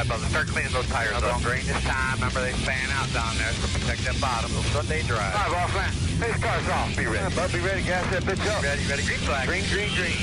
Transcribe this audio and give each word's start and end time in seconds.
Above, 0.00 0.28
start 0.30 0.48
cleaning 0.48 0.72
those 0.72 0.86
tires 0.88 1.14
up. 1.14 1.22
Don't 1.22 1.42
drain 1.42 1.64
this 1.66 1.80
time. 1.84 2.14
Remember, 2.14 2.40
they 2.40 2.52
fan 2.52 2.90
out 2.90 3.12
down 3.12 3.36
there, 3.38 3.52
so 3.52 3.78
protect 3.78 4.02
that 4.04 4.20
bottom. 4.20 4.50
Those 4.52 4.66
Sunday 4.66 5.02
drive. 5.02 5.34
All 5.34 5.52
right, 5.52 5.66
boss 5.66 5.74
man. 5.74 5.92
Hey, 6.18 6.40
car's 6.40 6.68
off. 6.68 6.96
Be 6.96 7.06
ready. 7.06 7.34
Bud, 7.36 7.52
be 7.52 7.60
ready. 7.60 7.82
Gas 7.82 8.10
that 8.10 8.22
bitch 8.24 8.46
up. 8.50 8.62
Ready, 8.62 8.84
ready. 8.88 9.04
Green 9.04 9.18
flag. 9.18 9.46
Green, 9.46 9.64
green, 9.70 9.94
green. 9.94 10.16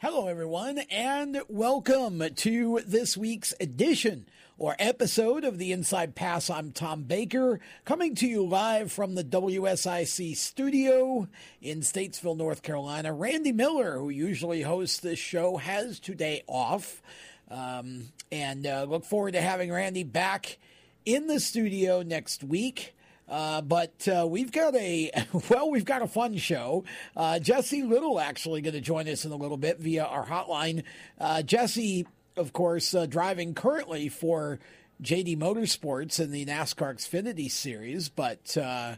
Hello, 0.00 0.28
everyone, 0.28 0.78
and 0.90 1.40
welcome 1.48 2.22
to 2.36 2.80
this 2.86 3.16
week's 3.16 3.54
edition 3.60 4.26
or 4.58 4.76
episode 4.78 5.44
of 5.44 5.58
the 5.58 5.72
Inside 5.72 6.14
Pass. 6.14 6.50
I'm 6.50 6.72
Tom 6.72 7.04
Baker, 7.04 7.60
coming 7.84 8.14
to 8.16 8.26
you 8.26 8.44
live 8.46 8.92
from 8.92 9.14
the 9.14 9.24
WSIC 9.24 10.36
studio 10.36 11.28
in 11.60 11.80
Statesville, 11.80 12.36
North 12.36 12.62
Carolina. 12.62 13.12
Randy 13.12 13.52
Miller, 13.52 13.98
who 13.98 14.10
usually 14.10 14.62
hosts 14.62 15.00
this 15.00 15.18
show, 15.18 15.56
has 15.56 15.98
today 15.98 16.42
off. 16.46 17.02
Um, 17.50 18.12
and 18.30 18.66
uh, 18.66 18.84
look 18.88 19.04
forward 19.04 19.32
to 19.32 19.40
having 19.40 19.72
Randy 19.72 20.04
back 20.04 20.58
in 21.04 21.26
the 21.26 21.40
studio 21.40 22.02
next 22.02 22.44
week. 22.44 22.94
Uh, 23.28 23.62
but 23.62 24.06
uh, 24.08 24.26
we've 24.26 24.52
got 24.52 24.74
a 24.74 25.10
well, 25.50 25.70
we've 25.70 25.84
got 25.84 26.02
a 26.02 26.06
fun 26.06 26.36
show. 26.36 26.84
Uh, 27.16 27.38
Jesse 27.38 27.82
Little 27.82 28.20
actually 28.20 28.60
going 28.60 28.74
to 28.74 28.80
join 28.80 29.08
us 29.08 29.24
in 29.24 29.32
a 29.32 29.36
little 29.36 29.56
bit 29.56 29.78
via 29.78 30.04
our 30.04 30.26
hotline. 30.26 30.82
Uh, 31.18 31.42
Jesse, 31.42 32.06
of 32.36 32.52
course, 32.52 32.94
uh, 32.94 33.06
driving 33.06 33.54
currently 33.54 34.08
for 34.08 34.58
JD 35.02 35.38
Motorsports 35.38 36.20
in 36.20 36.30
the 36.30 36.44
NASCAR 36.46 36.94
Xfinity 36.94 37.50
Series, 37.50 38.08
but 38.08 38.56
uh, 38.56 38.96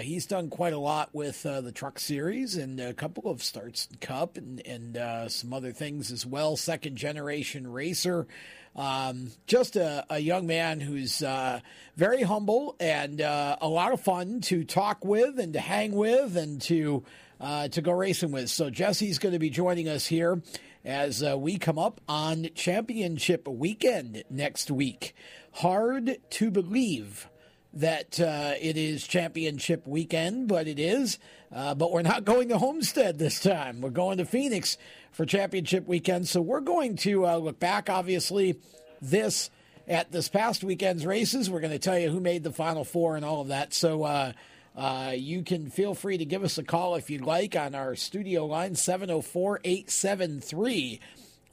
he's 0.00 0.26
done 0.26 0.50
quite 0.50 0.72
a 0.72 0.78
lot 0.78 1.14
with 1.14 1.42
the 1.44 1.72
Truck 1.72 1.98
Series 1.98 2.56
and 2.56 2.80
a 2.80 2.92
couple 2.92 3.30
of 3.30 3.42
starts 3.42 3.88
in 3.90 3.96
Cup 3.98 4.36
and 4.36 4.60
and 4.66 5.30
some 5.30 5.52
other 5.52 5.72
things 5.72 6.10
as 6.10 6.26
well. 6.26 6.56
Second 6.56 6.96
generation 6.96 7.70
racer. 7.70 8.26
Um, 8.76 9.32
just 9.46 9.74
a, 9.74 10.06
a, 10.08 10.18
young 10.20 10.46
man 10.46 10.78
who's 10.78 11.22
uh, 11.22 11.58
very 11.96 12.22
humble 12.22 12.76
and 12.78 13.20
uh, 13.20 13.56
a 13.60 13.68
lot 13.68 13.92
of 13.92 14.00
fun 14.00 14.40
to 14.42 14.62
talk 14.62 15.04
with 15.04 15.40
and 15.40 15.54
to 15.54 15.60
hang 15.60 15.92
with 15.92 16.36
and 16.36 16.62
to 16.62 17.02
uh, 17.40 17.66
to 17.68 17.82
go 17.82 17.90
racing 17.92 18.30
with. 18.30 18.48
So 18.48 18.70
Jesse's 18.70 19.18
going 19.18 19.32
to 19.32 19.40
be 19.40 19.50
joining 19.50 19.88
us 19.88 20.06
here 20.06 20.40
as 20.84 21.22
uh, 21.22 21.36
we 21.38 21.58
come 21.58 21.78
up 21.78 22.00
on 22.08 22.48
championship 22.54 23.46
weekend 23.46 24.24
next 24.30 24.70
week. 24.70 25.14
Hard 25.52 26.18
to 26.30 26.50
believe 26.50 27.28
that 27.72 28.18
uh, 28.18 28.54
it 28.60 28.76
is 28.76 29.06
championship 29.06 29.86
weekend, 29.86 30.48
but 30.48 30.66
it 30.66 30.78
is. 30.78 31.18
Uh, 31.52 31.74
but 31.74 31.92
we're 31.92 32.02
not 32.02 32.24
going 32.24 32.48
to 32.48 32.58
Homestead 32.58 33.18
this 33.18 33.40
time. 33.40 33.80
We're 33.80 33.90
going 33.90 34.18
to 34.18 34.24
Phoenix 34.24 34.78
for 35.12 35.26
championship 35.26 35.86
weekend. 35.86 36.28
So 36.28 36.40
we're 36.40 36.60
going 36.60 36.96
to 36.98 37.26
uh, 37.26 37.36
look 37.36 37.58
back, 37.58 37.90
obviously, 37.90 38.58
this 39.00 39.50
at 39.88 40.12
this 40.12 40.28
past 40.28 40.62
weekend's 40.62 41.04
races. 41.04 41.50
We're 41.50 41.60
going 41.60 41.72
to 41.72 41.78
tell 41.78 41.98
you 41.98 42.10
who 42.10 42.20
made 42.20 42.44
the 42.44 42.52
final 42.52 42.84
four 42.84 43.16
and 43.16 43.24
all 43.24 43.40
of 43.40 43.48
that. 43.48 43.74
So 43.74 44.04
uh, 44.80 45.12
you 45.14 45.42
can 45.42 45.68
feel 45.68 45.94
free 45.94 46.16
to 46.16 46.24
give 46.24 46.42
us 46.42 46.56
a 46.56 46.62
call 46.62 46.94
if 46.94 47.10
you'd 47.10 47.20
like 47.20 47.54
on 47.54 47.74
our 47.74 47.94
studio 47.94 48.46
line 48.46 48.74
704 48.74 49.60
873 49.62 51.00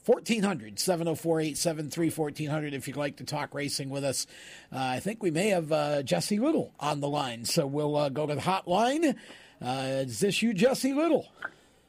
1400 0.06 0.78
704 0.78 1.40
873 1.40 2.08
1400 2.10 2.72
if 2.72 2.88
you'd 2.88 2.96
like 2.96 3.16
to 3.18 3.24
talk 3.24 3.52
racing 3.52 3.90
with 3.90 4.02
us. 4.02 4.26
Uh, 4.72 4.78
I 4.78 5.00
think 5.00 5.22
we 5.22 5.30
may 5.30 5.50
have 5.50 5.70
uh, 5.70 6.02
Jesse 6.02 6.38
Little 6.38 6.72
on 6.80 7.00
the 7.00 7.08
line, 7.08 7.44
so 7.44 7.66
we'll 7.66 7.96
uh, 7.96 8.08
go 8.08 8.26
to 8.26 8.34
the 8.34 8.40
hotline. 8.40 9.14
Uh, 9.60 10.04
is 10.06 10.20
this 10.20 10.40
you, 10.40 10.54
Jesse 10.54 10.94
Little? 10.94 11.28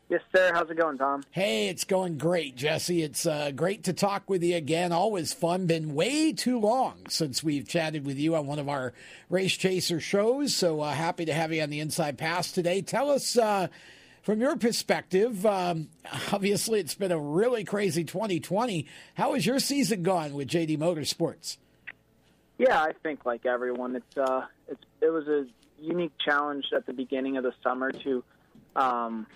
Yes, 0.10 0.22
sir. 0.36 0.52
How's 0.56 0.68
it 0.72 0.76
going, 0.76 0.98
Tom? 0.98 1.24
Hey, 1.30 1.70
it's 1.70 1.84
going 1.84 2.18
great, 2.18 2.56
Jesse. 2.56 3.04
It's 3.04 3.28
uh, 3.28 3.52
great 3.52 3.84
to 3.84 3.94
talk 3.94 4.28
with 4.28 4.42
you 4.42 4.56
again. 4.56 4.92
Always 4.92 5.34
fun. 5.34 5.68
Been 5.68 5.94
way 5.94 6.34
too 6.34 6.60
long 6.60 6.98
since 7.10 7.44
we've 7.44 7.68
chatted 7.68 8.08
with 8.08 8.18
you 8.18 8.36
on 8.36 8.48
one 8.48 8.58
of 8.58 8.68
our 8.68 8.94
Race 9.30 9.56
Chaser 9.56 10.00
shows. 10.00 10.56
So 10.56 10.82
uh, 10.82 10.94
happy 10.94 11.26
to 11.26 11.34
have 11.34 11.54
you 11.54 11.62
on 11.62 11.70
the 11.70 11.80
Inside 11.80 12.18
Pass 12.18 12.52
today. 12.52 12.82
Tell 12.82 13.12
us, 13.12 13.38
uh, 13.38 13.68
from 14.24 14.42
your 14.42 14.56
perspective, 14.56 15.46
um, 15.46 15.90
obviously 16.34 16.80
it's 16.80 16.96
been 16.96 17.12
a 17.12 17.20
really 17.20 17.64
crazy 17.64 18.04
2020. 18.04 18.88
How 19.14 19.36
has 19.36 19.46
your 19.46 19.60
season 19.60 20.02
gone 20.02 20.34
with 20.34 20.48
JD 20.48 20.80
Motorsports? 20.80 21.58
Yeah, 22.58 22.82
I 22.82 22.94
think 23.04 23.28
like 23.28 23.46
everyone, 23.46 23.96
it's 23.96 24.18
uh, 24.18 24.46
it's 24.68 24.84
it 25.02 25.10
was 25.10 25.28
a 25.28 25.46
unique 25.80 26.14
challenge 26.20 26.66
at 26.76 26.88
the 26.88 26.94
beginning 26.94 27.38
of 27.38 27.44
the 27.44 27.54
summer 27.64 27.92
to. 27.92 28.24
Um, 28.76 29.28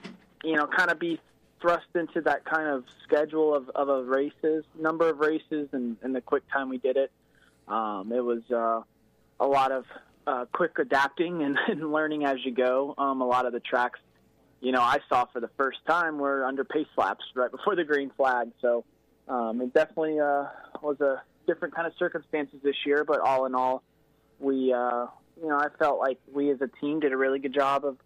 you 0.43 0.55
know, 0.55 0.67
kind 0.67 0.91
of 0.91 0.99
be 0.99 1.19
thrust 1.61 1.87
into 1.95 2.19
that 2.21 2.43
kind 2.43 2.67
of 2.67 2.83
schedule 3.03 3.55
of, 3.55 3.69
of 3.69 3.87
a 3.87 4.03
races, 4.03 4.65
number 4.77 5.09
of 5.09 5.19
races, 5.19 5.69
and, 5.71 5.95
and 6.03 6.13
the 6.13 6.21
quick 6.21 6.43
time 6.51 6.69
we 6.69 6.77
did 6.77 6.97
it. 6.97 7.11
Um, 7.67 8.11
it 8.11 8.23
was 8.23 8.41
uh, 8.51 8.81
a 9.39 9.47
lot 9.47 9.71
of 9.71 9.85
uh, 10.27 10.45
quick 10.51 10.77
adapting 10.77 11.41
and, 11.41 11.57
and 11.67 11.91
learning 11.91 12.25
as 12.25 12.37
you 12.43 12.51
go. 12.51 12.93
Um, 12.97 13.21
a 13.21 13.25
lot 13.25 13.45
of 13.45 13.53
the 13.53 13.61
tracks, 13.61 13.99
you 14.59 14.73
know, 14.73 14.81
I 14.81 14.99
saw 15.09 15.25
for 15.25 15.39
the 15.39 15.49
first 15.57 15.79
time 15.87 16.17
were 16.17 16.45
under 16.45 16.63
pace 16.65 16.87
laps 16.97 17.23
right 17.35 17.51
before 17.51 17.75
the 17.75 17.85
green 17.85 18.11
flag. 18.15 18.51
So 18.61 18.83
um, 19.29 19.61
it 19.61 19.73
definitely 19.73 20.19
uh, 20.19 20.45
was 20.81 20.99
a 20.99 21.21
different 21.47 21.75
kind 21.75 21.87
of 21.87 21.93
circumstances 21.97 22.59
this 22.61 22.75
year. 22.85 23.05
But 23.05 23.21
all 23.21 23.45
in 23.45 23.55
all, 23.55 23.83
we, 24.39 24.73
uh, 24.73 25.07
you 25.41 25.47
know, 25.47 25.57
I 25.57 25.67
felt 25.79 25.99
like 25.99 26.19
we 26.33 26.51
as 26.51 26.59
a 26.61 26.69
team 26.81 26.99
did 26.99 27.13
a 27.13 27.17
really 27.17 27.39
good 27.39 27.53
job 27.53 27.85
of 27.85 27.97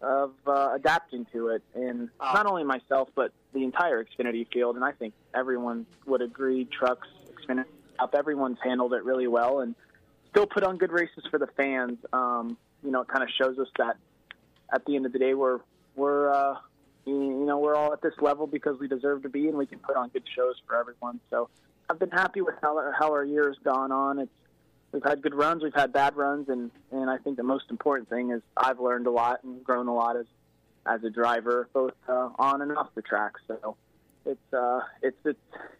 of 0.00 0.32
uh, 0.46 0.72
adapting 0.74 1.26
to 1.32 1.48
it, 1.48 1.62
and 1.74 2.08
oh. 2.20 2.30
not 2.32 2.46
only 2.46 2.64
myself 2.64 3.08
but 3.14 3.32
the 3.52 3.64
entire 3.64 4.04
Xfinity 4.04 4.46
field. 4.52 4.76
And 4.76 4.84
I 4.84 4.92
think 4.92 5.14
everyone 5.34 5.86
would 6.06 6.22
agree. 6.22 6.64
Trucks, 6.66 7.08
Xfinity, 7.32 7.64
up, 7.98 8.14
everyone's 8.14 8.58
handled 8.62 8.92
it 8.94 9.04
really 9.04 9.26
well, 9.26 9.60
and 9.60 9.74
still 10.30 10.46
put 10.46 10.62
on 10.62 10.78
good 10.78 10.92
races 10.92 11.24
for 11.30 11.38
the 11.38 11.48
fans. 11.56 11.98
Um, 12.12 12.56
you 12.82 12.90
know, 12.90 13.02
it 13.02 13.08
kind 13.08 13.22
of 13.22 13.30
shows 13.30 13.58
us 13.58 13.68
that 13.78 13.96
at 14.72 14.84
the 14.84 14.96
end 14.96 15.06
of 15.06 15.12
the 15.12 15.18
day, 15.18 15.34
we're 15.34 15.60
we're 15.96 16.30
uh, 16.30 16.54
you 17.04 17.44
know 17.46 17.58
we're 17.58 17.74
all 17.74 17.92
at 17.92 18.02
this 18.02 18.14
level 18.20 18.46
because 18.46 18.78
we 18.78 18.88
deserve 18.88 19.22
to 19.22 19.28
be, 19.28 19.48
and 19.48 19.56
we 19.56 19.66
can 19.66 19.78
put 19.78 19.96
on 19.96 20.08
good 20.10 20.24
shows 20.34 20.56
for 20.66 20.76
everyone. 20.76 21.20
So 21.30 21.48
I've 21.90 21.98
been 21.98 22.10
happy 22.10 22.40
with 22.40 22.54
how 22.62 22.76
our, 22.76 22.92
how 22.92 23.12
our 23.12 23.24
year 23.24 23.48
has 23.48 23.58
gone 23.64 23.92
on. 23.92 24.18
It's 24.18 24.30
we've 24.92 25.04
had 25.04 25.22
good 25.22 25.34
runs, 25.34 25.62
we've 25.62 25.74
had 25.74 25.92
bad 25.92 26.16
runs, 26.16 26.48
and 26.48 26.70
and 26.90 27.10
I 27.10 27.18
think 27.18 27.36
the 27.36 27.42
most 27.42 27.64
important 27.70 28.08
thing 28.08 28.30
is 28.30 28.42
I've 28.56 28.80
learned 28.80 29.06
a 29.06 29.10
lot 29.10 29.44
and 29.44 29.62
grown 29.62 29.88
a 29.88 29.94
lot 29.94 30.16
as 30.16 30.26
as 30.86 31.04
a 31.04 31.10
driver, 31.10 31.68
both 31.72 31.94
uh, 32.08 32.30
on 32.38 32.62
and 32.62 32.76
off 32.76 32.88
the 32.94 33.02
track. 33.02 33.34
So 33.46 33.76
it's 34.24 34.54
uh, 34.54 34.80
it's 35.02 35.18
it's 35.24 35.38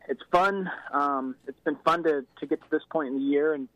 it's 0.08 0.22
fun. 0.30 0.70
Um, 0.92 1.36
it's 1.46 1.60
been 1.60 1.76
fun 1.84 2.02
to 2.04 2.24
to 2.40 2.46
get 2.46 2.60
to 2.62 2.70
this 2.70 2.82
point 2.90 3.08
in 3.08 3.18
the 3.18 3.24
year, 3.24 3.54
and 3.54 3.68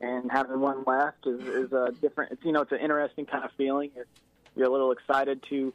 and 0.00 0.30
having 0.30 0.60
one 0.60 0.84
left 0.86 1.26
is, 1.26 1.40
is 1.40 1.72
a 1.72 1.92
different. 2.00 2.32
It's 2.32 2.44
you 2.44 2.52
know 2.52 2.62
it's 2.62 2.72
an 2.72 2.80
interesting 2.80 3.26
kind 3.26 3.44
of 3.44 3.50
feeling. 3.56 3.90
You're, 3.94 4.06
you're 4.54 4.68
a 4.68 4.72
little 4.72 4.92
excited 4.92 5.42
to 5.50 5.72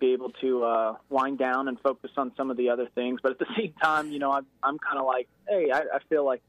be 0.00 0.12
able 0.12 0.30
to 0.30 0.64
uh, 0.64 0.96
wind 1.08 1.38
down 1.38 1.68
and 1.68 1.78
focus 1.80 2.10
on 2.16 2.32
some 2.36 2.50
of 2.50 2.56
the 2.56 2.68
other 2.70 2.88
things, 2.94 3.20
but 3.22 3.32
at 3.32 3.38
the 3.38 3.46
same 3.56 3.72
time, 3.82 4.10
you 4.10 4.18
know 4.18 4.32
I'm 4.32 4.46
I'm 4.62 4.78
kind 4.78 4.98
of 4.98 5.06
like, 5.06 5.28
hey, 5.48 5.70
I, 5.72 5.80
I 5.80 5.98
feel 6.08 6.24
like 6.24 6.42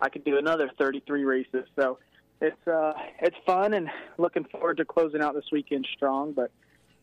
I 0.00 0.08
could 0.08 0.24
do 0.24 0.38
another 0.38 0.70
33 0.78 1.24
races. 1.24 1.64
So 1.76 1.98
it's 2.40 2.68
uh, 2.68 2.92
it's 3.20 3.36
fun 3.44 3.74
and 3.74 3.88
looking 4.16 4.44
forward 4.44 4.76
to 4.78 4.84
closing 4.84 5.20
out 5.20 5.34
this 5.34 5.46
weekend 5.50 5.86
strong. 5.94 6.32
But 6.32 6.50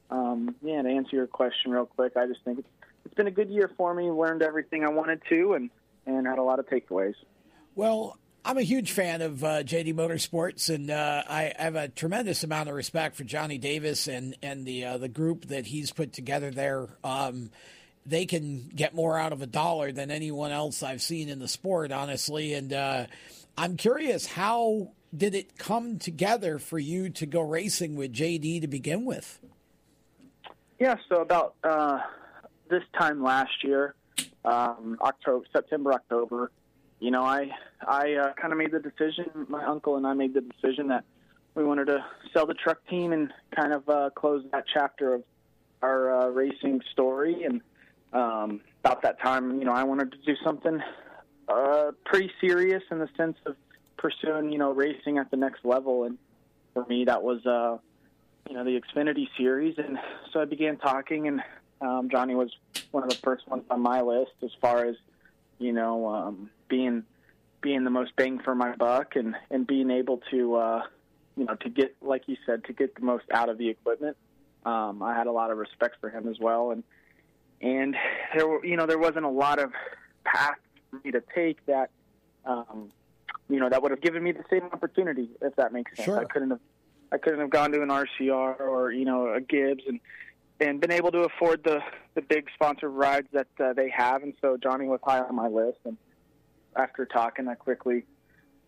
um, 0.10 0.56
yeah, 0.62 0.82
to 0.82 0.90
answer 0.90 1.16
your 1.16 1.28
question 1.28 1.72
real 1.72 1.86
quick, 1.86 2.14
I 2.16 2.28
just 2.28 2.44
think 2.44 2.60
it's 2.60 2.70
it's 3.06 3.14
been 3.14 3.28
a 3.28 3.32
good 3.32 3.50
year 3.50 3.70
for 3.78 3.94
me. 3.94 4.10
Learned 4.10 4.42
everything 4.42 4.84
I 4.84 4.90
wanted 4.90 5.22
to, 5.30 5.54
and 5.54 5.70
and 6.06 6.28
had 6.28 6.38
a 6.38 6.44
lot 6.44 6.60
of 6.60 6.68
takeaways. 6.68 7.16
Well, 7.76 8.18
I'm 8.46 8.58
a 8.58 8.64
huge 8.64 8.92
fan 8.92 9.22
of 9.22 9.44
uh, 9.44 9.64
JD 9.64 9.96
Motorsports, 9.96 10.74
and 10.74 10.92
uh, 10.92 11.24
I, 11.28 11.52
have 11.58 11.76
a 11.76 11.88
tremendous 11.88 12.44
amount 12.44 12.70
of 12.70 12.76
respect 12.76 13.16
for 13.16 13.24
Johnny 13.24 13.58
Davis 13.58 14.08
and 14.08 14.38
and 14.42 14.66
the 14.66 14.86
uh, 14.86 14.98
the 14.98 15.10
group 15.10 15.46
that 15.46 15.66
he's 15.66 15.92
put 15.92 16.14
together 16.14 16.52
there. 16.52 16.88
Um, 17.04 17.50
they 18.06 18.26
can 18.26 18.70
get 18.76 18.94
more 18.94 19.18
out 19.18 19.34
of 19.34 19.42
a 19.42 19.48
dollar 19.48 19.92
than 19.92 20.12
anyone 20.12 20.52
else 20.52 20.84
I've 20.84 21.02
seen 21.02 21.30
in 21.30 21.40
the 21.40 21.48
sport, 21.48 21.92
honestly. 21.92 22.54
And 22.54 22.72
uh, 22.72 23.08
I'm 23.58 23.78
curious, 23.78 24.26
how 24.26 24.92
did 25.16 25.34
it 25.34 25.58
come 25.58 25.98
together 25.98 26.60
for 26.60 26.78
you 26.78 27.10
to 27.10 27.26
go 27.26 27.42
racing 27.42 27.96
with 27.96 28.14
JD 28.14 28.62
to 28.62 28.68
begin 28.68 29.06
with? 29.06 29.40
Yeah, 30.80 30.96
so 31.10 31.22
about 31.22 31.56
uh, 31.64 32.00
this 32.70 32.84
time 32.98 33.24
last 33.24 33.64
year, 33.64 33.96
um, 34.44 34.98
October, 35.02 35.46
September, 35.52 35.94
October, 35.94 36.52
you 37.00 37.12
know, 37.12 37.24
I 37.24 37.50
I 37.86 38.14
uh, 38.14 38.34
kind 38.34 38.52
of 38.52 38.60
made 38.60 38.72
the 38.72 38.80
decision. 38.80 39.30
My 39.48 39.66
uncle 39.66 39.96
and 39.96 40.06
I 40.06 40.14
made 40.14 40.34
the 40.34 40.42
decision 40.42 40.88
that 40.90 41.04
we 41.54 41.64
wanted 41.64 41.86
to 41.86 42.06
sell 42.34 42.46
the 42.46 42.54
truck 42.54 42.86
team 42.88 43.14
and 43.14 43.32
kind 43.56 43.74
of 43.74 43.88
uh, 43.90 44.10
close 44.16 44.44
that 44.52 44.66
chapter 44.72 45.16
of 45.16 45.24
our 45.82 46.22
uh, 46.22 46.28
racing 46.28 46.82
story 46.92 47.44
and 47.44 47.62
um, 48.14 48.62
about 48.84 49.02
that 49.04 49.20
time, 49.22 49.60
you 49.60 49.66
know, 49.66 49.74
I 49.74 49.84
wanted 49.84 50.12
to 50.12 50.18
do 50.20 50.36
something 50.44 50.82
uh, 51.48 51.92
pretty 52.06 52.32
serious 52.42 52.84
in 52.92 53.00
the 53.00 53.10
sense 53.18 53.38
of 53.46 53.56
pursuing 53.98 54.52
you 54.52 54.58
know 54.58 54.72
racing 54.72 55.18
at 55.18 55.32
the 55.32 55.38
next 55.38 55.66
level, 55.66 56.04
and 56.04 56.18
for 56.74 56.86
me 56.86 57.06
that 57.06 57.24
was 57.24 57.46
uh, 57.46 57.78
you 58.50 58.56
know 58.56 58.64
the 58.64 58.80
Xfinity 58.80 59.28
series, 59.38 59.76
and 59.78 59.98
so 60.32 60.42
I 60.42 60.46
began 60.46 60.78
talking, 60.78 61.28
and 61.28 61.42
um, 61.82 62.10
Johnny 62.10 62.36
was 62.36 62.52
one 62.92 63.04
of 63.04 63.10
the 63.10 63.18
first 63.18 63.48
ones 63.48 63.64
on 63.70 63.82
my 63.82 64.02
list 64.02 64.32
as 64.44 64.52
far 64.62 64.86
as 64.86 64.96
you 65.60 65.72
know 65.72 66.08
um, 66.08 66.50
being 66.68 67.04
being 67.62 67.84
the 67.84 67.90
most 67.90 68.16
bang 68.16 68.40
for 68.40 68.56
my 68.56 68.76
buck, 68.76 69.16
and 69.16 69.36
and 69.50 69.66
being 69.66 69.92
able 69.92 70.22
to 70.32 70.56
uh, 70.56 70.82
you 71.38 71.46
know 71.46 71.56
to 71.56 71.70
get 71.70 71.96
like 72.02 72.24
you 72.28 72.38
said 72.46 72.64
to 72.66 72.74
get 72.74 72.96
the 72.96 73.02
most 73.02 73.26
out 73.32 73.50
of 73.50 73.58
the 73.58 73.70
equipment. 73.70 74.18
Um, 74.66 75.04
I 75.04 75.16
had 75.16 75.28
a 75.28 75.32
lot 75.32 75.52
of 75.52 75.60
respect 75.60 75.98
for 76.02 76.10
him 76.10 76.28
as 76.28 76.40
well, 76.40 76.72
and 76.72 76.84
and 77.62 77.96
there 78.36 78.48
were 78.48 78.66
you 78.66 78.78
know 78.78 78.86
there 78.86 79.00
wasn't 79.00 79.26
a 79.26 79.30
lot 79.30 79.60
of 79.60 79.72
path 80.24 80.58
for 80.90 81.00
me 81.04 81.12
to 81.12 81.22
take 81.34 81.66
that 81.66 81.90
um, 82.46 82.92
you 83.50 83.60
know 83.60 83.70
that 83.70 83.82
would 83.82 83.92
have 83.92 84.02
given 84.02 84.24
me 84.24 84.32
the 84.32 84.44
same 84.50 84.64
opportunity 84.72 85.30
if 85.42 85.56
that 85.56 85.74
makes 85.74 85.96
sense. 85.96 86.06
Sure. 86.06 86.20
I 86.20 86.26
couldn't 86.26 86.52
have 86.52 86.60
I 87.12 87.18
couldn't 87.18 87.40
have 87.40 87.50
gone 87.50 87.72
to 87.72 87.82
an 87.82 87.90
RCR 87.90 88.60
or 88.60 88.92
you 88.92 89.06
know 89.06 89.34
a 89.34 89.42
Gibbs 89.42 89.84
and 89.88 90.00
and 90.60 90.80
been 90.80 90.92
able 90.92 91.12
to 91.12 91.20
afford 91.20 91.64
the 91.64 91.82
the 92.14 92.22
big 92.22 92.48
sponsored 92.54 92.92
rides 92.92 93.28
that 93.34 93.48
uh, 93.60 93.74
they 93.74 93.90
have. 93.90 94.24
And 94.24 94.34
so 94.42 94.58
Johnny 94.62 94.88
was 94.88 95.00
high 95.04 95.20
on 95.20 95.36
my 95.36 95.48
list. 95.48 95.80
And 95.86 95.98
after 96.76 97.06
talking, 97.06 97.48
I 97.48 97.56
quickly 97.56 98.06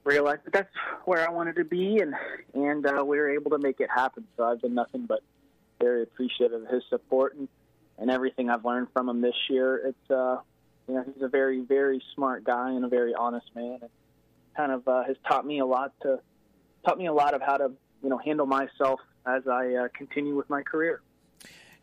realized 0.04 0.42
that 0.46 0.54
that's 0.54 0.74
where 1.06 1.28
I 1.28 1.32
wanted 1.32 1.56
to 1.58 1.66
be, 1.66 2.00
and 2.00 2.14
and 2.54 2.86
uh, 2.86 3.04
we 3.06 3.18
were 3.18 3.30
able 3.30 3.52
to 3.52 3.60
make 3.60 3.80
it 3.80 3.90
happen. 3.94 4.26
So 4.36 4.44
I've 4.44 4.62
been 4.62 4.76
nothing 4.76 5.06
but 5.06 5.22
very 5.82 6.04
appreciative 6.04 6.64
of 6.64 6.68
his 6.68 6.84
support 6.90 7.36
and 7.36 7.48
and 7.98 8.12
everything 8.12 8.50
I've 8.50 8.66
learned 8.66 8.88
from 8.94 9.10
him 9.10 9.22
this 9.22 9.36
year. 9.50 9.78
It's 9.88 10.12
uh, 10.12 10.38
you 10.88 10.96
know 10.96 11.04
he's 11.04 11.24
a 11.24 11.28
very 11.28 11.62
very 11.62 12.02
smart 12.16 12.44
guy 12.44 12.72
and 12.72 12.86
a 12.86 12.88
very 12.88 13.14
honest 13.14 13.48
man, 13.56 13.80
and 13.82 13.90
kind 14.56 14.72
of 14.72 14.88
uh, 14.88 15.04
has 15.04 15.18
taught 15.28 15.46
me 15.46 15.60
a 15.60 15.66
lot 15.66 15.94
to 16.02 16.20
taught 16.86 16.98
me 16.98 17.08
a 17.08 17.14
lot 17.14 17.34
of 17.34 17.42
how 17.42 17.58
to 17.58 17.72
you 18.04 18.10
know 18.10 18.18
handle 18.18 18.46
myself 18.46 19.00
as 19.26 19.48
I 19.48 19.74
uh, 19.74 19.88
continue 19.96 20.36
with 20.36 20.50
my 20.50 20.62
career. 20.62 21.02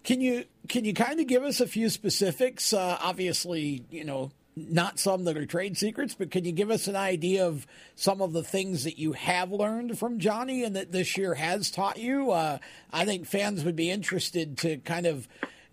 Can 0.03 0.21
you 0.21 0.45
can 0.69 0.85
you 0.85 0.95
kind 0.95 1.21
of 1.21 1.27
give 1.27 1.43
us 1.43 1.61
a 1.61 1.67
few 1.67 1.89
specifics? 1.89 2.73
Uh, 2.73 2.99
obviously, 3.01 3.85
you 3.91 4.05
know, 4.05 4.31
not 4.57 4.99
some 4.99 5.25
that 5.25 5.37
are 5.37 5.47
trade 5.47 5.77
secrets, 5.77 6.15
but 6.15 6.31
can 6.31 6.45
you 6.45 6.53
give 6.53 6.71
us 6.71 6.89
an 6.89 6.97
idea 6.97 7.47
of 7.47 7.67
some 7.97 8.21
of 8.21 8.33
the 8.33 8.43
things 8.43 8.85
that 8.85 8.99
you 8.99 9.13
have 9.13 9.51
learned 9.51 9.99
from 9.99 10.19
Johnny 10.19 10.63
and 10.63 10.77
that 10.77 10.93
this 10.93 11.17
year 11.17 11.35
has 11.35 11.71
taught 11.71 11.99
you? 11.99 12.31
Uh, 12.31 12.59
I 12.93 13.05
think 13.05 13.27
fans 13.27 13.65
would 13.65 13.77
be 13.77 13.91
interested 13.91 14.59
to 14.59 14.77
kind 14.79 15.07
of 15.07 15.27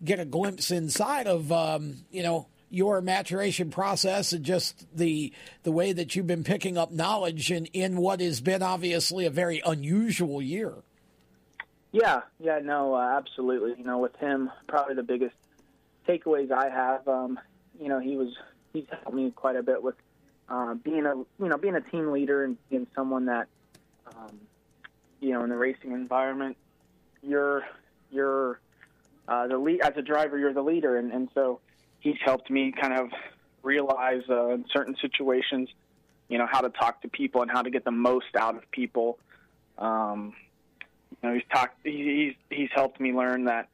get 0.04 0.20
a 0.20 0.26
glimpse 0.26 0.72
inside 0.72 1.28
of 1.28 1.52
um, 1.52 1.98
you 2.12 2.24
know 2.24 2.48
your 2.70 3.02
maturation 3.02 3.70
process 3.70 4.32
and 4.34 4.46
just 4.46 4.86
the 4.96 5.34
the 5.64 5.72
way 5.72 5.92
that 5.92 6.16
you've 6.16 6.28
been 6.28 6.44
picking 6.44 6.78
up 6.78 6.92
knowledge 6.92 7.52
in, 7.52 7.66
in 7.68 7.98
what 7.98 8.22
has 8.22 8.40
been 8.40 8.64
obviously 8.64 9.26
a 9.26 9.30
very 9.30 9.62
unusual 9.66 10.42
year. 10.42 10.74
Yeah, 11.92 12.22
yeah, 12.40 12.60
no, 12.64 12.96
uh, 12.96 13.18
absolutely. 13.18 13.76
You 13.78 13.84
know, 13.84 13.98
with 13.98 14.16
him, 14.16 14.50
probably 14.68 14.96
the 14.96 15.04
biggest 15.04 15.36
takeaways 16.08 16.50
I 16.50 16.70
have, 16.70 17.06
um, 17.08 17.38
you 17.80 17.90
know, 17.90 18.00
he 18.00 18.16
was 18.16 18.34
he's 18.72 18.86
helped 18.90 19.14
me 19.14 19.32
quite 19.32 19.58
a 19.58 19.64
bit 19.64 19.84
with 19.84 19.96
uh, 20.48 20.74
being 20.76 21.06
a 21.06 21.16
you 21.16 21.50
know 21.50 21.58
being 21.58 21.76
a 21.76 21.82
team 21.82 22.12
leader 22.12 22.46
and 22.46 22.58
being 22.70 22.88
someone 22.96 23.26
that 23.26 23.48
um, 24.16 24.40
you 25.20 25.32
know 25.34 25.44
in 25.44 25.50
the 25.50 25.58
racing 25.58 25.92
environment, 25.92 26.56
you're 27.22 27.64
you're 28.10 28.62
uh, 29.32 29.48
the 29.48 29.58
lead 29.58 29.80
as 29.80 29.94
a 29.96 30.02
driver, 30.02 30.38
you're 30.38 30.54
the 30.54 30.62
leader, 30.62 30.98
and, 30.98 31.14
and 31.14 31.30
so 31.34 31.62
he's 32.02 32.18
helped 32.26 32.50
me 32.50 32.74
kind 32.74 32.94
of 32.94 33.12
realize 33.64 34.24
uh, 34.30 34.50
in 34.50 34.66
certain 34.74 34.94
situations, 35.02 35.70
you 36.28 36.38
know, 36.38 36.46
how 36.52 36.60
to 36.60 36.70
talk 36.70 37.02
to 37.02 37.08
people 37.08 37.42
and 37.42 37.50
how 37.50 37.62
to 37.62 37.70
get 37.70 37.86
the 37.86 37.92
most 37.92 38.36
out 38.38 38.58
of 38.58 38.70
people. 38.72 39.18
Um, 39.78 40.34
you 41.24 41.30
know, 41.30 41.34
he's 41.34 41.46
talked. 41.54 41.78
He's 41.86 42.34
he's 42.50 42.68
helped 42.76 43.00
me 43.00 43.14
learn 43.14 43.46
that, 43.46 43.70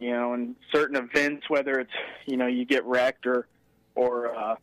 you 0.00 0.10
know, 0.10 0.34
in 0.34 0.56
certain 0.74 0.96
events, 0.96 1.48
whether 1.48 1.78
it's 1.78 1.92
you 2.26 2.36
know 2.36 2.48
you 2.48 2.64
get 2.64 2.84
wrecked 2.84 3.28
or 3.28 3.46
or 3.94 4.34
uh, 4.34 4.56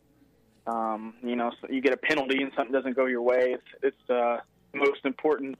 um, 0.66 1.14
you 1.22 1.36
know 1.36 1.52
you 1.70 1.80
get 1.80 1.94
a 1.94 1.96
penalty 1.96 2.42
and 2.42 2.52
something 2.54 2.72
doesn't 2.72 2.96
go 2.96 3.06
your 3.06 3.22
way, 3.22 3.54
it's 3.54 3.82
it's 3.82 4.10
uh, 4.10 4.40
the 4.72 4.78
most 4.78 5.06
important. 5.06 5.56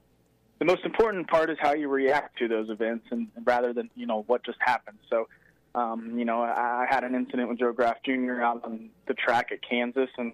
The 0.59 0.65
most 0.65 0.85
important 0.85 1.29
part 1.29 1.51
is 1.51 1.59
how 1.61 1.75
you 1.75 1.89
react 1.89 2.39
to 2.39 2.49
those 2.49 2.71
events, 2.71 3.06
and 3.11 3.29
rather 3.45 3.73
than 3.73 3.91
you 3.97 4.06
know 4.06 4.23
what 4.27 4.45
just 4.45 4.59
happened. 4.61 4.99
So, 5.11 5.29
um, 5.75 6.19
you 6.19 6.25
know, 6.25 6.43
I, 6.43 6.85
I 6.85 6.87
had 6.89 7.05
an 7.05 7.15
incident 7.15 7.49
with 7.49 7.59
Joe 7.59 7.73
Graf 7.73 7.97
Jr. 8.05 8.41
out 8.41 8.65
on 8.65 8.91
the 9.06 9.15
track 9.15 9.51
at 9.53 9.59
Kansas, 9.69 10.11
and 10.17 10.33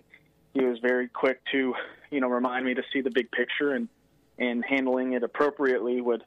he 0.53 0.65
was 0.65 0.79
very 0.81 1.09
quick 1.09 1.41
to, 1.53 1.75
you 2.11 2.21
know, 2.21 2.29
remind 2.29 2.67
me 2.67 2.75
to 2.75 2.83
see 2.93 3.01
the 3.01 3.11
big 3.11 3.31
picture 3.31 3.75
and 3.75 3.89
and 4.39 4.65
handling 4.65 5.13
it 5.13 5.23
appropriately 5.23 6.01
would 6.01 6.25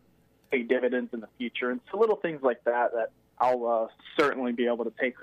pay 0.51 0.61
dividends 0.61 1.11
in 1.13 1.19
the 1.19 1.29
future. 1.37 1.71
And 1.71 1.81
so 1.91 1.97
little 1.97 2.15
things 2.15 2.41
like 2.43 2.63
that 2.65 2.91
that 2.93 3.11
I'll 3.39 3.65
uh, 3.65 3.87
certainly 4.19 4.51
be 4.51 4.67
able 4.67 4.85
to 4.85 4.93
take 4.99 5.15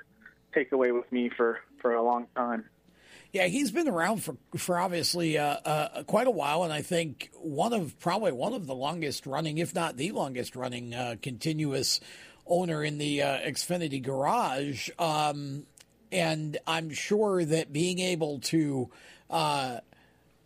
take 0.53 0.73
away 0.73 0.93
with 0.93 1.11
me 1.13 1.31
for 1.37 1.61
for 1.81 1.95
a 1.95 2.03
long 2.03 2.27
time. 2.37 2.65
Yeah, 3.33 3.47
he's 3.47 3.71
been 3.71 3.89
around 3.89 4.25
for 4.25 4.37
for 4.57 4.79
obviously 4.79 5.39
uh, 5.39 5.45
uh, 5.65 6.03
quite 6.03 6.27
a 6.27 6.33
while, 6.33 6.65
and 6.65 6.73
I 6.73 6.83
think 6.83 7.31
one 7.35 7.73
of 7.73 7.99
probably 8.01 8.33
one 8.33 8.55
of 8.55 8.67
the 8.67 8.75
longest 8.75 9.25
running, 9.25 9.59
if 9.59 9.73
not 9.73 9.97
the 9.97 10.11
longest 10.11 10.57
running, 10.57 10.95
uh, 10.95 11.15
continuous 11.23 12.01
owner 12.45 12.83
in 12.83 12.99
the 12.99 13.23
uh, 13.23 13.39
Xfinity 13.39 14.03
garage. 14.03 14.91
Um, 14.99 15.67
and 16.11 16.59
I'm 16.67 16.91
sure 16.91 17.45
that 17.45 17.73
being 17.73 18.01
able 18.01 18.41
to 18.41 18.91
uh, 19.29 19.79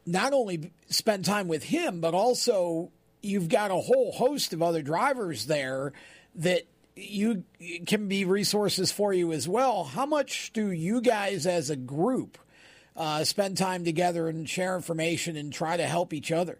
not 0.04 0.34
only 0.34 0.70
spend 0.88 1.24
time 1.24 1.48
with 1.48 1.64
him, 1.64 2.00
but 2.00 2.12
also 2.12 2.92
you've 3.22 3.48
got 3.48 3.70
a 3.70 3.76
whole 3.76 4.12
host 4.12 4.52
of 4.52 4.62
other 4.62 4.82
drivers 4.82 5.46
there 5.46 5.94
that 6.34 6.64
you 6.94 7.44
can 7.86 8.08
be 8.08 8.26
resources 8.26 8.92
for 8.92 9.14
you 9.14 9.32
as 9.32 9.48
well. 9.48 9.84
How 9.84 10.04
much 10.04 10.52
do 10.52 10.70
you 10.70 11.00
guys 11.00 11.46
as 11.46 11.70
a 11.70 11.76
group 11.76 12.36
uh, 12.96 13.24
spend 13.24 13.56
time 13.56 13.84
together 13.84 14.28
and 14.28 14.48
share 14.48 14.76
information 14.76 15.36
and 15.36 15.52
try 15.52 15.76
to 15.76 15.86
help 15.86 16.12
each 16.12 16.30
other? 16.32 16.58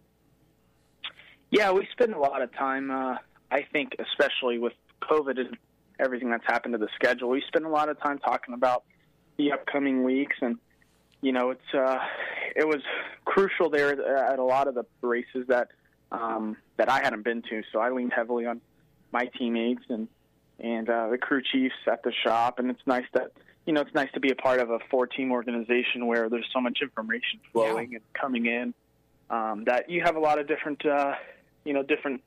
Yeah, 1.50 1.72
we 1.72 1.86
spend 1.92 2.14
a 2.14 2.19
lot 2.19 2.42
of 2.42 2.52
time. 2.54 2.90
Uh, 2.90 3.16
I 3.50 3.62
think, 3.72 3.96
especially 3.98 4.58
with 4.58 4.72
COVID 5.02 5.38
and 5.38 5.56
everything 6.00 6.31
that's 6.31 6.46
happened 6.46 6.72
to 6.72 6.78
the 6.78 6.88
schedule, 6.94 7.28
we 7.28 7.42
spend 7.46 7.64
a 7.64 7.69
lot 7.69 7.88
of 7.88 8.00
time 8.00 8.19
talking 8.19 8.54
about 8.54 8.84
the 9.36 9.52
upcoming 9.52 10.02
weeks 10.02 10.36
and 10.40 10.58
you 11.25 11.32
know, 11.32 11.50
it's 11.50 11.75
uh, 11.75 11.98
it 12.54 12.69
was 12.69 12.82
crucial 13.25 13.70
there 13.70 13.92
at 14.31 14.38
a 14.38 14.44
lot 14.44 14.69
of 14.69 14.75
the 14.75 14.84
races 15.00 15.46
that 15.48 15.69
um, 16.12 16.58
that 16.76 16.91
I 16.91 17.00
hadn't 17.03 17.22
been 17.22 17.41
to. 17.48 17.62
So 17.72 17.79
I 17.79 17.91
leaned 17.91 18.12
heavily 18.12 18.44
on 18.44 18.60
my 19.10 19.31
teammates 19.38 19.84
and 19.88 20.06
and 20.60 20.88
uh, 20.88 21.08
the 21.08 21.17
crew 21.17 21.41
chiefs 21.43 21.74
at 21.91 22.03
the 22.03 22.12
shop. 22.12 22.58
And 22.58 22.70
it's 22.70 22.86
nice 22.86 23.06
that 23.14 23.32
you 23.66 23.72
know 23.72 23.80
it's 23.80 23.94
nice 23.94 24.10
to 24.14 24.20
be 24.20 24.30
a 24.30 24.34
part 24.34 24.60
of 24.60 24.70
a 24.70 24.78
four 24.90 25.06
team 25.06 25.32
organization 25.32 26.06
where 26.06 26.28
there's 26.28 26.48
so 26.52 26.60
much 26.60 26.78
information 26.82 27.40
flowing 27.52 27.92
Yeah. 27.92 27.96
and 27.98 28.04
coming 28.20 28.46
in 28.46 28.74
um, 29.30 29.64
that 29.64 29.88
you 29.90 30.02
have 30.02 30.16
a 30.16 30.20
lot 30.20 30.38
of 30.38 30.46
different 30.46 30.84
uh, 30.84 31.14
you 31.64 31.72
know 31.72 31.82
different 31.82 32.22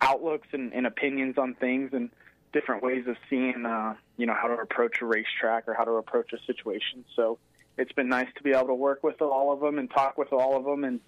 outlooks 0.00 0.48
and, 0.52 0.72
and 0.74 0.86
opinions 0.86 1.38
on 1.38 1.54
things 1.54 1.90
and 1.92 2.10
different 2.52 2.82
ways 2.82 3.06
of 3.06 3.16
seeing 3.30 3.64
uh, 3.66 3.94
you 4.16 4.26
know 4.26 4.34
how 4.34 4.48
to 4.48 4.54
approach 4.54 5.00
a 5.00 5.06
racetrack 5.06 5.66
or 5.68 5.74
how 5.74 5.84
to 5.84 5.92
approach 5.92 6.32
a 6.32 6.38
situation. 6.46 7.04
So 7.14 7.38
it's 7.78 7.92
been 7.92 8.08
nice 8.08 8.28
to 8.36 8.42
be 8.42 8.50
able 8.52 8.68
to 8.68 8.74
work 8.74 9.02
with 9.02 9.20
all 9.22 9.52
of 9.52 9.60
them 9.60 9.78
and 9.78 9.90
talk 9.90 10.16
with 10.18 10.32
all 10.32 10.56
of 10.56 10.64
them 10.64 10.84
and 10.84 11.00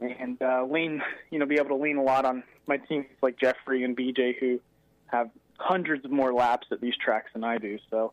and 0.00 0.40
uh, 0.40 0.64
lean 0.64 1.02
you 1.30 1.38
know 1.40 1.46
be 1.46 1.56
able 1.56 1.68
to 1.76 1.82
lean 1.82 1.96
a 1.96 2.02
lot 2.02 2.24
on 2.24 2.44
my 2.68 2.76
teammates 2.76 3.12
like 3.22 3.36
Jeffrey 3.38 3.82
and 3.82 3.96
BJ 3.96 4.36
who 4.38 4.60
have 5.06 5.30
hundreds 5.58 6.04
of 6.04 6.12
more 6.12 6.32
laps 6.32 6.68
at 6.70 6.80
these 6.80 6.94
tracks 6.96 7.30
than 7.32 7.42
I 7.42 7.58
do. 7.58 7.78
So 7.90 8.12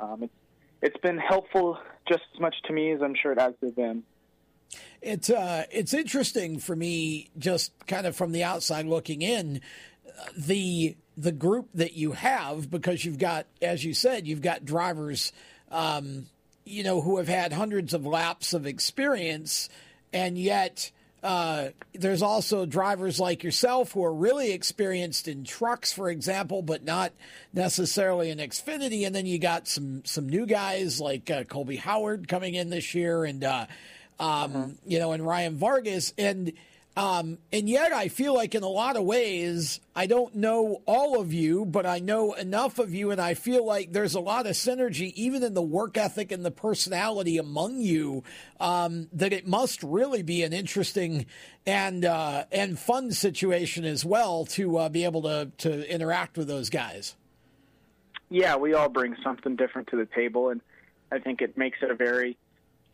um, 0.00 0.22
it's 0.22 0.34
it's 0.82 0.96
been 0.98 1.18
helpful 1.18 1.78
just 2.06 2.22
as 2.34 2.40
much 2.40 2.54
to 2.66 2.72
me 2.72 2.92
as 2.92 3.00
I'm 3.02 3.14
sure 3.14 3.32
it 3.32 3.40
has 3.40 3.54
to 3.60 3.70
them. 3.70 4.04
It's 5.00 5.30
uh, 5.30 5.64
it's 5.70 5.94
interesting 5.94 6.58
for 6.58 6.76
me, 6.76 7.30
just 7.38 7.72
kind 7.86 8.06
of 8.06 8.16
from 8.16 8.32
the 8.32 8.44
outside 8.44 8.86
looking 8.86 9.22
in, 9.22 9.60
uh, 10.06 10.24
the 10.36 10.96
the 11.16 11.32
group 11.32 11.68
that 11.74 11.94
you 11.94 12.12
have 12.12 12.70
because 12.70 13.04
you've 13.04 13.18
got, 13.18 13.46
as 13.62 13.84
you 13.84 13.94
said, 13.94 14.26
you've 14.26 14.42
got 14.42 14.64
drivers, 14.64 15.32
um, 15.70 16.26
you 16.64 16.82
know, 16.82 17.00
who 17.00 17.18
have 17.18 17.28
had 17.28 17.52
hundreds 17.52 17.94
of 17.94 18.04
laps 18.04 18.52
of 18.52 18.66
experience, 18.66 19.68
and 20.12 20.38
yet. 20.38 20.90
Uh, 21.24 21.70
there's 21.94 22.20
also 22.20 22.66
drivers 22.66 23.18
like 23.18 23.42
yourself 23.42 23.92
who 23.92 24.04
are 24.04 24.12
really 24.12 24.52
experienced 24.52 25.26
in 25.26 25.42
trucks, 25.42 25.90
for 25.90 26.10
example, 26.10 26.60
but 26.60 26.84
not 26.84 27.14
necessarily 27.54 28.28
in 28.28 28.36
Xfinity. 28.36 29.06
And 29.06 29.14
then 29.14 29.24
you 29.24 29.38
got 29.38 29.66
some 29.66 30.04
some 30.04 30.28
new 30.28 30.44
guys 30.44 31.00
like 31.00 31.30
uh, 31.30 31.44
Colby 31.44 31.76
Howard 31.76 32.28
coming 32.28 32.54
in 32.54 32.68
this 32.68 32.94
year, 32.94 33.24
and 33.24 33.42
uh, 33.42 33.66
um, 34.20 34.76
you 34.86 34.98
know, 34.98 35.12
and 35.12 35.26
Ryan 35.26 35.56
Vargas. 35.56 36.12
And 36.18 36.52
Um, 36.96 37.38
and 37.52 37.68
yet, 37.68 37.92
I 37.92 38.06
feel 38.06 38.34
like 38.34 38.54
in 38.54 38.62
a 38.62 38.68
lot 38.68 38.96
of 38.96 39.02
ways, 39.02 39.80
I 39.96 40.06
don't 40.06 40.36
know 40.36 40.80
all 40.86 41.20
of 41.20 41.32
you, 41.32 41.64
but 41.64 41.86
I 41.86 41.98
know 41.98 42.34
enough 42.34 42.78
of 42.78 42.94
you, 42.94 43.10
and 43.10 43.20
I 43.20 43.34
feel 43.34 43.66
like 43.66 43.92
there's 43.92 44.14
a 44.14 44.20
lot 44.20 44.46
of 44.46 44.52
synergy, 44.52 45.12
even 45.14 45.42
in 45.42 45.54
the 45.54 45.62
work 45.62 45.96
ethic 45.96 46.30
and 46.30 46.44
the 46.44 46.52
personality 46.52 47.36
among 47.36 47.80
you, 47.80 48.22
um, 48.60 49.08
that 49.12 49.32
it 49.32 49.44
must 49.44 49.82
really 49.82 50.22
be 50.22 50.44
an 50.44 50.52
interesting 50.52 51.26
and 51.66 52.04
uh, 52.04 52.44
and 52.52 52.78
fun 52.78 53.10
situation 53.10 53.84
as 53.84 54.04
well 54.04 54.44
to 54.46 54.76
uh, 54.76 54.88
be 54.88 55.04
able 55.04 55.22
to 55.22 55.50
to 55.58 55.92
interact 55.92 56.38
with 56.38 56.46
those 56.46 56.70
guys. 56.70 57.16
Yeah, 58.30 58.54
we 58.54 58.72
all 58.74 58.88
bring 58.88 59.16
something 59.24 59.56
different 59.56 59.88
to 59.88 59.96
the 59.96 60.06
table, 60.06 60.50
and 60.50 60.60
I 61.10 61.18
think 61.18 61.42
it 61.42 61.58
makes 61.58 61.78
it 61.82 61.90
a 61.90 61.94
very 61.94 62.36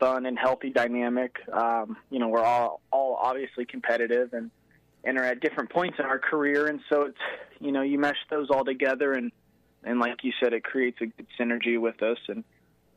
fun 0.00 0.26
and 0.26 0.38
healthy 0.38 0.70
dynamic. 0.70 1.36
Um, 1.52 1.96
you 2.10 2.18
know, 2.18 2.28
we're 2.28 2.42
all 2.42 2.80
all 2.90 3.16
obviously 3.20 3.66
competitive 3.66 4.32
and 4.32 4.50
and 5.04 5.18
are 5.18 5.24
at 5.24 5.40
different 5.40 5.70
points 5.70 5.98
in 5.98 6.04
our 6.04 6.18
career, 6.18 6.66
and 6.66 6.80
so 6.88 7.02
it's 7.02 7.18
you 7.60 7.70
know 7.70 7.82
you 7.82 7.98
mesh 7.98 8.16
those 8.30 8.48
all 8.50 8.64
together, 8.64 9.12
and 9.12 9.30
and 9.84 10.00
like 10.00 10.24
you 10.24 10.32
said, 10.42 10.52
it 10.52 10.64
creates 10.64 10.98
a 11.00 11.06
good 11.06 11.26
synergy 11.38 11.80
with 11.80 12.02
us, 12.02 12.18
and 12.28 12.42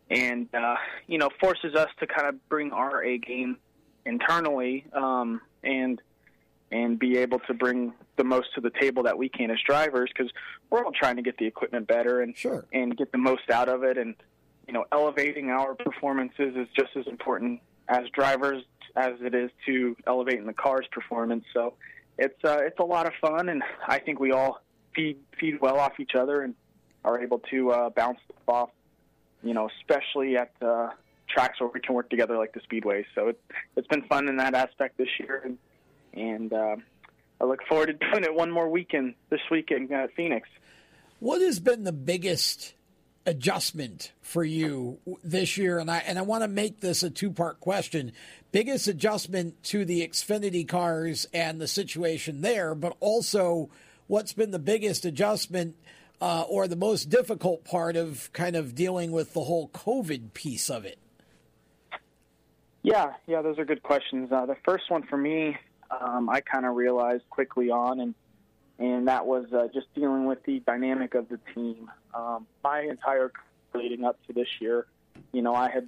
and 0.10 0.48
uh, 0.53 0.75
you 1.07 1.17
know 1.17 1.29
forces 1.39 1.75
us 1.75 1.89
to 2.00 2.07
kind 2.07 2.27
of 2.27 2.50
bring 2.50 2.72
our 2.72 3.03
A 3.03 3.17
game 3.17 3.57
internally, 4.05 4.86
um, 4.93 5.41
and 5.63 6.01
and 6.72 6.98
be 6.98 7.17
able 7.17 7.39
to 7.39 7.53
bring 7.53 7.93
the 8.17 8.24
most 8.24 8.48
to 8.55 8.62
the 8.62 8.72
table 8.81 9.03
that 9.03 9.17
we 9.17 9.29
can 9.29 9.51
as 9.51 9.60
drivers 9.65 10.10
because 10.15 10.31
we're 10.69 10.83
all 10.83 10.91
trying 10.91 11.15
to 11.15 11.22
get 11.22 11.38
the 11.38 11.45
equipment 11.45 11.88
better 11.88 12.22
and 12.22 12.36
sure. 12.36 12.65
and 12.74 12.98
get 12.98 13.12
the 13.12 13.17
most 13.17 13.50
out 13.51 13.69
of 13.69 13.83
it 13.83 13.98
and 13.98 14.15
you 14.67 14.74
know, 14.74 14.86
elevating 14.91 15.50
our 15.50 15.75
performances 15.75 16.55
is 16.55 16.67
just 16.75 16.96
as 16.96 17.08
important 17.08 17.62
as 17.88 18.08
drivers 18.13 18.63
as 18.96 19.13
it 19.22 19.34
is 19.34 19.50
to 19.65 19.96
elevating 20.08 20.46
the 20.46 20.53
car's 20.53 20.86
performance. 20.91 21.43
So 21.53 21.74
it's 22.17 22.43
uh, 22.43 22.60
it's 22.62 22.79
a 22.79 22.86
lot 22.86 23.08
of 23.08 23.13
fun, 23.20 23.50
and 23.50 23.63
I 23.88 24.00
think 24.00 24.20
we 24.20 24.32
all 24.32 24.62
feed 24.96 25.17
feed 25.39 25.60
well 25.62 25.79
off 25.79 26.00
each 26.00 26.15
other 26.15 26.41
and 26.41 26.55
are 27.03 27.22
able 27.22 27.39
to 27.51 27.72
uh, 27.72 27.89
bounce 27.89 28.20
off. 28.48 28.70
You 29.41 29.53
know, 29.53 29.70
especially 29.82 30.38
at 30.38 30.51
uh, 30.62 30.89
tracks 31.27 31.60
where 31.60 31.70
we 31.74 31.82
can 31.82 31.96
work 31.96 32.10
together 32.10 32.38
like 32.38 32.53
the 32.53 32.62
speedways. 32.62 33.05
So 33.13 33.29
it, 33.29 33.41
it's 33.75 33.88
been 33.88 34.03
fun 34.03 34.29
in 34.29 34.38
that 34.38 34.53
aspect 34.53 34.98
this 34.98 35.10
year, 35.20 35.41
and 35.43 35.58
and 36.13 36.53
uh, 36.53 36.75
I 37.41 37.46
look 37.46 37.60
forward 37.67 37.88
to 37.88 37.93
doing 37.93 38.24
it 38.24 38.34
one 38.34 38.51
more 38.51 38.70
weekend 38.70 39.15
this 39.29 39.41
weekend 39.51 39.91
at 39.91 40.13
Phoenix. 40.15 40.48
What 41.20 41.41
has 41.41 41.60
been 41.60 41.84
the 41.84 41.93
biggest 41.93 42.74
adjustment 43.25 44.12
for 44.22 44.44
you 44.44 45.00
this 45.24 45.58
year? 45.58 45.80
And 45.80 45.89
I 45.89 46.00
and 46.00 46.18
I 46.18 46.22
want 46.24 46.44
to 46.44 46.48
make 46.48 46.80
this 46.80 47.03
a 47.03 47.10
two 47.10 47.32
part 47.32 47.60
question. 47.60 48.12
Biggest 48.51 48.88
adjustment 48.88 49.63
to 49.65 49.86
the 49.86 50.08
Xfinity 50.08 50.68
cars 50.68 51.27
and 51.34 51.60
the 51.60 51.68
situation 51.68 52.42
there, 52.42 52.75
but 52.75 52.96
also 53.00 53.70
what's 54.08 54.34
been 54.34 54.51
the 54.51 54.60
biggest 54.60 55.06
adjustment 55.06 55.75
uh, 56.22 56.44
or 56.48 56.68
the 56.68 56.75
most 56.75 57.10
difficult 57.10 57.65
part 57.65 57.96
of 57.96 58.32
kind 58.34 58.56
of 58.56 58.75
dealing 58.75 59.12
with 59.12 59.34
the 59.34 59.42
whole 59.42 59.70
COVID 59.70 60.34
piece 60.34 60.70
of 60.70 60.86
it? 60.86 61.00
Yeah, 62.84 63.13
yeah, 63.27 63.42
those 63.42 63.58
are 63.60 63.65
good 63.65 63.82
questions. 63.82 64.32
Uh, 64.32 64.46
the 64.46 64.58
first 64.65 64.92
one 64.92 65.03
for 65.03 65.18
me, 65.18 65.58
um, 65.89 66.30
I 66.30 66.42
kind 66.42 66.65
of 66.65 66.75
realized 66.75 67.24
quickly 67.30 67.70
on, 67.70 68.00
and 68.00 68.15
and 68.80 69.08
that 69.08 69.25
was 69.25 69.46
uh, 69.53 69.68
just 69.74 69.94
dealing 69.94 70.25
with 70.25 70.44
the 70.44 70.60
dynamic 70.60 71.15
of 71.15 71.30
the 71.30 71.39
team. 71.53 71.89
Um, 72.13 72.48
my 72.63 72.82
entire 72.82 73.29
career 73.29 73.84
leading 73.84 74.05
up 74.05 74.20
to 74.27 74.34
this 74.34 74.48
year, 74.60 74.86
you 75.32 75.41
know, 75.41 75.55
I 75.55 75.70
had 75.70 75.88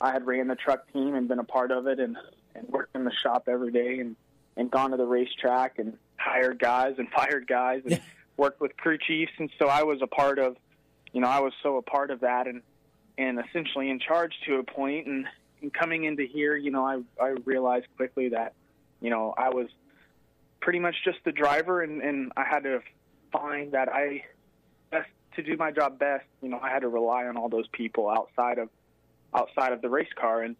I 0.00 0.12
had 0.12 0.26
ran 0.26 0.48
the 0.48 0.54
truck 0.54 0.92
team 0.92 1.14
and 1.14 1.26
been 1.28 1.38
a 1.38 1.44
part 1.44 1.70
of 1.70 1.86
it, 1.86 1.98
and 1.98 2.16
and 2.54 2.68
worked 2.68 2.94
in 2.94 3.04
the 3.04 3.12
shop 3.22 3.48
every 3.48 3.72
day, 3.72 3.98
and 3.98 4.16
and 4.56 4.70
gone 4.70 4.92
to 4.92 4.96
the 4.96 5.06
racetrack 5.06 5.78
and 5.78 5.96
hired 6.16 6.58
guys 6.58 6.94
and 6.98 7.08
fired 7.16 7.46
guys 7.46 7.82
and 7.88 8.00
worked 8.36 8.60
with 8.60 8.76
crew 8.76 8.98
chiefs, 8.98 9.32
and 9.38 9.50
so 9.58 9.66
I 9.66 9.82
was 9.82 10.00
a 10.02 10.06
part 10.06 10.38
of, 10.38 10.56
you 11.12 11.20
know, 11.20 11.28
I 11.28 11.40
was 11.40 11.52
so 11.62 11.76
a 11.76 11.82
part 11.82 12.10
of 12.10 12.20
that, 12.20 12.46
and 12.46 12.62
and 13.16 13.40
essentially 13.40 13.90
in 13.90 14.00
charge 14.00 14.32
to 14.46 14.56
a 14.56 14.64
point, 14.64 15.06
and, 15.06 15.26
and 15.62 15.72
coming 15.72 16.04
into 16.04 16.24
here, 16.24 16.56
you 16.56 16.70
know, 16.70 16.84
I 16.84 17.00
I 17.22 17.34
realized 17.44 17.86
quickly 17.96 18.30
that, 18.30 18.54
you 19.00 19.10
know, 19.10 19.34
I 19.36 19.50
was 19.50 19.68
pretty 20.60 20.78
much 20.78 20.96
just 21.04 21.18
the 21.24 21.32
driver, 21.32 21.82
and, 21.82 22.02
and 22.02 22.32
I 22.36 22.44
had 22.44 22.64
to 22.64 22.80
find 23.32 23.72
that 23.72 23.88
I 23.88 24.24
best 24.90 25.10
to 25.36 25.42
do 25.42 25.56
my 25.56 25.70
job 25.70 25.98
best. 25.98 26.24
You 26.42 26.48
know, 26.48 26.58
I 26.60 26.70
had 26.70 26.80
to 26.80 26.88
rely 26.88 27.26
on 27.26 27.36
all 27.36 27.48
those 27.48 27.68
people 27.68 28.08
outside 28.08 28.58
of 28.58 28.68
outside 29.34 29.72
of 29.72 29.82
the 29.82 29.88
race 29.88 30.12
car, 30.14 30.42
and 30.42 30.56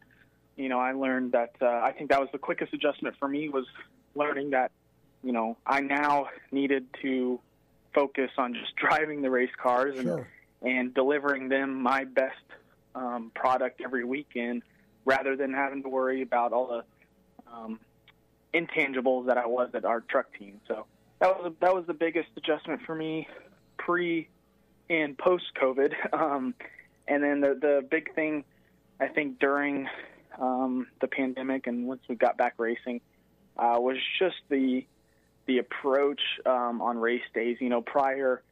you 0.56 0.68
know, 0.68 0.78
I 0.78 0.92
learned 0.92 1.32
that 1.32 1.54
uh, 1.60 1.66
I 1.66 1.92
think 1.96 2.10
that 2.10 2.20
was 2.20 2.28
the 2.32 2.38
quickest 2.38 2.72
adjustment 2.72 3.16
for 3.18 3.28
me 3.28 3.48
was 3.48 3.66
learning 4.14 4.50
that 4.50 4.70
you 5.22 5.32
know 5.32 5.56
I 5.66 5.80
now 5.80 6.28
needed 6.52 6.86
to 7.02 7.40
focus 7.94 8.30
on 8.38 8.54
just 8.54 8.74
driving 8.76 9.22
the 9.22 9.30
race 9.30 9.54
cars 9.60 9.98
and 9.98 10.06
sure. 10.06 10.28
and 10.62 10.94
delivering 10.94 11.48
them 11.48 11.82
my 11.82 12.04
best 12.04 12.36
um, 12.94 13.30
product 13.34 13.80
every 13.84 14.04
weekend, 14.04 14.62
rather 15.04 15.36
than 15.36 15.52
having 15.52 15.82
to 15.82 15.88
worry 15.88 16.22
about 16.22 16.52
all 16.52 16.66
the 16.68 17.52
um, 17.52 17.80
intangibles 18.52 19.26
that 19.26 19.36
I 19.36 19.46
was 19.46 19.70
at 19.74 19.84
our 19.84 20.00
truck 20.00 20.26
team. 20.38 20.60
So 20.68 20.86
that 21.20 21.28
was 21.28 21.52
that 21.60 21.74
was 21.74 21.86
the 21.86 21.94
biggest 21.94 22.28
adjustment 22.36 22.82
for 22.86 22.94
me 22.94 23.28
pre 23.76 24.28
and 24.90 25.16
post 25.16 25.44
COVID. 25.60 25.92
Um, 26.12 26.54
and 27.06 27.22
then 27.22 27.40
the 27.40 27.58
the 27.60 27.86
big 27.90 28.14
thing 28.14 28.44
I 28.98 29.08
think 29.08 29.38
during 29.38 29.88
um, 30.40 30.86
the 31.00 31.06
pandemic 31.06 31.66
and 31.66 31.86
once 31.86 32.00
we 32.08 32.14
got 32.14 32.38
back 32.38 32.54
racing 32.56 33.02
uh, 33.58 33.76
was 33.78 33.98
just 34.18 34.36
the 34.48 34.86
the 35.46 35.58
approach 35.58 36.20
um, 36.46 36.80
on 36.80 36.98
race 36.98 37.22
days. 37.34 37.58
You 37.60 37.68
know, 37.68 37.82
prior 37.82 38.42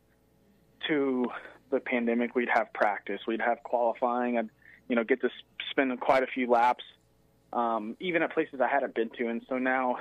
to 0.88 1.26
the 1.70 1.80
pandemic, 1.80 2.34
we'd 2.34 2.50
have 2.52 2.72
practice, 2.74 3.20
we'd 3.26 3.40
have 3.40 3.62
qualifying, 3.62 4.36
and 4.36 4.50
you 4.88 4.96
know, 4.96 5.04
get 5.04 5.22
to 5.22 5.30
spend 5.70 5.98
quite 6.00 6.22
a 6.22 6.26
few 6.26 6.50
laps 6.50 6.84
um, 7.52 7.96
even 8.00 8.22
at 8.22 8.32
places 8.32 8.60
I 8.60 8.68
hadn't 8.68 8.94
been 8.94 9.10
to. 9.18 9.28
And 9.28 9.42
so 9.48 9.58
now, 9.58 9.98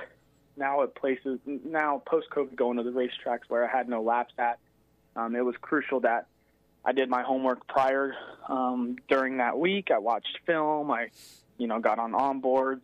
now 0.56 0.82
at 0.82 0.94
places 0.94 1.38
now 1.46 2.02
post 2.06 2.28
COVID, 2.30 2.56
going 2.56 2.78
to 2.78 2.82
the 2.82 2.90
racetracks 2.90 3.42
where 3.48 3.68
I 3.68 3.76
had 3.76 3.88
no 3.88 4.02
laps 4.02 4.32
at, 4.38 4.58
um, 5.16 5.36
it 5.36 5.44
was 5.44 5.54
crucial 5.60 6.00
that 6.00 6.26
I 6.84 6.92
did 6.92 7.08
my 7.08 7.22
homework 7.22 7.66
prior 7.68 8.14
um, 8.48 8.96
during 9.08 9.38
that 9.38 9.58
week. 9.58 9.90
I 9.90 9.98
watched 9.98 10.38
film. 10.46 10.90
I, 10.90 11.08
you 11.58 11.66
know, 11.66 11.78
got 11.78 11.98
on 11.98 12.12
onboards. 12.12 12.80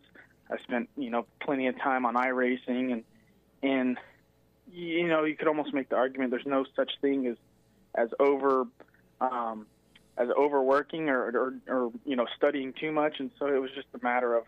I 0.50 0.58
spent 0.58 0.88
you 0.96 1.10
know 1.10 1.26
plenty 1.40 1.66
of 1.66 1.78
time 1.78 2.06
on 2.06 2.14
iRacing 2.14 2.92
and 2.92 3.04
and 3.62 3.98
you 4.72 5.06
know 5.06 5.24
you 5.24 5.36
could 5.36 5.48
almost 5.48 5.74
make 5.74 5.88
the 5.88 5.96
argument 5.96 6.30
there's 6.30 6.46
no 6.46 6.64
such 6.74 6.92
thing 7.00 7.26
as 7.26 7.36
as 7.94 8.08
over 8.18 8.66
um, 9.20 9.66
as 10.16 10.28
overworking 10.30 11.08
or, 11.08 11.28
or, 11.28 11.54
or 11.68 11.92
you 12.04 12.16
know 12.16 12.26
studying 12.36 12.72
too 12.72 12.92
much, 12.92 13.20
and 13.20 13.30
so 13.38 13.46
it 13.46 13.60
was 13.60 13.70
just 13.74 13.86
a 13.94 14.02
matter 14.02 14.34
of 14.34 14.44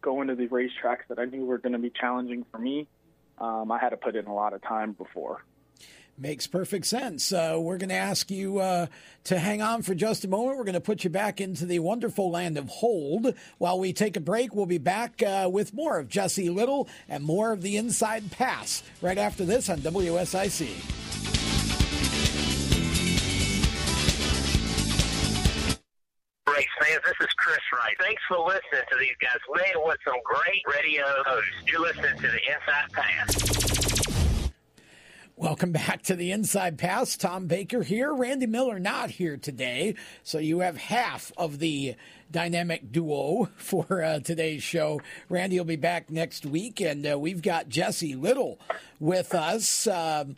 going 0.00 0.28
to 0.28 0.34
the 0.34 0.46
racetracks 0.46 1.06
that 1.08 1.18
I 1.18 1.24
knew 1.24 1.44
were 1.44 1.58
going 1.58 1.72
to 1.72 1.78
be 1.78 1.90
challenging 1.90 2.44
for 2.50 2.58
me. 2.58 2.86
Um, 3.38 3.70
I 3.70 3.78
had 3.78 3.90
to 3.90 3.96
put 3.96 4.16
in 4.16 4.26
a 4.26 4.34
lot 4.34 4.52
of 4.52 4.62
time 4.62 4.92
before. 4.92 5.44
Makes 6.20 6.48
perfect 6.48 6.84
sense. 6.86 7.32
Uh, 7.32 7.58
we're 7.60 7.78
going 7.78 7.90
to 7.90 7.94
ask 7.94 8.28
you 8.28 8.58
uh, 8.58 8.86
to 9.24 9.38
hang 9.38 9.62
on 9.62 9.82
for 9.82 9.94
just 9.94 10.24
a 10.24 10.28
moment. 10.28 10.58
We're 10.58 10.64
going 10.64 10.74
to 10.74 10.80
put 10.80 11.04
you 11.04 11.10
back 11.10 11.40
into 11.40 11.64
the 11.64 11.78
wonderful 11.78 12.30
land 12.30 12.58
of 12.58 12.68
hold. 12.68 13.34
While 13.58 13.78
we 13.78 13.92
take 13.92 14.16
a 14.16 14.20
break, 14.20 14.52
we'll 14.52 14.66
be 14.66 14.78
back 14.78 15.22
uh, 15.22 15.48
with 15.52 15.72
more 15.72 15.96
of 15.98 16.08
Jesse 16.08 16.50
Little 16.50 16.88
and 17.08 17.22
more 17.22 17.52
of 17.52 17.62
the 17.62 17.76
Inside 17.76 18.32
Pass 18.32 18.82
right 19.00 19.16
after 19.16 19.44
this 19.44 19.70
on 19.70 19.78
WSIC. 19.78 20.98
race 26.58 26.66
fans. 26.80 27.00
This 27.04 27.28
is 27.28 27.32
Chris 27.36 27.58
Wright. 27.72 27.94
Thanks 28.00 28.22
for 28.26 28.38
listening 28.38 28.82
to 28.90 28.98
these 28.98 29.14
guys. 29.20 29.38
Man, 29.54 29.80
what 29.82 29.98
some 30.04 30.16
great 30.24 30.62
radio 30.66 31.04
hosts. 31.24 31.50
You're 31.66 31.80
listening 31.80 32.16
to 32.16 32.28
the 32.28 32.40
Inside 32.48 32.92
Pass. 32.92 33.67
Welcome 35.38 35.70
back 35.70 36.02
to 36.02 36.16
the 36.16 36.32
Inside 36.32 36.78
Pass. 36.78 37.16
Tom 37.16 37.46
Baker 37.46 37.84
here. 37.84 38.12
Randy 38.12 38.46
Miller 38.46 38.80
not 38.80 39.08
here 39.08 39.36
today. 39.36 39.94
So 40.24 40.38
you 40.38 40.58
have 40.60 40.76
half 40.76 41.30
of 41.36 41.60
the 41.60 41.94
dynamic 42.28 42.90
duo 42.90 43.48
for 43.56 44.02
uh, 44.02 44.18
today's 44.18 44.64
show. 44.64 45.00
Randy 45.28 45.56
will 45.56 45.64
be 45.64 45.76
back 45.76 46.10
next 46.10 46.44
week, 46.44 46.80
and 46.80 47.06
uh, 47.08 47.16
we've 47.16 47.40
got 47.40 47.68
Jesse 47.68 48.16
Little 48.16 48.58
with 48.98 49.32
us. 49.32 49.86
Um, 49.86 50.34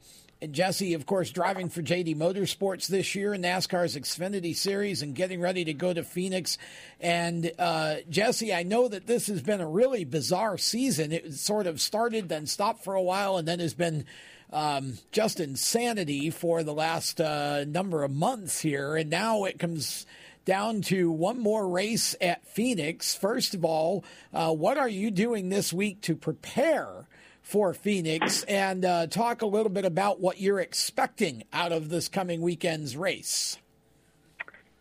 Jesse, 0.50 0.92
of 0.92 1.07
course, 1.07 1.30
driving 1.30 1.71
for 1.71 1.80
JD 1.80 2.16
Motorsports 2.16 2.87
this 2.87 3.14
year 3.14 3.33
in 3.33 3.40
NASCAR's 3.40 3.97
Xfinity 3.97 4.54
Series 4.54 5.00
and 5.00 5.14
getting 5.14 5.40
ready 5.40 5.64
to 5.64 5.73
go 5.73 5.95
to 5.95 6.04
Phoenix. 6.04 6.59
And 7.00 7.50
uh, 7.59 7.97
Jesse, 8.11 8.52
I 8.52 8.64
know 8.64 8.87
that 8.87 9.07
this 9.07 9.28
has 9.28 9.40
been 9.40 9.62
a 9.62 9.69
really 9.69 10.04
bizarre 10.04 10.59
season. 10.59 11.11
It 11.11 11.33
sort 11.33 11.66
of 11.66 11.80
started, 11.80 12.28
then 12.28 12.47
stopped 12.47 12.85
for 12.85 12.95
a 12.95 13.02
while, 13.02 13.38
and 13.38 13.49
then 13.49 13.61
has 13.61 13.73
been 13.73 14.04
um, 14.52 14.99
just 15.12 15.40
insanity 15.40 16.30
for 16.30 16.62
the 16.62 16.75
last 16.75 17.21
uh, 17.21 17.64
number 17.64 18.02
of 18.02 18.11
months 18.11 18.61
here. 18.61 18.97
And 18.97 19.11
now 19.11 19.45
it 19.45 19.59
comes 19.59 20.07
down 20.45 20.83
to 20.83 21.11
one 21.11 21.38
more 21.38 21.69
race 21.69 22.16
at 22.21 22.47
Phoenix. 22.47 23.14
First 23.14 23.54
of 23.54 23.64
all, 23.64 24.04
uh, 24.33 24.52
what 24.52 24.78
are 24.78 24.88
you 24.88 25.11
doing 25.11 25.49
this 25.49 25.73
week 25.73 26.00
to 26.02 26.16
prepare 26.16 27.07
for 27.42 27.73
Phoenix? 27.75 28.42
And 28.45 28.85
uh, 28.85 29.07
talk 29.07 29.42
a 29.42 29.47
little 29.47 29.71
bit 29.71 29.85
about 29.85 30.21
what 30.21 30.40
you're 30.40 30.61
expecting 30.61 31.45
out 31.52 31.73
of 31.73 31.88
this 31.88 32.09
coming 32.09 32.40
weekend's 32.40 32.97
race. 32.97 33.59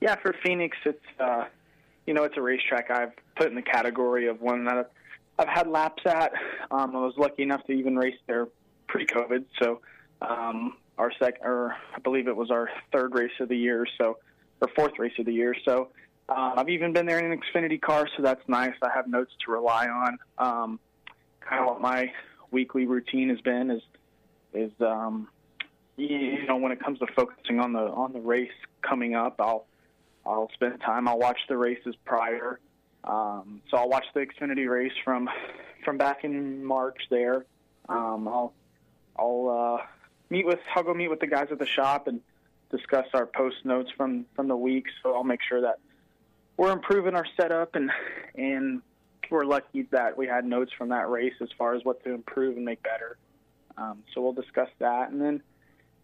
Yeah, 0.01 0.15
for 0.15 0.33
Phoenix, 0.43 0.77
it's 0.85 1.03
uh, 1.19 1.45
you 2.07 2.13
know 2.13 2.23
it's 2.23 2.37
a 2.37 2.41
racetrack 2.41 2.89
I've 2.89 3.11
put 3.35 3.47
in 3.47 3.55
the 3.55 3.61
category 3.61 4.27
of 4.27 4.41
one 4.41 4.63
that 4.63 4.89
I've, 5.37 5.47
had 5.47 5.67
laps 5.67 6.03
at. 6.05 6.31
Um, 6.71 6.95
I 6.95 6.99
was 6.99 7.13
lucky 7.17 7.43
enough 7.43 7.65
to 7.65 7.73
even 7.73 7.97
race 7.97 8.17
there 8.27 8.47
pre-COVID, 8.89 9.45
so 9.61 9.79
um, 10.21 10.77
our 10.97 11.11
second, 11.17 11.45
or 11.45 11.75
I 11.95 11.99
believe 11.99 12.27
it 12.27 12.35
was 12.35 12.51
our 12.51 12.69
third 12.91 13.15
race 13.15 13.31
of 13.39 13.47
the 13.47 13.57
year, 13.57 13.85
so 13.97 14.17
or 14.61 14.67
fourth 14.75 14.99
race 14.99 15.13
of 15.17 15.25
the 15.25 15.33
year. 15.33 15.55
So 15.63 15.89
uh, 16.27 16.53
I've 16.57 16.69
even 16.69 16.91
been 16.91 17.05
there 17.05 17.19
in 17.19 17.31
an 17.31 17.39
Xfinity 17.39 17.81
car, 17.81 18.07
so 18.17 18.23
that's 18.23 18.41
nice. 18.47 18.73
I 18.81 18.89
have 18.93 19.07
notes 19.07 19.31
to 19.45 19.51
rely 19.51 19.87
on. 19.87 20.17
Um, 20.37 20.79
kind 21.39 21.61
of 21.61 21.67
what 21.67 21.81
my 21.81 22.11
weekly 22.51 22.85
routine 22.85 23.29
has 23.29 23.41
been 23.41 23.71
is 23.71 23.81
is 24.53 24.71
um, 24.81 25.27
you 25.97 26.45
know 26.47 26.57
when 26.57 26.71
it 26.71 26.83
comes 26.83 26.99
to 26.99 27.07
focusing 27.15 27.59
on 27.59 27.73
the 27.73 27.79
on 27.79 28.13
the 28.13 28.19
race 28.19 28.51
coming 28.81 29.15
up, 29.15 29.35
I'll 29.39 29.65
I'll 30.25 30.49
spend 30.53 30.81
time. 30.81 31.07
I'll 31.07 31.19
watch 31.19 31.39
the 31.47 31.57
races 31.57 31.95
prior. 32.05 32.59
Um, 33.05 33.61
so 33.71 33.77
I'll 33.77 33.89
watch 33.89 34.05
the 34.13 34.19
Xfinity 34.19 34.69
race 34.69 34.91
from 35.03 35.29
from 35.85 35.97
back 35.97 36.23
in 36.23 36.63
March 36.63 36.99
there. 37.09 37.45
Um, 37.87 38.27
I'll 38.27 38.53
I'll 39.19 39.79
uh, 39.81 39.85
meet 40.29 40.45
with 40.45 40.59
I'll 40.75 40.83
go 40.83 40.93
meet 40.93 41.09
with 41.09 41.19
the 41.19 41.27
guys 41.27 41.47
at 41.51 41.59
the 41.59 41.65
shop 41.65 42.07
and 42.07 42.21
discuss 42.71 43.05
our 43.13 43.25
post 43.25 43.65
notes 43.65 43.91
from 43.97 44.25
from 44.35 44.47
the 44.47 44.55
week. 44.55 44.85
So 45.03 45.13
I'll 45.15 45.23
make 45.23 45.41
sure 45.47 45.61
that 45.61 45.79
we're 46.57 46.71
improving 46.71 47.15
our 47.15 47.25
setup 47.37 47.75
and 47.75 47.91
and 48.35 48.81
we're 49.29 49.45
lucky 49.45 49.83
that 49.91 50.17
we 50.17 50.27
had 50.27 50.45
notes 50.45 50.71
from 50.77 50.89
that 50.89 51.09
race 51.09 51.35
as 51.41 51.49
far 51.57 51.75
as 51.75 51.83
what 51.83 52.03
to 52.03 52.13
improve 52.13 52.55
and 52.55 52.65
make 52.65 52.81
better. 52.81 53.17
Um, 53.77 54.03
so 54.13 54.21
we'll 54.21 54.33
discuss 54.33 54.69
that, 54.79 55.11
and 55.11 55.21
then 55.21 55.41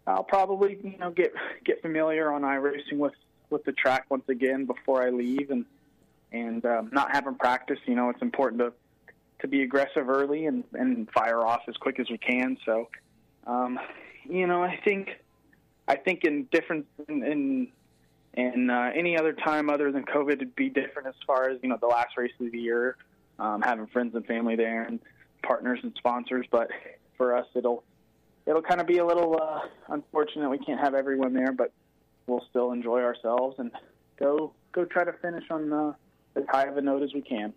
I'll 0.07 0.23
probably 0.23 0.77
you 0.83 0.97
know 0.97 1.11
get 1.11 1.33
get 1.63 1.81
familiar 1.81 2.31
on 2.31 2.43
iRacing 2.43 2.97
with 2.97 3.13
with 3.49 3.63
the 3.65 3.71
track 3.73 4.05
once 4.09 4.27
again 4.29 4.65
before 4.65 5.03
I 5.03 5.09
leave, 5.09 5.49
and 5.51 5.65
and 6.31 6.65
um, 6.65 6.89
not 6.91 7.11
having 7.13 7.35
practice. 7.35 7.79
You 7.85 7.95
know, 7.95 8.09
it's 8.09 8.21
important 8.21 8.61
to 8.61 8.73
to 9.41 9.47
be 9.47 9.63
aggressive 9.63 10.09
early 10.09 10.45
and 10.45 10.63
and 10.73 11.09
fire 11.11 11.41
off 11.45 11.63
as 11.67 11.75
quick 11.77 11.99
as 11.99 12.09
we 12.09 12.17
can. 12.17 12.57
So, 12.65 12.89
um, 13.45 13.79
you 14.27 14.47
know, 14.47 14.63
I 14.63 14.79
think 14.83 15.09
I 15.87 15.95
think 15.95 16.23
in 16.23 16.47
different 16.51 16.85
in 17.07 17.67
in, 18.37 18.69
uh, 18.69 18.91
any 18.93 19.17
other 19.17 19.31
time 19.31 19.69
other 19.69 19.93
than 19.93 20.03
COVID, 20.03 20.33
it'd 20.33 20.55
be 20.55 20.69
different 20.69 21.07
as 21.07 21.15
far 21.25 21.49
as 21.49 21.57
you 21.63 21.69
know 21.69 21.77
the 21.79 21.87
last 21.87 22.17
race 22.17 22.33
of 22.39 22.51
the 22.51 22.59
year, 22.59 22.97
um, 23.39 23.61
having 23.61 23.87
friends 23.87 24.13
and 24.13 24.25
family 24.25 24.55
there 24.55 24.83
and 24.83 24.99
partners 25.41 25.79
and 25.83 25.93
sponsors. 25.97 26.45
But 26.51 26.69
for 27.17 27.35
us, 27.35 27.45
it'll 27.55 27.83
it'll 28.45 28.61
kind 28.61 28.81
of 28.81 28.87
be 28.87 28.97
a 28.97 29.05
little 29.05 29.39
uh, 29.41 29.61
unfortunate 29.89 30.49
we 30.49 30.57
can't 30.57 30.79
have 30.79 30.93
everyone 30.93 31.33
there, 31.33 31.51
but 31.51 31.71
we'll 32.27 32.45
still 32.49 32.71
enjoy 32.71 33.01
ourselves 33.01 33.55
and 33.59 33.71
go 34.19 34.53
go 34.71 34.85
try 34.85 35.03
to 35.03 35.13
finish 35.13 35.43
on 35.49 35.71
uh, 35.71 35.93
as 36.35 36.43
high 36.49 36.65
of 36.65 36.77
a 36.77 36.81
note 36.81 37.03
as 37.03 37.13
we 37.13 37.21
can. 37.21 37.53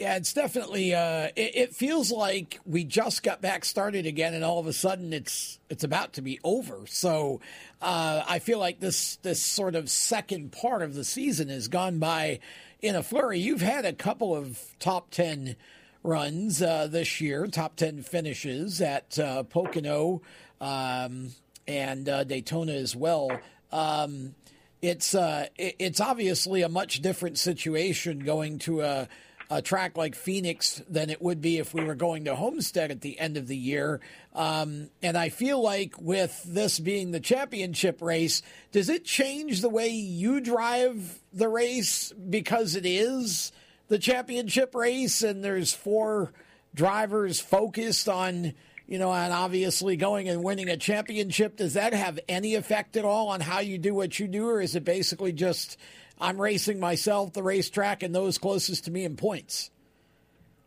Yeah, 0.00 0.16
it's 0.16 0.32
definitely. 0.32 0.94
Uh, 0.94 1.28
it, 1.36 1.56
it, 1.56 1.74
feels 1.74 2.10
like 2.10 2.58
we 2.64 2.84
just 2.84 3.22
got 3.22 3.42
back 3.42 3.66
started 3.66 4.06
again, 4.06 4.32
and 4.32 4.42
all 4.42 4.58
of 4.58 4.66
a 4.66 4.72
sudden 4.72 5.12
it's 5.12 5.58
it's 5.68 5.84
about 5.84 6.14
to 6.14 6.22
be 6.22 6.40
over. 6.42 6.86
So 6.86 7.42
uh, 7.82 8.22
I 8.26 8.38
feel 8.38 8.58
like 8.58 8.80
this 8.80 9.16
this 9.16 9.42
sort 9.42 9.74
of 9.74 9.90
second 9.90 10.52
part 10.52 10.80
of 10.80 10.94
the 10.94 11.04
season 11.04 11.50
has 11.50 11.68
gone 11.68 11.98
by 11.98 12.40
in 12.80 12.96
a 12.96 13.02
flurry. 13.02 13.40
You've 13.40 13.60
had 13.60 13.84
a 13.84 13.92
couple 13.92 14.34
of 14.34 14.58
top 14.78 15.10
ten 15.10 15.56
runs 16.02 16.62
uh, 16.62 16.86
this 16.86 17.20
year, 17.20 17.46
top 17.46 17.76
ten 17.76 18.02
finishes 18.02 18.80
at 18.80 19.18
uh, 19.18 19.42
Pocono 19.42 20.22
um, 20.62 21.32
and 21.68 22.08
uh, 22.08 22.24
Daytona 22.24 22.72
as 22.72 22.96
well. 22.96 23.30
Um, 23.70 24.34
it's 24.80 25.14
uh, 25.14 25.48
it's 25.58 26.00
obviously 26.00 26.62
a 26.62 26.70
much 26.70 27.02
different 27.02 27.36
situation 27.36 28.20
going 28.20 28.58
to 28.60 28.80
a 28.80 29.08
a 29.50 29.60
track 29.60 29.96
like 29.96 30.14
Phoenix 30.14 30.80
than 30.88 31.10
it 31.10 31.20
would 31.20 31.40
be 31.40 31.58
if 31.58 31.74
we 31.74 31.84
were 31.84 31.96
going 31.96 32.24
to 32.26 32.36
Homestead 32.36 32.92
at 32.92 33.00
the 33.00 33.18
end 33.18 33.36
of 33.36 33.48
the 33.48 33.56
year. 33.56 34.00
Um, 34.32 34.90
and 35.02 35.18
I 35.18 35.28
feel 35.28 35.60
like 35.60 36.00
with 36.00 36.40
this 36.46 36.78
being 36.78 37.10
the 37.10 37.18
championship 37.18 38.00
race, 38.00 38.42
does 38.70 38.88
it 38.88 39.04
change 39.04 39.60
the 39.60 39.68
way 39.68 39.88
you 39.88 40.40
drive 40.40 41.20
the 41.32 41.48
race 41.48 42.12
because 42.12 42.76
it 42.76 42.86
is 42.86 43.50
the 43.88 43.98
championship 43.98 44.72
race 44.74 45.22
and 45.22 45.42
there's 45.42 45.74
four 45.74 46.32
drivers 46.72 47.40
focused 47.40 48.08
on 48.08 48.54
you 48.86 48.98
know, 48.98 49.12
and 49.12 49.32
obviously 49.32 49.96
going 49.96 50.28
and 50.28 50.42
winning 50.42 50.68
a 50.68 50.76
championship, 50.76 51.56
does 51.56 51.74
that 51.74 51.94
have 51.94 52.18
any 52.28 52.56
effect 52.56 52.96
at 52.96 53.04
all 53.04 53.28
on 53.28 53.40
how 53.40 53.60
you 53.60 53.78
do 53.78 53.94
what 53.94 54.18
you 54.18 54.26
do, 54.26 54.48
or 54.48 54.60
is 54.60 54.74
it 54.74 54.84
basically 54.84 55.32
just 55.32 55.78
I'm 56.20 56.40
racing 56.40 56.78
myself, 56.78 57.32
the 57.32 57.42
racetrack, 57.42 58.02
and 58.02 58.14
those 58.14 58.38
closest 58.38 58.84
to 58.84 58.90
me 58.90 59.04
in 59.04 59.16
points. 59.16 59.70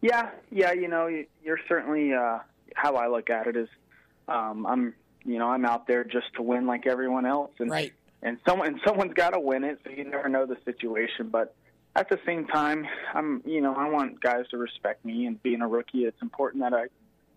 Yeah, 0.01 0.31
yeah, 0.51 0.73
you 0.73 0.87
know, 0.87 1.07
you're 1.43 1.59
certainly 1.67 2.13
uh, 2.13 2.39
how 2.75 2.95
I 2.95 3.07
look 3.07 3.29
at 3.29 3.47
it 3.47 3.55
is 3.55 3.69
um, 4.27 4.65
I'm, 4.65 4.93
you 5.23 5.37
know, 5.37 5.47
I'm 5.47 5.65
out 5.65 5.87
there 5.87 6.03
just 6.03 6.33
to 6.35 6.41
win 6.41 6.65
like 6.65 6.87
everyone 6.87 7.25
else, 7.25 7.51
and 7.59 7.69
right. 7.69 7.93
and 8.21 8.37
someone 8.47 8.67
and 8.67 8.81
someone's 8.85 9.13
got 9.13 9.31
to 9.31 9.39
win 9.39 9.63
it, 9.63 9.79
so 9.83 9.91
you 9.91 10.03
never 10.03 10.27
know 10.27 10.45
the 10.45 10.57
situation. 10.65 11.29
But 11.29 11.55
at 11.95 12.09
the 12.09 12.19
same 12.25 12.47
time, 12.47 12.85
I'm, 13.13 13.41
you 13.45 13.61
know, 13.61 13.73
I 13.75 13.89
want 13.89 14.19
guys 14.19 14.45
to 14.51 14.57
respect 14.57 15.05
me, 15.05 15.25
and 15.25 15.41
being 15.41 15.61
a 15.61 15.67
rookie, 15.67 16.05
it's 16.05 16.21
important 16.21 16.63
that 16.63 16.73
I 16.73 16.87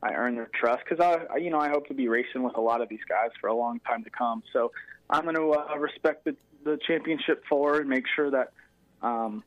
I 0.03 0.15
earn 0.15 0.35
their 0.35 0.51
trust 0.55 0.83
because 0.89 1.01
I, 1.33 1.37
you 1.37 1.51
know, 1.51 1.59
I 1.59 1.69
hope 1.69 1.87
to 1.89 1.95
be 1.95 2.09
racing 2.09 2.43
with 2.43 2.57
a 2.57 2.61
lot 2.61 2.81
of 2.81 2.89
these 2.89 3.05
guys 3.09 3.31
for 3.41 3.49
a 3.49 3.55
long 3.55 3.81
time 3.81 4.05
to 4.05 4.11
come. 4.11 4.43
So 4.53 4.73
I'm 5.09 5.23
going 5.23 5.37
to 5.37 5.53
uh, 5.53 5.77
respect 5.79 6.25
the 6.25 6.37
the 6.67 6.79
championship 6.87 7.45
for 7.49 7.79
and 7.81 7.89
make 7.89 8.05
sure 8.15 8.31
that 8.31 8.53
um, 9.01 9.43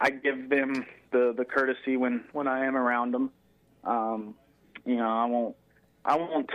I 0.00 0.10
give 0.10 0.48
them 0.48 0.86
the 1.12 1.32
the 1.36 1.44
courtesy 1.44 1.96
when 1.96 2.24
when 2.32 2.48
I 2.48 2.66
am 2.66 2.76
around 2.76 3.12
them. 3.12 3.30
Um, 3.84 4.34
you 4.84 4.96
know, 4.96 5.08
I 5.08 5.26
won't 5.26 5.56
I 6.04 6.16
won't 6.16 6.50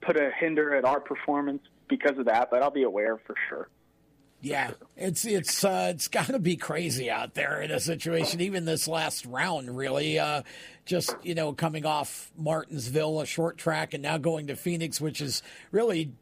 put 0.00 0.16
a 0.16 0.30
hinder 0.38 0.74
at 0.74 0.84
our 0.84 1.00
performance 1.00 1.62
because 1.88 2.18
of 2.18 2.26
that, 2.26 2.50
but 2.50 2.62
I'll 2.62 2.70
be 2.70 2.84
aware 2.84 3.16
for 3.16 3.34
sure. 3.48 3.68
Yeah, 4.40 4.72
it's 4.96 5.24
it's 5.24 5.64
uh, 5.64 5.92
it's 5.94 6.08
got 6.08 6.26
to 6.26 6.38
be 6.38 6.56
crazy 6.56 7.10
out 7.10 7.32
there 7.32 7.62
in 7.62 7.70
a 7.70 7.80
situation. 7.80 8.42
Even 8.42 8.66
this 8.66 8.86
last 8.86 9.24
round, 9.24 9.74
really, 9.74 10.18
uh, 10.18 10.42
just 10.84 11.14
you 11.22 11.34
know, 11.34 11.52
coming 11.52 11.86
off 11.86 12.30
Martinsville, 12.36 13.20
a 13.20 13.26
short 13.26 13.58
track, 13.58 13.94
and 13.94 14.02
now 14.02 14.18
going 14.18 14.48
to 14.48 14.56
Phoenix, 14.56 15.00
which 15.00 15.20
is 15.20 15.42
really 15.70 16.12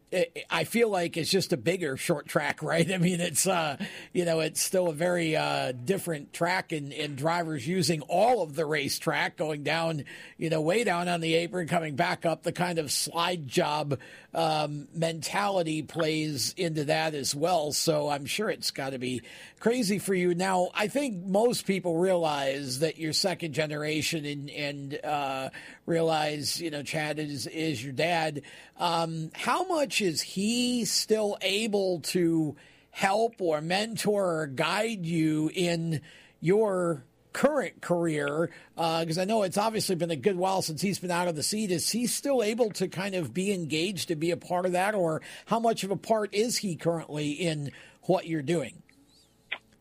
I 0.50 0.64
feel 0.64 0.90
like 0.90 1.16
it's 1.16 1.30
just 1.30 1.54
a 1.54 1.56
bigger 1.56 1.96
short 1.96 2.26
track, 2.26 2.62
right? 2.62 2.90
I 2.90 2.98
mean, 2.98 3.20
it's 3.20 3.46
uh, 3.46 3.76
you 4.12 4.24
know, 4.24 4.40
it's 4.40 4.60
still 4.60 4.88
a 4.88 4.92
very 4.92 5.36
uh, 5.36 5.72
different 5.72 6.32
track, 6.32 6.72
and, 6.72 6.92
and 6.92 7.16
drivers 7.16 7.66
using 7.66 8.02
all 8.02 8.42
of 8.42 8.54
the 8.54 8.66
racetrack, 8.66 9.36
going 9.36 9.62
down, 9.62 10.04
you 10.36 10.50
know, 10.50 10.60
way 10.60 10.84
down 10.84 11.08
on 11.08 11.20
the 11.20 11.34
apron, 11.34 11.66
coming 11.66 11.96
back 11.96 12.26
up. 12.26 12.42
The 12.42 12.52
kind 12.52 12.78
of 12.78 12.90
slide 12.90 13.48
job 13.48 13.98
um, 14.34 14.88
mentality 14.94 15.82
plays 15.82 16.54
into 16.56 16.84
that 16.84 17.14
as 17.14 17.34
well. 17.34 17.72
So 17.72 18.08
I'm 18.08 18.26
sure 18.26 18.50
it's 18.50 18.70
got 18.70 18.90
to 18.90 18.98
be 18.98 19.22
crazy 19.60 19.98
for 19.98 20.14
you. 20.14 20.34
Now, 20.34 20.70
I 20.74 20.88
think 20.88 21.24
most 21.24 21.66
people 21.66 21.96
realize 21.96 22.80
that 22.80 22.98
you're 22.98 23.12
second 23.12 23.54
generation, 23.54 24.26
and 24.26 24.50
and 24.52 24.98
uh, 25.04 25.50
realize 25.86 26.60
you 26.60 26.70
know 26.70 26.82
Chad 26.82 27.18
is 27.18 27.46
is 27.46 27.82
your 27.82 27.92
dad. 27.92 28.42
Um, 28.78 29.30
how 29.34 29.66
much 29.66 30.00
is 30.00 30.22
he 30.22 30.84
still 30.84 31.38
able 31.40 32.00
to 32.00 32.56
help 32.90 33.40
or 33.40 33.60
mentor 33.60 34.42
or 34.42 34.46
guide 34.46 35.06
you 35.06 35.50
in 35.54 36.00
your 36.40 37.04
current 37.32 37.80
career? 37.80 38.50
Because 38.74 39.18
uh, 39.18 39.22
I 39.22 39.24
know 39.24 39.42
it's 39.42 39.58
obviously 39.58 39.96
been 39.96 40.10
a 40.10 40.16
good 40.16 40.36
while 40.36 40.62
since 40.62 40.80
he's 40.80 40.98
been 40.98 41.10
out 41.10 41.28
of 41.28 41.36
the 41.36 41.42
seat. 41.42 41.70
Is 41.70 41.90
he 41.90 42.06
still 42.06 42.42
able 42.42 42.70
to 42.70 42.88
kind 42.88 43.14
of 43.14 43.32
be 43.32 43.52
engaged 43.52 44.08
to 44.08 44.16
be 44.16 44.30
a 44.30 44.36
part 44.36 44.66
of 44.66 44.72
that, 44.72 44.94
or 44.94 45.22
how 45.46 45.58
much 45.58 45.84
of 45.84 45.90
a 45.90 45.96
part 45.96 46.34
is 46.34 46.58
he 46.58 46.76
currently 46.76 47.32
in 47.32 47.70
what 48.02 48.26
you're 48.26 48.42
doing? 48.42 48.82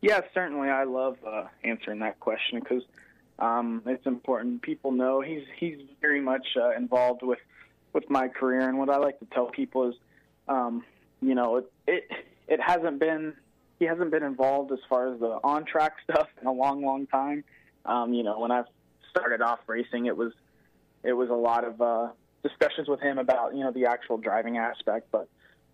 Yeah, 0.02 0.22
certainly. 0.34 0.70
I 0.70 0.84
love 0.86 1.18
uh, 1.26 1.46
answering 1.64 2.00
that 2.00 2.20
question 2.20 2.60
because 2.60 2.84
um, 3.42 3.82
it's 3.88 4.06
important. 4.06 4.62
People 4.62 4.92
know 4.92 5.20
he's 5.20 5.44
he's 5.60 5.78
very 6.00 6.22
much 6.22 6.46
uh, 6.56 6.76
involved 6.76 7.24
with 7.24 7.40
with 7.92 8.10
my 8.10 8.28
career, 8.28 8.70
and 8.70 8.78
what 8.78 8.90
I 8.90 8.98
like 8.98 9.20
to 9.20 9.26
tell 9.34 9.48
people 9.48 9.90
is, 9.90 9.96
um, 10.48 10.86
you 11.22 11.34
know, 11.36 11.58
it, 11.58 11.72
it 11.88 12.04
it 12.48 12.60
hasn't 12.62 13.00
been 13.00 13.34
he 13.80 13.86
hasn't 13.86 14.12
been 14.12 14.24
involved 14.24 14.72
as 14.72 14.80
far 14.88 15.12
as 15.12 15.20
the 15.20 15.40
on 15.44 15.66
track 15.66 15.94
stuff 16.04 16.28
in 16.40 16.48
a 16.48 16.52
long, 16.52 16.86
long 16.86 17.08
time. 17.08 17.44
Um, 17.84 18.14
you 18.14 18.22
know, 18.22 18.40
when 18.40 18.52
I 18.52 18.64
started 19.10 19.42
off 19.42 19.60
racing, 19.66 20.06
it 20.06 20.16
was 20.16 20.34
it 21.04 21.14
was 21.14 21.30
a 21.30 21.34
lot 21.34 21.64
of 21.64 21.82
uh, 21.82 22.10
discussions 22.44 22.88
with 22.88 23.02
him 23.02 23.18
about 23.18 23.56
you 23.56 23.64
know 23.64 23.72
the 23.72 23.88
actual 23.88 24.18
driving 24.18 24.60
aspect. 24.60 25.08
But 25.12 25.28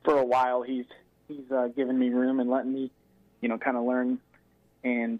for 0.05 0.17
a 0.17 0.25
while, 0.25 0.61
he's 0.61 0.85
he's 1.27 1.51
uh, 1.51 1.67
given 1.75 1.99
me 1.99 2.09
room 2.09 2.39
and 2.39 2.49
letting 2.49 2.73
me, 2.73 2.91
you 3.41 3.49
know, 3.49 3.57
kind 3.57 3.75
of 3.75 3.83
learn 3.83 4.19
and 4.85 5.19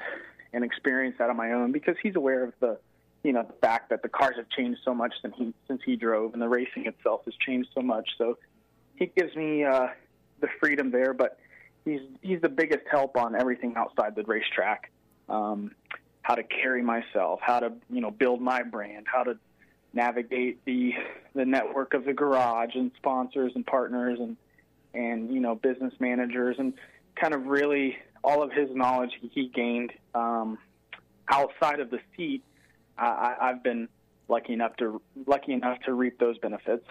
and 0.54 0.64
experience 0.64 1.16
that 1.20 1.30
on 1.30 1.38
my 1.38 1.52
own 1.52 1.72
because 1.72 1.96
he's 2.02 2.16
aware 2.16 2.44
of 2.44 2.54
the 2.60 2.78
you 3.24 3.34
know 3.34 3.44
the 3.44 3.54
fact 3.62 3.90
that 3.90 4.02
the 4.02 4.10
cars 4.10 4.36
have 4.38 4.50
changed 4.50 4.80
so 4.86 4.94
much 4.94 5.14
since 5.22 5.36
he 5.38 5.54
since 5.68 5.82
he 5.86 5.96
drove 5.96 6.34
and 6.34 6.42
the 6.42 6.48
racing 6.48 6.86
itself 6.86 7.22
has 7.26 7.34
changed 7.46 7.70
so 7.74 7.82
much. 7.82 8.10
So 8.18 8.38
he 8.96 9.08
gives 9.08 9.36
me 9.36 9.64
uh, 9.64 9.88
the 10.40 10.48
freedom 10.60 10.92
there, 10.92 11.14
but 11.14 11.40
he's 11.86 12.02
he's 12.22 12.42
the 12.42 12.50
biggest 12.50 12.86
help 12.90 13.18
on 13.18 13.36
everything 13.36 13.76
outside 13.76 14.16
the 14.16 14.24
racetrack. 14.24 14.92
Um, 15.30 15.72
how 16.22 16.36
to 16.36 16.44
carry 16.44 16.82
myself, 16.82 17.40
how 17.42 17.60
to 17.60 17.74
you 17.90 18.02
know 18.02 18.12
build 18.12 18.42
my 18.42 18.64
brand, 18.64 19.08
how 19.12 19.24
to 19.24 19.38
navigate 19.94 20.64
the 20.66 20.94
the 21.36 21.46
network 21.46 21.94
of 21.94 22.06
the 22.06 22.14
garage 22.14 22.76
and 22.76 22.92
sponsors 22.98 23.52
and 23.56 23.66
partners 23.66 24.20
and 24.20 24.38
and 24.94 25.34
you 25.34 25.40
know 25.40 25.56
business 25.56 25.94
managers 26.00 26.58
and 26.60 26.74
kind 27.16 27.34
of 27.34 27.46
really 27.48 27.98
all 28.24 28.44
of 28.44 28.52
his 28.52 28.70
knowledge 28.74 29.12
he 29.22 29.50
gained 29.54 29.92
um, 30.14 30.58
outside 31.30 31.80
of 31.80 31.90
the 31.90 32.00
seat. 32.16 32.44
I, 32.98 33.36
I've 33.40 33.64
been 33.64 33.90
lucky 34.28 34.54
enough 34.54 34.76
to 34.78 35.02
lucky 35.26 35.54
enough 35.54 35.80
to 35.86 35.94
reap 35.94 36.20
those 36.20 36.38
benefits. 36.40 36.86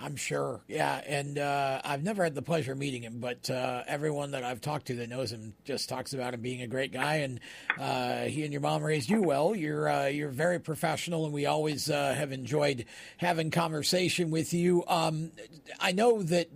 I'm 0.00 0.16
sure. 0.16 0.60
Yeah. 0.68 1.00
And 1.06 1.38
uh, 1.38 1.80
I've 1.84 2.04
never 2.04 2.22
had 2.22 2.34
the 2.34 2.42
pleasure 2.42 2.72
of 2.72 2.78
meeting 2.78 3.02
him, 3.02 3.18
but 3.18 3.50
uh, 3.50 3.82
everyone 3.86 4.30
that 4.30 4.44
I've 4.44 4.60
talked 4.60 4.86
to 4.86 4.94
that 4.96 5.08
knows 5.08 5.32
him 5.32 5.54
just 5.64 5.88
talks 5.88 6.12
about 6.12 6.34
him 6.34 6.40
being 6.40 6.62
a 6.62 6.68
great 6.68 6.92
guy. 6.92 7.16
And 7.16 7.40
uh, 7.78 8.22
he 8.24 8.44
and 8.44 8.52
your 8.52 8.60
mom 8.60 8.84
raised 8.84 9.10
you 9.10 9.22
well. 9.22 9.56
You're 9.56 9.88
uh, 9.88 10.06
you're 10.06 10.30
very 10.30 10.60
professional, 10.60 11.24
and 11.24 11.34
we 11.34 11.46
always 11.46 11.90
uh, 11.90 12.14
have 12.14 12.30
enjoyed 12.30 12.84
having 13.16 13.50
conversation 13.50 14.30
with 14.30 14.54
you. 14.54 14.84
Um, 14.86 15.32
I 15.80 15.92
know 15.92 16.22
that 16.22 16.48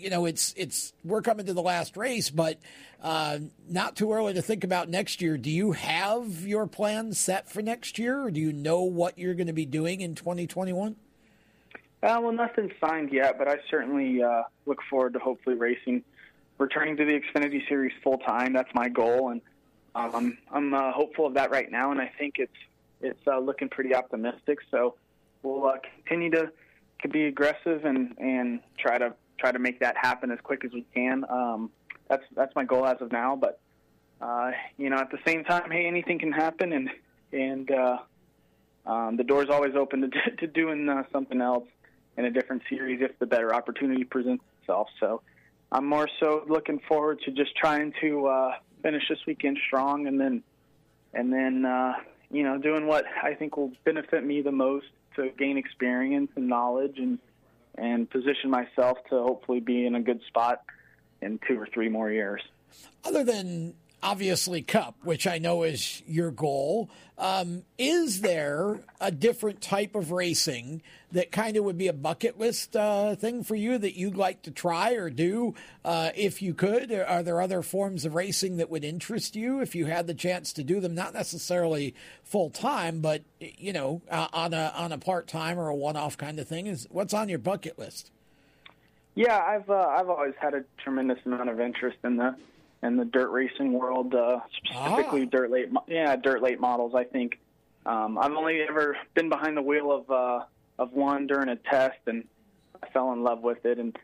you 0.00 0.10
know 0.10 0.24
it's 0.24 0.54
it's 0.56 0.92
we're 1.04 1.22
coming 1.22 1.46
to 1.46 1.52
the 1.52 1.62
last 1.62 1.96
race, 1.96 2.30
but 2.30 2.58
uh, 3.02 3.38
not 3.68 3.96
too 3.96 4.12
early 4.12 4.34
to 4.34 4.42
think 4.42 4.64
about 4.64 4.88
next 4.88 5.20
year. 5.20 5.36
Do 5.36 5.50
you 5.50 5.72
have 5.72 6.46
your 6.46 6.66
plans 6.66 7.18
set 7.18 7.50
for 7.50 7.62
next 7.62 7.98
year, 7.98 8.22
or 8.22 8.30
do 8.30 8.40
you 8.40 8.52
know 8.52 8.82
what 8.82 9.18
you're 9.18 9.34
going 9.34 9.46
to 9.46 9.52
be 9.52 9.66
doing 9.66 10.00
in 10.00 10.14
2021? 10.14 10.96
Uh, 12.02 12.18
well, 12.22 12.32
nothing's 12.32 12.72
signed 12.80 13.12
yet, 13.12 13.36
but 13.38 13.46
I 13.46 13.58
certainly 13.70 14.22
uh, 14.22 14.42
look 14.64 14.78
forward 14.88 15.12
to 15.12 15.18
hopefully 15.18 15.56
racing, 15.56 16.02
returning 16.56 16.96
to 16.96 17.04
the 17.04 17.20
Xfinity 17.20 17.68
Series 17.68 17.92
full 18.02 18.18
time. 18.18 18.54
That's 18.54 18.74
my 18.74 18.88
goal, 18.88 19.30
and 19.30 19.42
um, 19.94 20.10
I'm 20.14 20.38
I'm 20.50 20.74
uh, 20.74 20.92
hopeful 20.92 21.26
of 21.26 21.34
that 21.34 21.50
right 21.50 21.70
now, 21.70 21.90
and 21.90 22.00
I 22.00 22.10
think 22.18 22.36
it's 22.38 22.56
it's 23.02 23.20
uh, 23.26 23.38
looking 23.38 23.68
pretty 23.68 23.94
optimistic. 23.94 24.58
So 24.70 24.94
we'll 25.42 25.66
uh, 25.66 25.76
continue 26.06 26.30
to 26.30 26.50
to 27.02 27.08
be 27.08 27.26
aggressive 27.26 27.84
and 27.84 28.14
and 28.18 28.60
try 28.78 28.98
to 28.98 29.14
try 29.40 29.50
to 29.50 29.58
make 29.58 29.80
that 29.80 29.96
happen 29.96 30.30
as 30.30 30.38
quick 30.42 30.64
as 30.64 30.72
we 30.72 30.84
can. 30.94 31.24
Um, 31.28 31.70
that's 32.08 32.24
that's 32.34 32.54
my 32.54 32.64
goal 32.64 32.86
as 32.86 33.00
of 33.00 33.10
now, 33.10 33.36
but 33.36 33.60
uh, 34.20 34.50
you 34.76 34.90
know, 34.90 34.98
at 34.98 35.10
the 35.10 35.18
same 35.26 35.44
time, 35.44 35.70
hey, 35.70 35.86
anything 35.86 36.18
can 36.18 36.32
happen, 36.32 36.72
and 36.72 36.90
and 37.32 37.70
uh, 37.70 37.98
um, 38.86 39.16
the 39.16 39.24
door's 39.24 39.48
always 39.48 39.74
open 39.74 40.10
to 40.10 40.36
to 40.36 40.46
doing 40.46 40.88
uh, 40.88 41.04
something 41.12 41.40
else 41.40 41.66
in 42.16 42.24
a 42.26 42.30
different 42.30 42.62
series 42.68 43.00
if 43.00 43.18
the 43.18 43.26
better 43.26 43.54
opportunity 43.54 44.04
presents 44.04 44.44
itself. 44.60 44.88
So 44.98 45.22
I'm 45.72 45.86
more 45.86 46.08
so 46.18 46.44
looking 46.48 46.80
forward 46.86 47.20
to 47.24 47.30
just 47.30 47.56
trying 47.56 47.94
to 48.00 48.26
uh, 48.26 48.52
finish 48.82 49.04
this 49.08 49.20
weekend 49.26 49.58
strong, 49.66 50.06
and 50.06 50.20
then 50.20 50.42
and 51.14 51.32
then 51.32 51.64
uh, 51.64 51.94
you 52.30 52.42
know 52.42 52.58
doing 52.58 52.86
what 52.86 53.04
I 53.22 53.34
think 53.34 53.56
will 53.56 53.72
benefit 53.84 54.24
me 54.24 54.42
the 54.42 54.52
most 54.52 54.86
to 55.16 55.30
gain 55.38 55.56
experience 55.56 56.30
and 56.36 56.48
knowledge 56.48 56.98
and 56.98 57.18
and 57.80 58.08
position 58.08 58.50
myself 58.50 58.98
to 59.08 59.16
hopefully 59.22 59.60
be 59.60 59.86
in 59.86 59.94
a 59.94 60.00
good 60.00 60.20
spot 60.28 60.62
in 61.22 61.38
two 61.48 61.58
or 61.58 61.66
three 61.66 61.88
more 61.88 62.10
years. 62.10 62.42
Other 63.04 63.24
than 63.24 63.74
obviously 64.02 64.62
Cup, 64.62 64.96
which 65.02 65.26
I 65.26 65.38
know 65.38 65.62
is 65.62 66.02
your 66.06 66.30
goal. 66.30 66.90
Um, 67.18 67.64
is 67.78 68.22
there 68.22 68.80
a 69.00 69.10
different 69.10 69.60
type 69.60 69.94
of 69.94 70.10
racing 70.10 70.80
that 71.12 71.30
kind 71.30 71.56
of 71.56 71.64
would 71.64 71.76
be 71.76 71.88
a 71.88 71.92
bucket 71.92 72.38
list 72.38 72.76
uh, 72.76 73.14
thing 73.14 73.42
for 73.42 73.54
you 73.54 73.76
that 73.76 73.98
you'd 73.98 74.16
like 74.16 74.42
to 74.42 74.50
try 74.50 74.92
or 74.92 75.10
do 75.10 75.54
uh, 75.84 76.10
if 76.14 76.40
you 76.40 76.54
could? 76.54 76.90
Are 76.90 77.22
there 77.22 77.40
other 77.40 77.62
forms 77.62 78.04
of 78.04 78.14
racing 78.14 78.56
that 78.56 78.70
would 78.70 78.84
interest 78.84 79.36
you 79.36 79.60
if 79.60 79.74
you 79.74 79.86
had 79.86 80.06
the 80.06 80.14
chance 80.14 80.52
to 80.54 80.64
do 80.64 80.80
them? 80.80 80.94
Not 80.94 81.12
necessarily 81.12 81.94
full 82.24 82.48
time, 82.48 83.00
but 83.00 83.22
you 83.38 83.72
know, 83.72 84.00
uh, 84.10 84.28
on 84.32 84.54
a 84.54 84.72
on 84.74 84.92
a 84.92 84.98
part 84.98 85.26
time 85.26 85.58
or 85.58 85.68
a 85.68 85.74
one 85.74 85.96
off 85.96 86.16
kind 86.16 86.38
of 86.38 86.48
thing. 86.48 86.66
Is 86.66 86.86
what's 86.90 87.12
on 87.12 87.28
your 87.28 87.38
bucket 87.38 87.78
list? 87.78 88.10
Yeah, 89.14 89.38
I've 89.38 89.68
uh, 89.68 89.74
I've 89.74 90.08
always 90.08 90.34
had 90.40 90.54
a 90.54 90.64
tremendous 90.82 91.18
amount 91.26 91.50
of 91.50 91.60
interest 91.60 91.98
in 92.04 92.16
the 92.16 92.34
in 92.82 92.96
the 92.96 93.04
dirt 93.04 93.30
racing 93.30 93.72
world, 93.72 94.14
uh, 94.14 94.40
specifically 94.56 95.22
ah. 95.22 95.30
dirt 95.30 95.50
late, 95.50 95.68
yeah, 95.86 96.16
dirt 96.16 96.42
late 96.42 96.60
models. 96.60 96.94
I 96.94 97.04
think 97.04 97.38
um, 97.86 98.18
I've 98.18 98.32
only 98.32 98.62
ever 98.62 98.96
been 99.14 99.28
behind 99.28 99.56
the 99.56 99.62
wheel 99.62 99.92
of 99.92 100.10
uh, 100.10 100.44
of 100.78 100.92
one 100.92 101.26
during 101.26 101.48
a 101.48 101.56
test, 101.56 101.98
and 102.06 102.24
I 102.82 102.88
fell 102.88 103.12
in 103.12 103.22
love 103.22 103.42
with 103.42 103.64
it. 103.66 103.78
And 103.78 103.96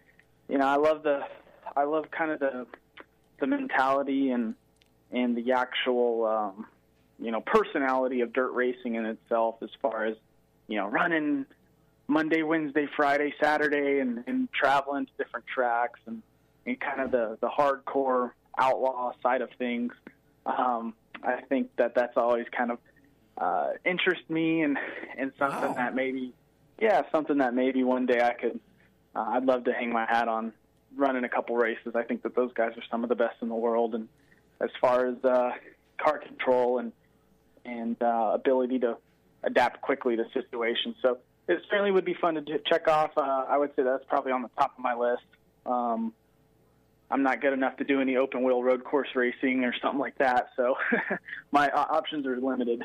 you 0.49 0.59
know, 0.59 0.67
I 0.67 0.77
love 0.77 1.03
the, 1.03 1.21
I 1.75 1.85
love 1.85 2.11
kind 2.11 2.31
of 2.31 2.41
the, 2.41 2.67
the 3.41 3.47
mentality 3.47 4.31
and 4.31 4.55
and 5.11 5.37
the 5.37 5.53
actual, 5.53 6.27
um, 6.27 6.67
you 7.19 7.31
know, 7.31 7.41
personality 7.41 8.21
of 8.21 8.33
dirt 8.33 8.53
racing 8.53 8.97
in 8.97 9.07
itself, 9.07 9.57
as 9.63 9.71
far 9.81 10.05
as 10.05 10.17
you 10.69 10.77
know, 10.77 10.89
running 10.89 11.47
Monday, 12.09 12.43
Wednesday, 12.43 12.89
Friday, 12.97 13.33
Saturday, 13.41 14.01
and, 14.01 14.25
and 14.27 14.49
traveling 14.53 15.07
to 15.07 15.13
different 15.17 15.47
tracks 15.47 16.01
and, 16.07 16.23
and 16.67 16.79
kind 16.79 17.01
of 17.01 17.11
the 17.11 17.39
the 17.41 17.49
hardcore 17.49 18.33
outlaw 18.59 19.13
side 19.23 19.43
of 19.43 19.51
things. 19.59 19.93
Um, 20.45 20.95
I 21.23 21.41
think 21.49 21.75
that 21.77 21.95
that's 21.95 22.17
always 22.17 22.47
kind 22.57 22.71
of 22.71 22.79
uh, 23.39 23.71
interest 23.85 24.29
me 24.29 24.63
and 24.63 24.79
and 25.17 25.33
something 25.39 25.71
wow. 25.71 25.75
that 25.75 25.95
maybe 25.95 26.33
yeah 26.81 27.03
something 27.13 27.39
that 27.39 27.55
maybe 27.55 27.85
one 27.85 28.07
day 28.07 28.21
I 28.21 28.33
could 28.33 28.61
uh, 29.15 29.27
I'd 29.31 29.45
love 29.45 29.65
to 29.65 29.73
hang 29.73 29.93
my 29.93 30.07
hat 30.07 30.29
on 30.29 30.53
running 30.95 31.25
a 31.25 31.29
couple 31.29 31.57
races. 31.57 31.95
I 31.95 32.03
think 32.03 32.23
that 32.23 32.35
those 32.35 32.53
guys 32.55 32.73
are 32.77 32.83
some 32.91 33.03
of 33.03 33.09
the 33.09 33.15
best 33.15 33.37
in 33.43 33.49
the 33.49 33.55
world, 33.55 33.95
and 33.95 34.09
as 34.61 34.71
far 34.81 35.07
as 35.07 35.17
uh, 35.25 35.51
car 35.99 36.19
control 36.19 36.79
and 36.79 36.93
and 37.65 38.01
uh, 38.03 38.33
ability 38.35 38.79
to 38.81 38.97
adapt 39.43 39.81
quickly 39.81 40.17
to 40.17 40.25
situations. 40.33 40.97
So 41.03 41.19
it 41.49 41.61
certainly 41.71 41.91
would 41.91 42.05
be 42.05 42.15
fun 42.15 42.35
to 42.35 42.59
check 42.67 42.89
off. 42.89 43.11
Uh, 43.17 43.45
I 43.49 43.59
would 43.59 43.75
say 43.77 43.83
that's 43.83 44.05
probably 44.09 44.33
on 44.33 44.43
the 44.43 44.51
top 44.59 44.75
of 44.77 44.83
my 44.83 44.95
list. 44.95 45.25
Um, 45.65 46.13
I'm 47.11 47.23
not 47.23 47.41
good 47.41 47.53
enough 47.53 47.77
to 47.77 47.85
do 47.85 48.01
any 48.01 48.17
open 48.17 48.43
wheel 48.43 48.63
road 48.63 48.85
course 48.85 49.09
racing 49.15 49.65
or 49.65 49.75
something 49.81 50.01
like 50.01 50.19
that. 50.19 50.51
So 50.57 50.77
my 51.53 51.71
options 51.71 52.27
are 52.27 52.41
limited. 52.41 52.85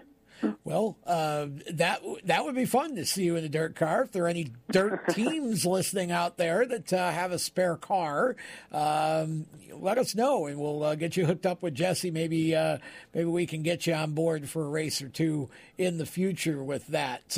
Well, 0.64 0.98
uh, 1.06 1.48
that 1.72 2.02
that 2.26 2.46
would 2.46 2.56
be 2.56 2.66
fun 2.66 2.96
to 2.96 3.06
see 3.06 3.24
you 3.24 3.36
in 3.36 3.44
a 3.44 3.50
dirt 3.50 3.76
car. 3.76 4.04
If 4.04 4.12
there 4.12 4.26
are 4.26 4.28
any 4.28 4.52
dirt 4.72 5.08
teams 5.10 5.66
listening 5.66 6.12
out 6.12 6.38
there 6.38 6.66
that 6.66 6.92
uh, 6.92 7.12
have 7.12 7.32
a 7.32 7.40
spare 7.40 7.76
car, 7.76 8.36
um, 8.72 9.46
let 9.74 9.98
us 9.98 10.16
know, 10.16 10.48
and 10.48 10.60
we'll 10.60 10.84
uh, 10.84 10.96
get 10.96 11.16
you 11.16 11.26
hooked 11.26 11.46
up 11.46 11.62
with 11.62 11.76
Jesse. 11.76 12.12
Maybe 12.12 12.56
uh, 12.56 12.80
maybe 13.14 13.30
we 13.30 13.46
can 13.46 13.62
get 13.62 13.86
you 13.86 13.94
on 13.94 14.14
board 14.14 14.50
for 14.50 14.66
a 14.66 14.70
race 14.70 15.02
or 15.02 15.10
two 15.10 15.50
in 15.78 15.98
the 15.98 16.06
future 16.06 16.64
with 16.64 16.88
that. 16.88 17.38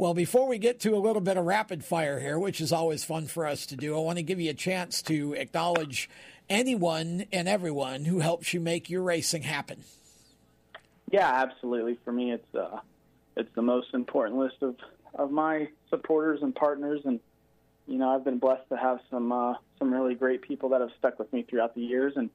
Well, 0.00 0.14
before 0.14 0.48
we 0.48 0.56
get 0.56 0.80
to 0.80 0.94
a 0.94 0.96
little 0.96 1.20
bit 1.20 1.36
of 1.36 1.44
rapid 1.44 1.84
fire 1.84 2.18
here, 2.18 2.38
which 2.38 2.62
is 2.62 2.72
always 2.72 3.04
fun 3.04 3.26
for 3.26 3.46
us 3.46 3.66
to 3.66 3.76
do, 3.76 3.94
I 3.94 4.00
want 4.00 4.16
to 4.16 4.22
give 4.22 4.40
you 4.40 4.48
a 4.48 4.54
chance 4.54 5.02
to 5.02 5.34
acknowledge 5.34 6.08
anyone 6.48 7.26
and 7.30 7.46
everyone 7.46 8.06
who 8.06 8.20
helps 8.20 8.54
you 8.54 8.60
make 8.60 8.88
your 8.88 9.02
racing 9.02 9.42
happen. 9.42 9.84
Yeah, 11.10 11.30
absolutely. 11.30 11.98
For 12.02 12.12
me, 12.12 12.32
it's 12.32 12.54
uh, 12.54 12.78
it's 13.36 13.54
the 13.54 13.60
most 13.60 13.92
important 13.92 14.38
list 14.38 14.62
of, 14.62 14.76
of 15.16 15.30
my 15.32 15.68
supporters 15.90 16.40
and 16.40 16.54
partners, 16.54 17.02
and 17.04 17.20
you 17.86 17.98
know 17.98 18.08
I've 18.08 18.24
been 18.24 18.38
blessed 18.38 18.70
to 18.70 18.78
have 18.78 19.00
some 19.10 19.30
uh, 19.32 19.56
some 19.78 19.92
really 19.92 20.14
great 20.14 20.40
people 20.40 20.70
that 20.70 20.80
have 20.80 20.92
stuck 20.98 21.18
with 21.18 21.30
me 21.30 21.42
throughout 21.42 21.74
the 21.74 21.82
years, 21.82 22.14
and 22.16 22.30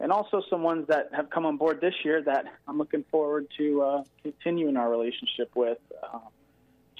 and 0.00 0.12
also 0.12 0.42
some 0.48 0.62
ones 0.62 0.86
that 0.88 1.10
have 1.12 1.28
come 1.28 1.44
on 1.44 1.58
board 1.58 1.78
this 1.82 1.94
year 2.06 2.22
that 2.22 2.46
I'm 2.66 2.78
looking 2.78 3.04
forward 3.10 3.48
to 3.58 3.82
uh, 3.82 4.04
continuing 4.22 4.78
our 4.78 4.90
relationship 4.90 5.50
with. 5.54 5.76
Um, 6.10 6.22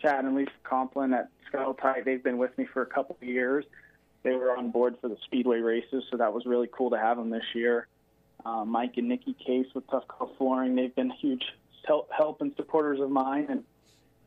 Chad 0.03 0.25
and 0.25 0.35
Lisa 0.35 0.51
Complin 0.65 1.15
at 1.15 1.31
Tight. 1.81 2.05
They've 2.05 2.23
been 2.23 2.39
with 2.39 2.57
me 2.59 2.67
for 2.73 2.83
a 2.83 2.87
couple 2.87 3.17
of 3.21 3.27
years. 3.27 3.65
They 4.23 4.33
were 4.33 4.57
on 4.57 4.71
board 4.71 4.97
for 5.01 5.09
the 5.09 5.17
Speedway 5.25 5.61
races, 5.61 6.05
so 6.11 6.17
that 6.17 6.33
was 6.33 6.45
really 6.47 6.69
cool 6.71 6.91
to 6.91 6.99
have 6.99 7.17
them 7.17 7.31
this 7.31 7.45
year. 7.55 7.89
Uh, 8.45 8.65
Mike 8.65 8.95
and 8.97 9.09
Nikki 9.09 9.35
Case 9.35 9.67
with 9.75 9.87
Tough 9.89 10.07
Call 10.09 10.33
Flooring, 10.37 10.75
they've 10.75 10.95
been 10.95 11.11
huge 11.11 11.43
help, 11.87 12.11
help 12.11 12.41
and 12.41 12.53
supporters 12.57 13.01
of 13.01 13.11
mine, 13.11 13.47
and 13.49 13.65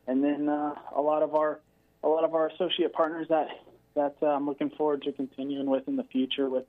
and 0.06 0.22
then 0.22 0.48
uh, 0.48 0.74
a 0.94 1.00
lot 1.00 1.22
of 1.22 1.34
our 1.34 1.60
a 2.02 2.08
lot 2.08 2.24
of 2.24 2.34
our 2.34 2.48
associate 2.48 2.92
partners 2.92 3.26
that 3.28 3.48
that 3.94 4.16
uh, 4.22 4.26
I'm 4.26 4.46
looking 4.46 4.70
forward 4.70 5.02
to 5.02 5.12
continuing 5.12 5.66
with 5.66 5.88
in 5.88 5.96
the 5.96 6.04
future 6.04 6.48
with 6.48 6.64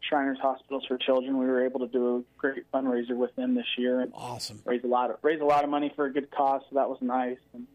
Shriners 0.00 0.38
Hospitals 0.40 0.84
for 0.86 0.98
Children. 0.98 1.38
We 1.38 1.46
were 1.46 1.64
able 1.64 1.80
to 1.80 1.88
do 1.88 2.16
a 2.16 2.22
great 2.38 2.70
fundraiser 2.72 3.16
with 3.16 3.34
them 3.36 3.54
this 3.54 3.66
year 3.78 4.00
and 4.00 4.12
awesome 4.14 4.60
raise 4.64 4.84
a 4.84 4.88
lot 4.88 5.10
of 5.10 5.18
raise 5.22 5.40
a 5.40 5.44
lot 5.44 5.64
of 5.64 5.70
money 5.70 5.92
for 5.94 6.06
a 6.06 6.12
good 6.12 6.30
cause. 6.30 6.62
So 6.68 6.76
that 6.76 6.88
was 6.88 6.98
nice. 7.00 7.38
And 7.54 7.66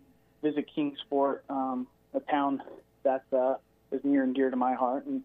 visit 0.45 0.69
Kingsport, 0.73 1.43
um, 1.49 1.87
a 2.13 2.19
town 2.19 2.61
that 3.03 3.23
uh, 3.33 3.55
is 3.91 4.01
near 4.03 4.23
and 4.23 4.35
dear 4.35 4.51
to 4.51 4.55
my 4.55 4.75
heart 4.75 5.05
and, 5.07 5.21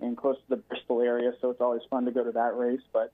and 0.00 0.16
close 0.16 0.36
to 0.36 0.42
the 0.48 0.56
Bristol 0.56 1.02
area. 1.02 1.32
So 1.40 1.50
it's 1.50 1.60
always 1.60 1.82
fun 1.90 2.04
to 2.04 2.12
go 2.12 2.22
to 2.22 2.30
that 2.32 2.56
race. 2.56 2.80
But 2.92 3.12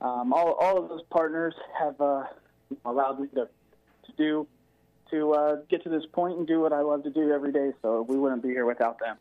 um, 0.00 0.32
all 0.32 0.52
all 0.52 0.82
of 0.82 0.88
those 0.88 1.02
partners 1.10 1.54
have 1.78 2.00
uh, 2.00 2.24
allowed 2.84 3.20
me 3.20 3.28
to 3.34 3.48
to 4.06 4.12
do 4.16 4.46
to 5.10 5.32
uh, 5.32 5.56
get 5.68 5.82
to 5.84 5.90
this 5.90 6.04
point 6.12 6.38
and 6.38 6.46
do 6.46 6.60
what 6.60 6.72
I 6.72 6.80
love 6.80 7.04
to 7.04 7.10
do 7.10 7.30
every 7.30 7.52
day. 7.52 7.72
So 7.82 8.02
we 8.02 8.16
wouldn't 8.16 8.42
be 8.42 8.48
here 8.48 8.66
without 8.66 8.98
them. 8.98 9.16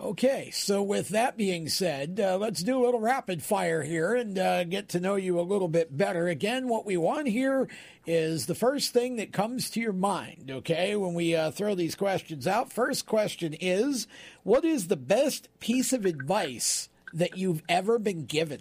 Okay, 0.00 0.50
so 0.52 0.80
with 0.80 1.08
that 1.08 1.36
being 1.36 1.68
said, 1.68 2.20
uh, 2.22 2.38
let's 2.38 2.62
do 2.62 2.78
a 2.78 2.84
little 2.84 3.00
rapid 3.00 3.42
fire 3.42 3.82
here 3.82 4.14
and 4.14 4.38
uh, 4.38 4.62
get 4.62 4.90
to 4.90 5.00
know 5.00 5.16
you 5.16 5.40
a 5.40 5.42
little 5.42 5.66
bit 5.66 5.96
better. 5.96 6.28
Again, 6.28 6.68
what 6.68 6.86
we 6.86 6.96
want 6.96 7.26
here 7.26 7.68
is 8.06 8.46
the 8.46 8.54
first 8.54 8.92
thing 8.92 9.16
that 9.16 9.32
comes 9.32 9.68
to 9.70 9.80
your 9.80 9.92
mind, 9.92 10.52
okay, 10.52 10.94
when 10.94 11.14
we 11.14 11.34
uh, 11.34 11.50
throw 11.50 11.74
these 11.74 11.96
questions 11.96 12.46
out. 12.46 12.72
First 12.72 13.06
question 13.06 13.54
is 13.54 14.06
What 14.44 14.64
is 14.64 14.86
the 14.86 14.96
best 14.96 15.48
piece 15.58 15.92
of 15.92 16.06
advice 16.06 16.88
that 17.12 17.36
you've 17.36 17.62
ever 17.68 17.98
been 17.98 18.24
given? 18.24 18.60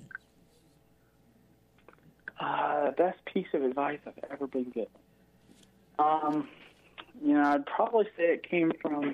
Uh, 2.40 2.90
best 2.98 3.24
piece 3.26 3.48
of 3.54 3.62
advice 3.62 4.00
I've 4.08 4.32
ever 4.32 4.48
been 4.48 4.72
given. 4.72 4.90
Um, 6.00 6.50
you 7.24 7.34
know, 7.36 7.44
I'd 7.44 7.66
probably 7.68 8.06
say 8.18 8.34
it 8.34 8.50
came 8.50 8.72
from 8.82 9.14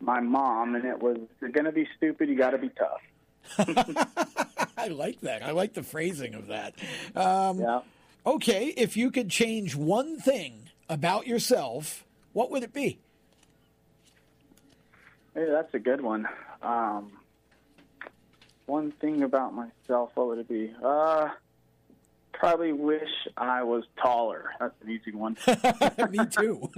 my 0.00 0.20
mom, 0.20 0.74
and 0.74 0.84
it 0.84 1.00
was, 1.00 1.18
you're 1.40 1.50
going 1.50 1.64
to 1.64 1.72
be 1.72 1.88
stupid, 1.96 2.28
you 2.28 2.36
got 2.36 2.50
to 2.50 2.58
be 2.58 2.70
tough." 2.70 3.00
I 4.76 4.88
like 4.88 5.20
that. 5.22 5.42
I 5.42 5.52
like 5.52 5.74
the 5.74 5.82
phrasing 5.82 6.34
of 6.34 6.48
that. 6.48 6.74
Um, 7.14 7.60
Yeah. 7.60 7.80
Okay, 8.26 8.74
if 8.76 8.96
you 8.96 9.12
could 9.12 9.30
change 9.30 9.76
one 9.76 10.18
thing 10.18 10.68
about 10.88 11.28
yourself, 11.28 12.04
what 12.32 12.50
would 12.50 12.64
it 12.64 12.72
be? 12.72 12.98
Hey, 15.32 15.46
that's 15.48 15.72
a 15.74 15.78
good 15.78 16.00
one. 16.00 16.26
Um, 16.60 17.12
one 18.66 18.90
thing 18.90 19.22
about 19.22 19.54
myself, 19.54 20.10
what 20.14 20.26
would 20.26 20.38
it 20.38 20.48
be? 20.48 20.72
Uh, 20.82 21.28
probably 22.38 22.72
wish 22.72 23.08
I 23.36 23.62
was 23.62 23.84
taller. 24.00 24.50
That's 24.60 24.74
an 24.82 24.90
easy 24.90 25.12
one. 25.12 25.36
Me 26.10 26.18
too. 26.26 26.70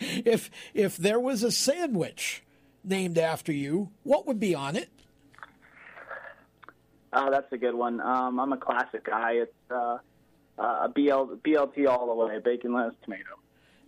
if 0.00 0.50
if 0.74 0.96
there 0.96 1.20
was 1.20 1.42
a 1.42 1.50
sandwich 1.50 2.42
named 2.84 3.18
after 3.18 3.52
you, 3.52 3.90
what 4.02 4.26
would 4.26 4.40
be 4.40 4.54
on 4.54 4.76
it? 4.76 4.90
Uh, 7.12 7.30
that's 7.30 7.50
a 7.52 7.56
good 7.56 7.74
one. 7.74 8.00
Um, 8.00 8.38
I'm 8.38 8.52
a 8.52 8.58
classic 8.58 9.04
guy. 9.04 9.32
It's 9.32 9.70
uh, 9.70 9.98
uh, 10.58 10.88
BL, 10.88 11.36
BLT 11.44 11.88
all 11.88 12.06
the 12.06 12.14
way, 12.14 12.38
bacon, 12.40 12.74
lettuce, 12.74 12.94
tomato. 13.04 13.36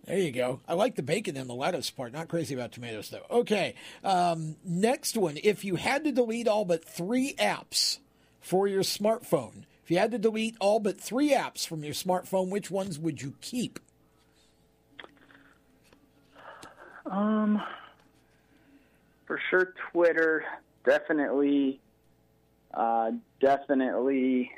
There 0.05 0.17
you 0.17 0.31
go. 0.31 0.61
I 0.67 0.73
like 0.73 0.95
the 0.95 1.03
bacon 1.03 1.37
and 1.37 1.47
the 1.47 1.53
lettuce 1.53 1.91
part. 1.91 2.13
Not 2.13 2.29
crazy 2.29 2.55
about 2.55 2.71
tomatoes 2.71 3.09
though. 3.09 3.25
Okay. 3.29 3.75
Um, 4.03 4.55
next 4.63 5.15
one. 5.15 5.37
If 5.43 5.63
you 5.63 5.75
had 5.75 6.03
to 6.05 6.11
delete 6.11 6.47
all 6.47 6.65
but 6.65 6.83
three 6.83 7.35
apps 7.35 7.99
for 8.39 8.67
your 8.67 8.81
smartphone, 8.81 9.65
if 9.89 9.93
you 9.93 9.97
had 9.97 10.11
to 10.11 10.19
delete 10.19 10.55
all 10.59 10.79
but 10.79 11.01
three 11.01 11.31
apps 11.31 11.65
from 11.65 11.83
your 11.83 11.95
smartphone, 11.95 12.51
which 12.51 12.69
ones 12.69 12.99
would 12.99 13.23
you 13.23 13.33
keep? 13.41 13.79
Um, 17.07 17.59
for 19.25 19.41
sure, 19.49 19.73
Twitter, 19.91 20.45
definitely, 20.85 21.79
uh, 22.71 23.13
definitely. 23.41 24.51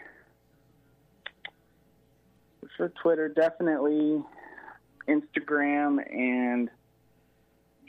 For 2.60 2.70
sure, 2.76 2.92
Twitter, 3.02 3.30
definitely, 3.30 4.22
Instagram, 5.08 6.14
and 6.14 6.70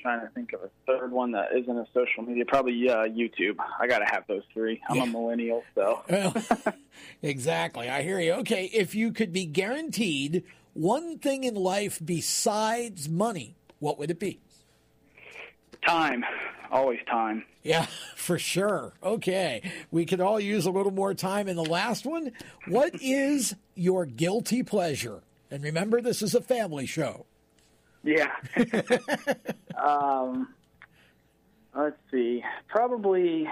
trying 0.03 0.21
to 0.21 0.29
think 0.35 0.53
of 0.53 0.61
a 0.63 0.71
third 0.87 1.13
one 1.13 1.33
that 1.33 1.49
isn't 1.57 1.79
a 1.79 1.87
social 1.95 2.23
media. 2.25 2.45
Probably 2.47 2.89
uh, 2.91 3.05
YouTube. 3.05 3.57
I 3.81 3.87
gotta 3.87 4.07
have 4.11 4.25
those 4.29 4.43
three. 4.53 4.81
I'm 4.91 5.01
a 5.01 5.07
millennial, 5.07 5.63
so 5.75 6.03
Well, 6.11 6.35
exactly. 7.23 7.89
I 7.89 8.03
hear 8.03 8.21
you. 8.21 8.33
Okay, 8.35 8.67
if 8.73 8.95
you 8.95 9.13
could 9.13 9.33
be 9.33 9.47
guaranteed 9.47 10.45
one 10.75 11.19
thing 11.19 11.45
in 11.45 11.55
life 11.55 12.01
besides 12.05 13.09
money, 13.09 13.57
what 13.79 13.99
would 13.99 14.11
it 14.11 14.19
be? 14.19 14.41
time, 15.87 16.25
always 16.71 17.01
time. 17.11 17.45
Yeah, 17.63 17.87
for 18.17 18.39
sure. 18.39 18.93
Okay. 19.03 19.71
We 19.91 20.05
could 20.07 20.21
all 20.21 20.39
use 20.41 20.67
a 20.67 20.71
little 20.71 20.93
more 20.93 21.15
time 21.15 21.49
in 21.49 21.57
the 21.57 21.65
last 21.65 22.07
one. 22.07 22.33
What 22.69 22.95
is 23.01 23.55
your 23.75 24.07
guilty 24.07 24.63
pleasure? 24.63 25.23
And 25.51 25.63
remember, 25.65 26.01
this 26.01 26.23
is 26.23 26.35
a 26.35 26.41
family 26.41 26.87
show. 26.87 27.27
Yeah. 28.05 28.31
um, 29.83 30.49
let's 31.77 31.97
see. 32.11 32.43
Probably 32.69 33.47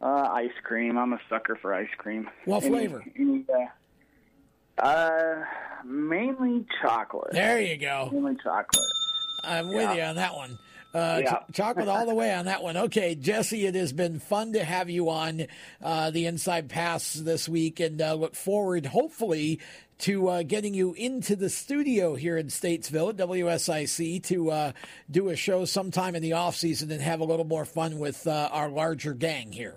uh, 0.00 0.28
ice 0.32 0.50
cream. 0.64 0.98
I'm 0.98 1.12
a 1.12 1.20
sucker 1.28 1.56
for 1.60 1.74
ice 1.74 1.88
cream. 1.98 2.28
What 2.44 2.62
Any- 2.64 2.74
flavor? 2.88 3.04
any, 3.18 3.44
uh, 4.78 4.82
uh, 4.84 5.44
mainly 5.84 6.66
chocolate. 6.80 7.32
There 7.32 7.60
you 7.60 7.76
go. 7.76 8.08
Mainly 8.12 8.36
chocolate. 8.42 8.82
I'm 9.44 9.68
with 9.68 9.76
Yeah. 9.76 9.92
you 9.94 10.02
on 10.02 10.16
that 10.16 10.34
one. 10.34 10.58
Uh, 10.94 11.20
Yeah. 11.24 11.34
ch- 11.50 11.54
chocolate 11.54 11.88
all 11.88 12.04
the 12.06 12.14
way 12.14 12.34
on 12.34 12.44
that 12.46 12.62
one. 12.62 12.76
Okay, 12.76 13.14
Jesse, 13.14 13.64
it 13.66 13.74
has 13.74 13.92
been 13.92 14.18
fun 14.18 14.52
to 14.52 14.62
have 14.64 14.90
you 14.90 15.08
on 15.08 15.46
uh, 15.82 16.10
the 16.10 16.26
Inside 16.26 16.68
Pass 16.68 17.14
this 17.14 17.48
week, 17.48 17.80
and 17.80 18.00
uh, 18.02 18.12
look 18.14 18.34
forward, 18.34 18.84
hopefully, 18.86 19.58
to 20.02 20.28
uh, 20.28 20.42
getting 20.42 20.74
you 20.74 20.94
into 20.94 21.36
the 21.36 21.48
studio 21.48 22.16
here 22.16 22.36
in 22.36 22.48
Statesville 22.48 23.10
at 23.10 23.16
WSIC 23.16 24.20
to 24.24 24.50
uh, 24.50 24.72
do 25.08 25.28
a 25.28 25.36
show 25.36 25.64
sometime 25.64 26.16
in 26.16 26.22
the 26.22 26.32
off 26.32 26.56
season 26.56 26.90
and 26.90 27.00
have 27.00 27.20
a 27.20 27.24
little 27.24 27.44
more 27.44 27.64
fun 27.64 28.00
with 28.00 28.26
uh, 28.26 28.48
our 28.50 28.68
larger 28.68 29.14
gang 29.14 29.52
here. 29.52 29.76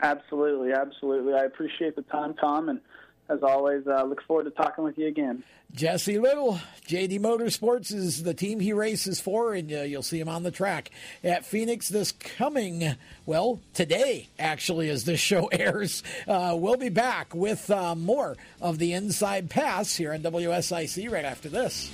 Absolutely, 0.00 0.72
absolutely. 0.72 1.34
I 1.34 1.44
appreciate 1.44 1.94
the 1.94 2.02
time, 2.02 2.34
Tom, 2.34 2.68
and 2.68 2.80
as 3.28 3.42
always, 3.42 3.86
uh, 3.86 4.04
look 4.04 4.22
forward 4.22 4.44
to 4.44 4.50
talking 4.50 4.84
with 4.84 4.98
you 4.98 5.06
again. 5.06 5.42
Jesse 5.74 6.18
Little, 6.18 6.58
JD 6.86 7.20
Motorsports 7.20 7.92
is 7.92 8.22
the 8.22 8.32
team 8.32 8.58
he 8.58 8.72
races 8.72 9.20
for, 9.20 9.52
and 9.52 9.70
uh, 9.70 9.82
you'll 9.82 10.02
see 10.02 10.18
him 10.18 10.28
on 10.28 10.42
the 10.42 10.50
track 10.50 10.90
at 11.22 11.44
Phoenix 11.44 11.88
this 11.88 12.12
coming, 12.12 12.96
well, 13.26 13.60
today, 13.74 14.28
actually, 14.38 14.88
as 14.88 15.04
this 15.04 15.20
show 15.20 15.46
airs. 15.52 16.02
Uh, 16.26 16.56
we'll 16.58 16.76
be 16.76 16.88
back 16.88 17.34
with 17.34 17.70
uh, 17.70 17.94
more 17.94 18.36
of 18.62 18.78
the 18.78 18.94
Inside 18.94 19.50
Pass 19.50 19.94
here 19.94 20.14
on 20.14 20.20
WSIC 20.20 21.10
right 21.10 21.24
after 21.24 21.50
this. 21.50 21.90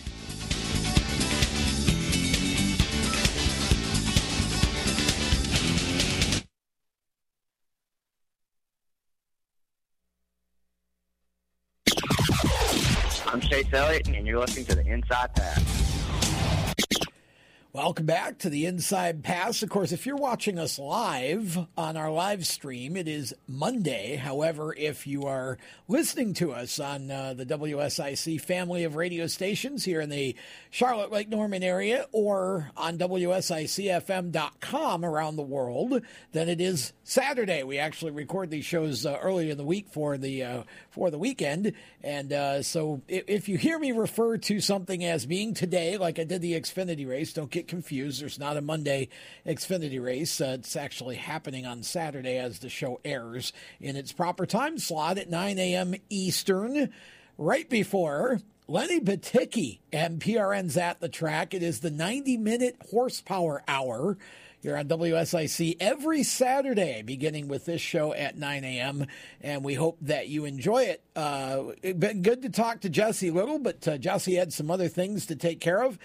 Elliott, 13.74 14.08
and 14.08 14.26
you're 14.26 14.40
listening 14.40 14.64
to 14.66 14.74
the 14.74 14.86
Inside 14.86 15.34
Pass. 15.34 15.93
Welcome 17.74 18.06
back 18.06 18.38
to 18.38 18.50
the 18.50 18.66
Inside 18.66 19.24
Pass. 19.24 19.64
Of 19.64 19.68
course, 19.68 19.90
if 19.90 20.06
you're 20.06 20.14
watching 20.14 20.60
us 20.60 20.78
live 20.78 21.58
on 21.76 21.96
our 21.96 22.08
live 22.08 22.46
stream, 22.46 22.96
it 22.96 23.08
is 23.08 23.34
Monday. 23.48 24.14
However, 24.14 24.72
if 24.72 25.08
you 25.08 25.24
are 25.24 25.58
listening 25.88 26.34
to 26.34 26.52
us 26.52 26.78
on 26.78 27.10
uh, 27.10 27.34
the 27.34 27.44
WSIC 27.44 28.40
family 28.42 28.84
of 28.84 28.94
radio 28.94 29.26
stations 29.26 29.84
here 29.84 30.00
in 30.00 30.08
the 30.08 30.36
Charlotte 30.70 31.10
Lake 31.10 31.28
Norman 31.28 31.64
area 31.64 32.06
or 32.12 32.70
on 32.76 32.96
WSICFM.com 32.96 35.04
around 35.04 35.34
the 35.34 35.42
world, 35.42 36.00
then 36.30 36.48
it 36.48 36.60
is 36.60 36.92
Saturday. 37.02 37.64
We 37.64 37.78
actually 37.78 38.12
record 38.12 38.50
these 38.50 38.64
shows 38.64 39.04
uh, 39.04 39.18
early 39.20 39.50
in 39.50 39.58
the 39.58 39.64
week 39.64 39.88
for 39.88 40.16
the 40.16 40.44
uh, 40.44 40.62
for 40.90 41.10
the 41.10 41.18
weekend, 41.18 41.72
and 42.04 42.32
uh, 42.32 42.62
so 42.62 43.02
if, 43.08 43.24
if 43.26 43.48
you 43.48 43.58
hear 43.58 43.80
me 43.80 43.90
refer 43.90 44.38
to 44.38 44.60
something 44.60 45.04
as 45.04 45.26
being 45.26 45.54
today, 45.54 45.96
like 45.96 46.20
I 46.20 46.24
did 46.24 46.40
the 46.40 46.52
Xfinity 46.52 47.08
race, 47.08 47.32
don't 47.32 47.50
get 47.50 47.63
confused. 47.66 48.20
There's 48.20 48.38
not 48.38 48.56
a 48.56 48.60
Monday 48.60 49.08
Xfinity 49.46 50.02
race. 50.02 50.40
Uh, 50.40 50.56
it's 50.58 50.76
actually 50.76 51.16
happening 51.16 51.66
on 51.66 51.82
Saturday 51.82 52.38
as 52.38 52.58
the 52.58 52.68
show 52.68 53.00
airs 53.04 53.52
in 53.80 53.96
its 53.96 54.12
proper 54.12 54.46
time 54.46 54.78
slot 54.78 55.18
at 55.18 55.30
9 55.30 55.58
a.m. 55.58 55.94
Eastern, 56.08 56.90
right 57.38 57.68
before 57.68 58.40
Lenny 58.66 59.00
Batycki 59.00 59.80
and 59.92 60.20
PRN's 60.20 60.76
at 60.76 61.00
the 61.00 61.08
track. 61.08 61.52
It 61.52 61.62
is 61.62 61.80
the 61.80 61.90
90 61.90 62.38
minute 62.38 62.76
horsepower 62.90 63.62
hour 63.68 64.16
here 64.64 64.78
on 64.78 64.88
WSIC 64.88 65.76
every 65.78 66.22
Saturday, 66.22 67.02
beginning 67.02 67.48
with 67.48 67.66
this 67.66 67.82
show 67.82 68.14
at 68.14 68.38
9 68.38 68.64
a.m. 68.64 69.06
And 69.42 69.62
we 69.62 69.74
hope 69.74 69.98
that 70.00 70.28
you 70.28 70.46
enjoy 70.46 70.84
it. 70.84 71.02
Uh, 71.14 71.64
it's 71.82 71.98
been 71.98 72.22
good 72.22 72.40
to 72.42 72.48
talk 72.48 72.80
to 72.80 72.88
Jesse 72.88 73.30
Little, 73.30 73.58
but 73.58 73.86
uh, 73.86 73.98
Jesse 73.98 74.36
had 74.36 74.54
some 74.54 74.70
other 74.70 74.88
things 74.88 75.26
to 75.26 75.36
take 75.36 75.60
care 75.60 75.84
of 75.84 75.98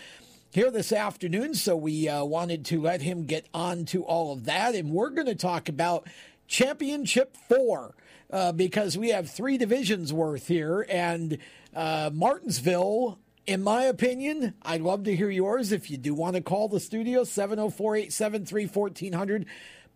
here 0.52 0.72
this 0.72 0.92
afternoon, 0.92 1.54
so 1.54 1.76
we 1.76 2.10
uh, 2.10 2.24
wanted 2.24 2.66
to 2.66 2.82
let 2.82 3.02
him 3.02 3.26
get 3.26 3.48
on 3.54 3.86
to 3.86 4.04
all 4.04 4.34
of 4.34 4.46
that. 4.46 4.74
And 4.74 4.92
we're 4.92 5.12
going 5.12 5.28
to 5.28 5.36
talk 5.36 5.70
about 5.70 6.08
Championship 6.48 7.38
4 7.48 7.96
uh, 8.32 8.52
because 8.54 8.98
we 8.98 9.10
have 9.10 9.30
three 9.30 9.58
divisions 9.60 10.12
worth 10.12 10.48
here. 10.48 10.88
And 10.90 11.38
uh, 11.76 12.10
Martinsville, 12.12 13.20
in 13.46 13.62
my 13.62 13.84
opinion, 13.84 14.56
I'd 14.64 14.82
love 14.82 15.04
to 15.04 15.16
hear 15.16 15.30
yours. 15.30 15.72
If 15.72 15.92
you 15.92 15.98
do 15.98 16.16
want 16.16 16.36
to 16.36 16.42
call 16.42 16.68
the 16.68 16.80
studio, 16.80 17.24
704 17.24 17.96
873 17.96 18.66
1400. 18.66 19.46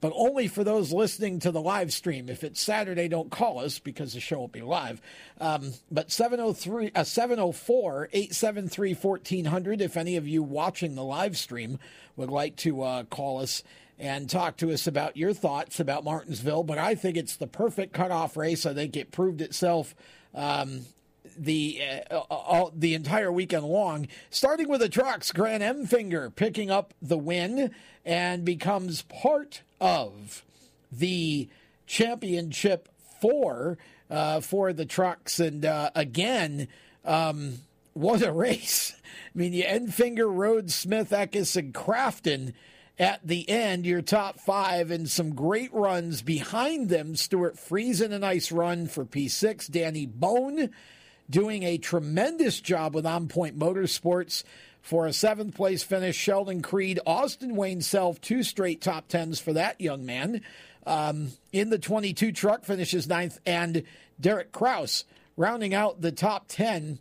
But 0.04 0.12
only 0.18 0.50
for 0.50 0.66
those 0.66 0.92
listening 0.92 1.40
to 1.40 1.52
the 1.52 1.62
live 1.62 1.94
stream. 1.94 2.28
If 2.28 2.44
it's 2.44 2.60
Saturday, 2.60 3.08
don't 3.08 3.32
call 3.32 3.60
us 3.60 3.80
because 3.80 4.12
the 4.12 4.20
show 4.20 4.40
won't 4.40 4.52
be 4.52 4.62
live. 4.62 5.02
Um, 5.40 5.76
but 5.90 6.12
703, 6.12 6.92
uh, 6.94 7.06
704 7.06 8.10
873 8.12 8.96
1400, 8.96 9.80
if 9.80 9.96
any 9.96 10.18
of 10.18 10.28
you 10.28 10.44
watching 10.44 10.96
the 10.96 11.06
live 11.06 11.38
stream 11.38 11.80
would 12.18 12.30
like 12.30 12.58
to 12.58 12.82
uh, 12.82 13.04
call 13.04 13.40
us 13.40 13.64
and 13.98 14.30
talk 14.30 14.58
to 14.58 14.74
us 14.74 14.88
about 14.88 15.16
your 15.16 15.32
thoughts 15.32 15.80
about 15.80 16.04
Martinsville. 16.04 16.64
But 16.64 16.80
I 16.80 16.96
think 16.96 17.16
it's 17.16 17.38
the 17.38 17.48
perfect 17.48 17.94
cutoff 17.94 18.36
race. 18.36 18.66
I 18.66 18.74
think 18.74 18.98
it 18.98 19.10
proved 19.10 19.40
itself. 19.40 19.96
Um, 20.36 20.82
the 21.38 21.82
uh, 22.12 22.18
all, 22.30 22.74
the 22.76 22.94
entire 22.94 23.32
weekend 23.32 23.64
long, 23.64 24.10
starting 24.30 24.68
with 24.68 24.82
the 24.82 24.90
trucks. 24.90 25.32
Grant 25.32 25.64
Enfinger 25.64 26.36
picking 26.36 26.70
up 26.70 26.94
the 27.02 27.18
win 27.18 27.72
and 28.04 28.44
becomes 28.44 29.04
part 29.04 29.62
of 29.84 30.46
the 30.94 31.50
championship 31.86 32.88
four 33.20 33.78
uh, 34.10 34.40
for 34.40 34.72
the 34.72 34.86
trucks. 34.86 35.42
And 35.42 35.66
uh, 35.66 35.92
again, 35.94 36.70
um, 37.04 37.60
what 37.92 38.22
a 38.22 38.32
race! 38.32 38.96
I 39.36 39.38
mean, 39.38 39.52
you 39.52 39.66
Enfinger, 39.66 40.34
Rhodes, 40.34 40.74
Smith, 40.74 41.10
Eckes, 41.10 41.58
and 41.58 41.74
Crafton 41.74 42.54
at 42.98 43.20
the 43.28 43.50
end, 43.50 43.86
your 43.86 44.02
top 44.02 44.40
five, 44.40 44.90
and 44.90 45.10
some 45.10 45.36
great 45.36 45.74
runs 45.74 46.22
behind 46.22 46.88
them. 46.90 47.16
Stewart 47.16 47.58
Friesen, 47.58 48.14
a 48.14 48.20
nice 48.20 48.52
run 48.52 48.88
for 48.88 49.04
P6. 49.04 49.70
Danny 49.70 50.06
Bohn 50.06 50.70
doing 51.30 51.64
a 51.64 51.78
tremendous 51.78 52.62
job 52.62 52.96
with 52.96 53.06
On 53.06 53.28
Point 53.28 53.58
Motorsports 53.58 54.44
for 54.84 55.08
a 55.08 55.14
seventh 55.14 55.56
place 55.56 55.82
finish. 55.82 56.16
Sheldon 56.16 56.62
Creed, 56.62 57.00
Austin 57.08 57.56
Wayne 57.56 57.82
Self, 57.82 58.22
two 58.22 58.44
straight 58.44 58.82
top 58.82 59.08
tens 59.08 59.40
for 59.40 59.54
that 59.54 59.82
young 59.82 60.06
man. 60.06 60.42
Um, 60.86 61.32
in 61.54 61.70
the 61.70 61.80
22 61.80 62.34
truck 62.34 62.66
finishes 62.66 63.08
ninth, 63.08 63.40
and 63.46 63.84
Derek 64.20 64.52
Kraus 64.52 65.06
rounding 65.38 65.74
out 65.74 66.02
the 66.02 66.12
top 66.12 66.46
10. 66.50 67.00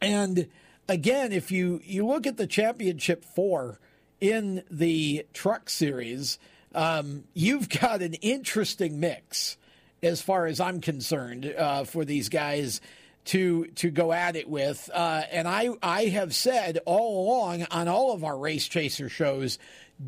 And 0.00 0.48
again, 0.88 1.32
if 1.32 1.50
you, 1.50 1.80
you 1.84 2.06
look 2.06 2.26
at 2.26 2.36
the 2.36 2.46
championship 2.46 3.24
four 3.24 3.80
in 4.20 4.62
the 4.70 5.26
truck 5.34 5.68
series, 5.68 6.38
um, 6.72 7.24
you've 7.34 7.68
got 7.68 8.00
an 8.00 8.14
interesting 8.14 9.00
mix 9.00 9.56
as 10.04 10.22
far 10.22 10.46
as 10.46 10.60
I'm 10.60 10.80
concerned 10.80 11.46
uh, 11.46 11.82
for 11.82 12.04
these 12.04 12.28
guys 12.28 12.80
to 13.26 13.66
to 13.66 13.90
go 13.90 14.12
at 14.12 14.36
it 14.36 14.48
with. 14.48 14.90
Uh, 14.92 15.22
and 15.30 15.46
I 15.46 15.70
I 15.82 16.06
have 16.06 16.34
said 16.34 16.78
all 16.84 17.26
along 17.26 17.66
on 17.70 17.88
all 17.88 18.12
of 18.12 18.24
our 18.24 18.38
race 18.38 18.66
chaser 18.68 19.08
shows, 19.08 19.58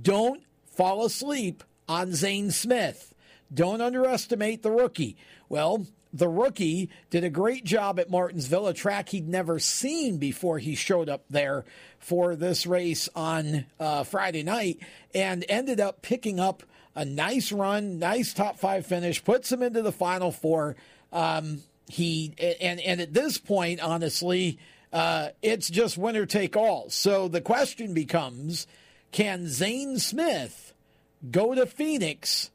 don't 0.03 0.43
fall 0.67 1.05
asleep 1.05 1.63
on 1.89 2.13
Zane 2.13 2.51
Smith. 2.51 3.15
Don't 3.53 3.81
underestimate 3.81 4.63
the 4.63 4.71
rookie. 4.71 5.17
Well, 5.49 5.87
the 6.13 6.29
rookie 6.29 6.91
did 7.11 7.25
a 7.25 7.31
great 7.31 7.65
job 7.65 7.99
at 7.99 8.11
Martinsville, 8.11 8.69
a 8.69 8.75
track 8.75 9.09
he'd 9.09 9.29
never 9.29 9.59
seen 9.59 10.19
before 10.19 10.59
he 10.59 10.75
showed 10.75 11.09
up 11.09 11.25
there 11.29 11.65
for 11.99 12.37
this 12.37 12.67
race 12.67 13.09
on 13.15 13.67
uh, 13.81 14.05
Friday 14.05 14.43
night, 14.43 14.79
and 15.15 15.45
ended 15.49 15.81
up 15.81 16.03
picking 16.03 16.39
up 16.39 16.63
a 16.95 17.05
nice 17.05 17.51
run, 17.51 17.99
nice 17.99 18.33
top 18.33 18.59
five 18.59 18.87
finish, 18.87 19.25
puts 19.25 19.51
him 19.51 19.63
into 19.63 19.83
the 19.83 19.93
final 19.93 20.31
four. 20.31 20.77
Um, 21.13 21.63
he 21.89 22.35
and 22.39 22.81
and 22.81 23.01
at 23.01 23.13
this 23.13 23.39
point, 23.39 23.81
honestly, 23.81 24.59
uh, 24.93 25.29
it's 25.43 25.69
just 25.69 25.99
winner 25.99 26.27
take 26.27 26.57
all. 26.57 26.89
So 26.91 27.29
the 27.29 27.41
question 27.41 27.95
becomes: 27.95 28.67
Can 29.13 29.49
Zane 29.49 29.99
Smith 29.99 30.73
go 31.31 31.55
to 31.55 31.67
Phoenix 31.67 32.51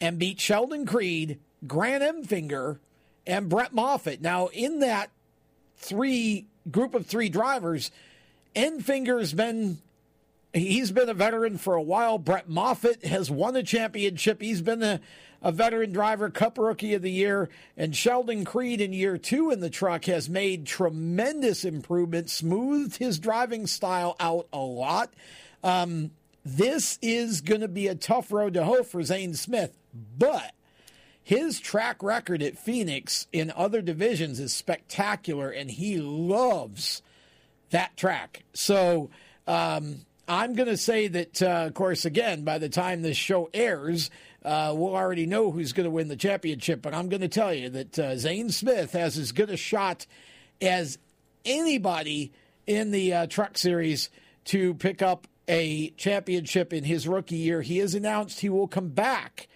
and 0.00 0.18
beat 0.18 0.40
Sheldon 0.40 0.86
Creed, 0.86 1.38
Grant 1.66 2.02
Enfinger, 2.02 2.78
and 3.26 3.48
Brett 3.48 3.72
Moffitt? 3.72 4.20
Now, 4.20 4.48
in 4.48 4.80
that 4.80 5.10
three 5.76 6.46
group 6.70 6.94
of 6.94 7.06
three 7.06 7.28
drivers, 7.28 7.90
Enfinger's 8.54 9.32
been 9.32 9.78
he's 10.52 10.90
been 10.90 11.08
a 11.08 11.14
veteran 11.14 11.58
for 11.58 11.74
a 11.74 11.82
while. 11.82 12.18
Brett 12.18 12.48
Moffitt 12.48 13.04
has 13.04 13.30
won 13.30 13.56
a 13.56 13.62
championship. 13.62 14.40
He's 14.40 14.62
been 14.62 14.82
a 14.82 15.00
a 15.42 15.52
veteran 15.52 15.92
driver, 15.92 16.30
Cup 16.30 16.58
Rookie 16.58 16.94
of 16.94 17.02
the 17.02 17.10
Year, 17.10 17.48
and 17.76 17.94
Sheldon 17.94 18.44
Creed 18.44 18.80
in 18.80 18.92
year 18.92 19.18
two 19.18 19.50
in 19.50 19.60
the 19.60 19.70
truck 19.70 20.06
has 20.06 20.28
made 20.28 20.66
tremendous 20.66 21.64
improvements, 21.64 22.32
smoothed 22.32 22.96
his 22.96 23.18
driving 23.18 23.66
style 23.66 24.16
out 24.18 24.48
a 24.52 24.58
lot. 24.58 25.12
Um, 25.62 26.10
this 26.44 26.98
is 27.02 27.40
going 27.40 27.60
to 27.60 27.68
be 27.68 27.88
a 27.88 27.94
tough 27.94 28.32
road 28.32 28.54
to 28.54 28.64
hoe 28.64 28.82
for 28.82 29.02
Zane 29.02 29.34
Smith, 29.34 29.76
but 30.16 30.54
his 31.22 31.60
track 31.60 32.02
record 32.02 32.42
at 32.42 32.58
Phoenix 32.58 33.26
in 33.32 33.52
other 33.54 33.82
divisions 33.82 34.40
is 34.40 34.52
spectacular, 34.52 35.50
and 35.50 35.70
he 35.70 35.98
loves 35.98 37.02
that 37.70 37.96
track. 37.98 38.44
So 38.54 39.10
um, 39.46 40.06
I'm 40.26 40.54
going 40.54 40.68
to 40.68 40.76
say 40.76 41.06
that, 41.08 41.42
uh, 41.42 41.64
of 41.66 41.74
course, 41.74 42.06
again, 42.06 42.44
by 42.44 42.58
the 42.58 42.70
time 42.70 43.02
this 43.02 43.16
show 43.16 43.50
airs, 43.52 44.10
uh, 44.44 44.72
we'll 44.76 44.94
already 44.94 45.26
know 45.26 45.50
who's 45.50 45.72
going 45.72 45.84
to 45.84 45.90
win 45.90 46.08
the 46.08 46.16
championship. 46.16 46.82
But 46.82 46.94
I'm 46.94 47.08
going 47.08 47.20
to 47.20 47.28
tell 47.28 47.52
you 47.52 47.68
that 47.70 47.98
uh, 47.98 48.16
Zane 48.16 48.50
Smith 48.50 48.92
has 48.92 49.18
as 49.18 49.32
good 49.32 49.50
a 49.50 49.56
shot 49.56 50.06
as 50.60 50.98
anybody 51.44 52.32
in 52.66 52.90
the 52.90 53.12
uh, 53.14 53.26
Truck 53.26 53.58
Series 53.58 54.10
to 54.46 54.74
pick 54.74 55.02
up 55.02 55.26
a 55.48 55.90
championship 55.90 56.72
in 56.72 56.84
his 56.84 57.08
rookie 57.08 57.36
year. 57.36 57.62
He 57.62 57.78
has 57.78 57.94
announced 57.94 58.40
he 58.40 58.48
will 58.48 58.68
come 58.68 58.88
back 58.88 59.48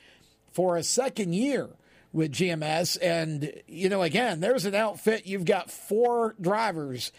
for 0.51 0.77
a 0.77 0.83
second 0.83 1.35
year 1.35 1.69
with 2.13 2.33
GMS. 2.33 2.99
And, 3.01 3.53
you 3.67 3.89
know, 3.89 4.03
again, 4.03 4.41
there's 4.41 4.65
an 4.65 4.75
outfit. 4.75 5.27
You've 5.27 5.45
got 5.45 5.71
four 5.71 6.35
drivers 6.41 7.13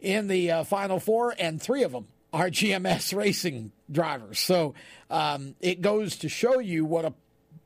in 0.00 0.28
the 0.28 0.50
uh, 0.50 0.64
Final 0.64 1.00
Four, 1.00 1.34
and 1.38 1.60
three 1.60 1.82
of 1.82 1.92
them 1.92 2.06
are 2.36 2.50
GMS 2.50 3.16
racing 3.16 3.72
drivers. 3.90 4.38
So 4.38 4.74
um, 5.08 5.54
it 5.60 5.80
goes 5.80 6.16
to 6.16 6.28
show 6.28 6.58
you 6.58 6.84
what 6.84 7.06
a 7.06 7.14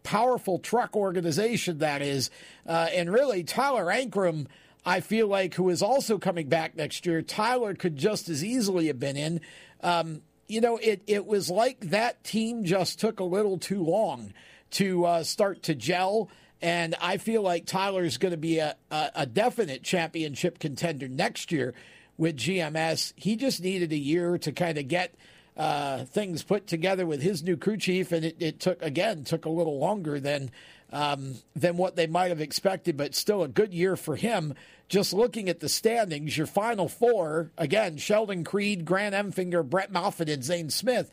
powerful 0.05 0.61
truck 0.61 0.95
organization 0.95 1.79
that 1.79 2.03
is. 2.03 2.31
Uh, 2.65 2.89
and 2.95 3.13
really, 3.13 3.43
Tyler 3.43 3.87
Ankrum, 3.87 4.47
I 4.87 5.01
feel 5.01 5.27
like, 5.27 5.55
who 5.55 5.69
is 5.71 5.83
also 5.83 6.19
coming 6.19 6.49
back 6.49 6.77
next 6.77 7.05
year, 7.05 7.21
Tyler 7.21 7.75
could 7.75 7.97
just 7.97 8.29
as 8.29 8.45
easily 8.45 8.87
have 8.87 9.01
been 9.01 9.17
in. 9.17 9.41
Um, 9.83 10.23
you 10.47 10.61
know, 10.61 10.77
it, 10.77 11.03
it 11.09 11.27
was 11.27 11.51
like 11.51 11.81
that 11.91 12.23
team 12.23 12.63
just 12.65 13.01
took 13.01 13.19
a 13.19 13.25
little 13.25 13.59
too 13.59 13.83
long 13.83 14.33
to 14.71 15.05
uh, 15.05 15.25
start 15.25 15.65
to 15.65 15.75
gel. 15.75 16.31
And 16.63 16.95
I 17.01 17.17
feel 17.17 17.43
like 17.43 17.67
Tyler's 17.67 18.19
going 18.19 18.33
to 18.33 18.39
be 18.39 18.59
a, 18.59 18.77
a, 18.93 19.11
a 19.17 19.27
definite 19.27 19.83
championship 19.83 20.61
contender 20.61 21.09
next 21.09 21.51
year 21.51 21.75
with 22.21 22.37
GMS. 22.37 23.15
He 23.17 23.35
just 23.35 23.63
needed 23.63 23.93
a 23.93 23.97
year 23.97 24.37
to 24.39 24.53
kind 24.53 24.77
of 24.77 24.87
get 24.89 25.15
uh, 25.57 26.05
things 26.05 26.43
put 26.43 26.67
together 26.67 27.07
with 27.07 27.23
his 27.23 27.43
new 27.43 27.57
crew 27.57 27.79
chief, 27.79 28.13
and 28.13 28.27
it, 28.27 28.37
it 28.39 28.61
took 28.61 28.81
again 28.83 29.25
took 29.25 29.47
a 29.47 29.51
little 29.51 29.79
longer 29.79 30.21
than 30.21 30.51
um, 30.93 31.37
than 31.57 31.79
what 31.79 31.97
they 31.97 32.07
might 32.07 32.29
have 32.29 32.41
expected, 32.41 32.97
but 32.97 33.15
still 33.15 33.43
a 33.43 33.49
good 33.49 33.73
year 33.73 33.97
for 33.97 34.17
him. 34.17 34.55
Just 34.89 35.13
looking 35.15 35.49
at 35.49 35.61
the 35.61 35.69
standings, 35.69 36.37
your 36.37 36.47
final 36.47 36.89
four 36.89 37.51
again: 37.57 37.97
Sheldon 37.97 38.45
Creed, 38.45 38.85
Grant 38.85 39.15
Enfinger, 39.15 39.69
Brett 39.69 39.91
Moffitt, 39.91 40.29
and 40.29 40.45
Zane 40.45 40.69
Smith, 40.69 41.11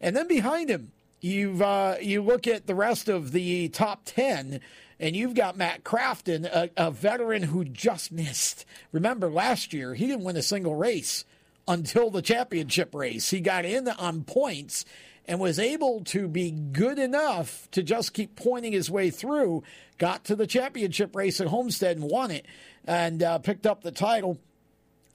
and 0.00 0.16
then 0.16 0.26
behind 0.26 0.70
him, 0.70 0.90
you've 1.20 1.62
uh, 1.62 1.96
you 2.00 2.20
look 2.20 2.48
at 2.48 2.66
the 2.66 2.74
rest 2.74 3.08
of 3.08 3.30
the 3.30 3.68
top 3.68 4.02
ten 4.04 4.60
and 5.00 5.14
you've 5.14 5.34
got 5.34 5.56
Matt 5.56 5.84
Crafton, 5.84 6.44
a, 6.44 6.70
a 6.76 6.90
veteran 6.90 7.44
who 7.44 7.64
just 7.64 8.10
missed. 8.10 8.64
Remember, 8.92 9.30
last 9.30 9.72
year, 9.72 9.94
he 9.94 10.06
didn't 10.06 10.24
win 10.24 10.36
a 10.36 10.42
single 10.42 10.74
race 10.74 11.24
until 11.66 12.10
the 12.10 12.22
championship 12.22 12.94
race. 12.94 13.30
He 13.30 13.40
got 13.40 13.64
in 13.64 13.88
on 13.88 14.24
points 14.24 14.84
and 15.26 15.38
was 15.38 15.58
able 15.58 16.02
to 16.04 16.26
be 16.26 16.50
good 16.50 16.98
enough 16.98 17.68
to 17.72 17.82
just 17.82 18.14
keep 18.14 18.34
pointing 18.34 18.72
his 18.72 18.90
way 18.90 19.10
through. 19.10 19.62
Got 19.98 20.24
to 20.24 20.36
the 20.36 20.46
championship 20.46 21.14
race 21.14 21.40
at 21.40 21.48
Homestead 21.48 21.98
and 21.98 22.10
won 22.10 22.30
it 22.30 22.46
and 22.86 23.22
uh, 23.22 23.38
picked 23.38 23.66
up 23.66 23.82
the 23.82 23.92
title. 23.92 24.38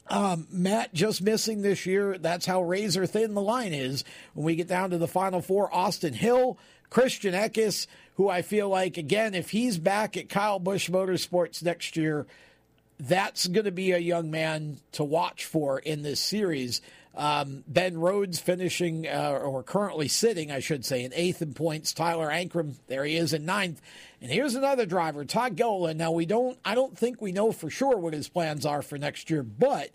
Um, 0.08 0.48
Matt 0.52 0.94
just 0.94 1.22
missing 1.22 1.62
this 1.62 1.86
year. 1.86 2.18
That's 2.18 2.46
how 2.46 2.62
razor 2.62 3.06
thin 3.06 3.34
the 3.34 3.42
line 3.42 3.74
is. 3.74 4.04
When 4.34 4.46
we 4.46 4.56
get 4.56 4.68
down 4.68 4.92
to 4.92 4.98
the 4.98 5.08
final 5.08 5.42
four, 5.42 5.74
Austin 5.74 6.14
Hill, 6.14 6.60
Christian 6.94 7.34
Eckes, 7.34 7.88
who 8.18 8.30
I 8.30 8.44
feel 8.44 8.70
like, 8.70 8.98
again, 8.98 9.34
if 9.34 9.50
he's 9.50 9.80
back 9.80 10.16
at 10.16 10.30
Kyle 10.30 10.60
Busch 10.60 10.92
Motorsports 10.92 11.64
next 11.64 11.98
year, 11.98 12.28
that's 13.00 13.48
going 13.48 13.66
to 13.66 13.72
be 13.72 13.94
a 13.94 13.98
young 13.98 14.30
man 14.30 14.78
to 14.92 15.04
watch 15.04 15.46
for 15.46 15.80
in 15.80 16.04
this 16.04 16.20
series. 16.20 16.82
Um, 17.16 17.64
ben 17.68 17.98
Rhodes 17.98 18.40
finishing, 18.40 19.08
uh, 19.08 19.40
or 19.44 19.64
currently 19.64 20.08
sitting, 20.08 20.52
I 20.52 20.60
should 20.60 20.86
say, 20.86 21.04
in 21.04 21.12
eighth 21.16 21.42
in 21.42 21.56
points. 21.56 21.94
Tyler 21.94 22.30
Ankrum, 22.30 22.76
there 22.86 23.06
he 23.06 23.18
is 23.18 23.34
in 23.34 23.44
ninth. 23.44 23.82
And 24.22 24.30
here's 24.30 24.54
another 24.54 24.86
driver, 24.86 25.26
Todd 25.26 25.56
Gilliland. 25.56 25.98
Now 25.98 26.12
we 26.12 26.28
don't, 26.28 26.60
I 26.64 26.76
don't 26.76 26.96
think 26.96 27.20
we 27.20 27.32
know 27.32 27.52
for 27.52 27.72
sure 27.72 27.98
what 27.98 28.14
his 28.14 28.30
plans 28.30 28.68
are 28.68 28.84
for 28.84 29.00
next 29.00 29.32
year, 29.32 29.42
but 29.42 29.90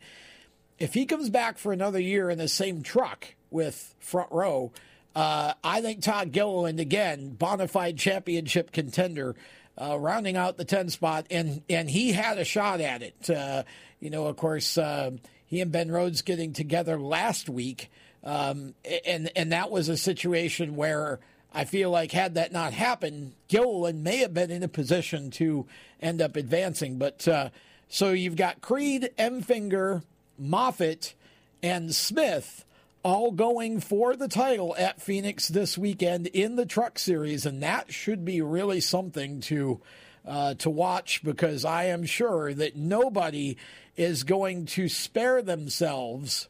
if 0.81 0.95
he 0.95 1.07
comes 1.07 1.31
back 1.31 1.59
for 1.59 1.73
another 1.73 2.01
year 2.01 2.29
in 2.29 2.39
the 2.39 2.49
same 2.49 2.83
truck 2.83 3.37
with 3.51 3.95
front 4.01 4.33
row, 4.33 4.73
Uh, 5.19 5.53
I 5.65 5.81
think 5.81 6.03
Todd 6.03 6.31
Gilliland, 6.31 6.79
again, 6.79 7.31
bona 7.31 7.67
fide 7.67 7.99
championship 7.99 8.71
contender, 8.71 9.35
uh, 9.77 9.99
rounding 9.99 10.37
out 10.37 10.59
the 10.59 10.65
10 10.65 10.91
spot, 10.91 11.27
and, 11.29 11.61
and 11.69 11.91
he 11.91 12.13
had 12.13 12.39
a 12.39 12.45
shot 12.45 12.81
at 12.81 13.03
it. 13.03 13.29
Uh, 13.29 13.65
you 13.99 14.11
know, 14.11 14.27
of 14.27 14.37
course, 14.37 14.79
uh, 14.79 15.11
he 15.45 15.61
and 15.61 15.73
Ben 15.73 15.91
Rhodes 15.91 16.23
getting 16.23 16.53
together 16.53 17.01
last 17.01 17.49
week, 17.49 17.91
um, 18.23 18.75
and, 19.05 19.29
and 19.35 19.51
that 19.51 19.73
was 19.73 19.89
a 19.89 19.97
situation 19.97 20.77
where 20.77 21.19
I 21.53 21.65
feel 21.65 21.91
like 21.91 22.13
had 22.13 22.35
that 22.35 22.53
not 22.53 22.73
happened, 22.73 23.33
Gilliland 23.49 24.05
may 24.05 24.19
have 24.19 24.33
been 24.33 24.53
in 24.53 24.63
a 24.63 24.69
position 24.69 25.33
to 25.33 25.67
end 26.01 26.23
up 26.23 26.37
advancing. 26.37 26.97
But 26.97 27.27
uh, 27.27 27.49
so 27.89 28.13
you've 28.13 28.37
got 28.37 28.61
Creed, 28.61 29.11
Enfinger, 29.19 30.05
Moffitt, 30.39 31.15
and 31.61 31.93
Smith 31.93 32.65
all 33.03 33.31
going 33.31 33.81
for 33.81 34.17
the 34.17 34.29
title 34.29 34.75
at 34.77 35.01
Phoenix 35.01 35.49
this 35.49 35.79
weekend 35.79 36.27
in 36.29 36.57
the 36.57 36.67
Truck 36.67 36.99
Series, 36.99 37.47
and 37.47 37.63
that 37.63 37.93
should 37.93 38.25
be 38.25 38.41
really 38.41 38.81
something 38.81 39.41
to 39.43 39.81
uh, 40.27 40.55
to 40.55 40.69
watch 40.69 41.23
because 41.23 41.65
I 41.65 41.85
am 41.85 42.05
sure 42.05 42.53
that 42.53 42.77
nobody 42.77 43.57
is 43.97 44.25
going 44.25 44.67
to 44.67 44.89
spare 44.89 45.43
themselves 45.43 46.49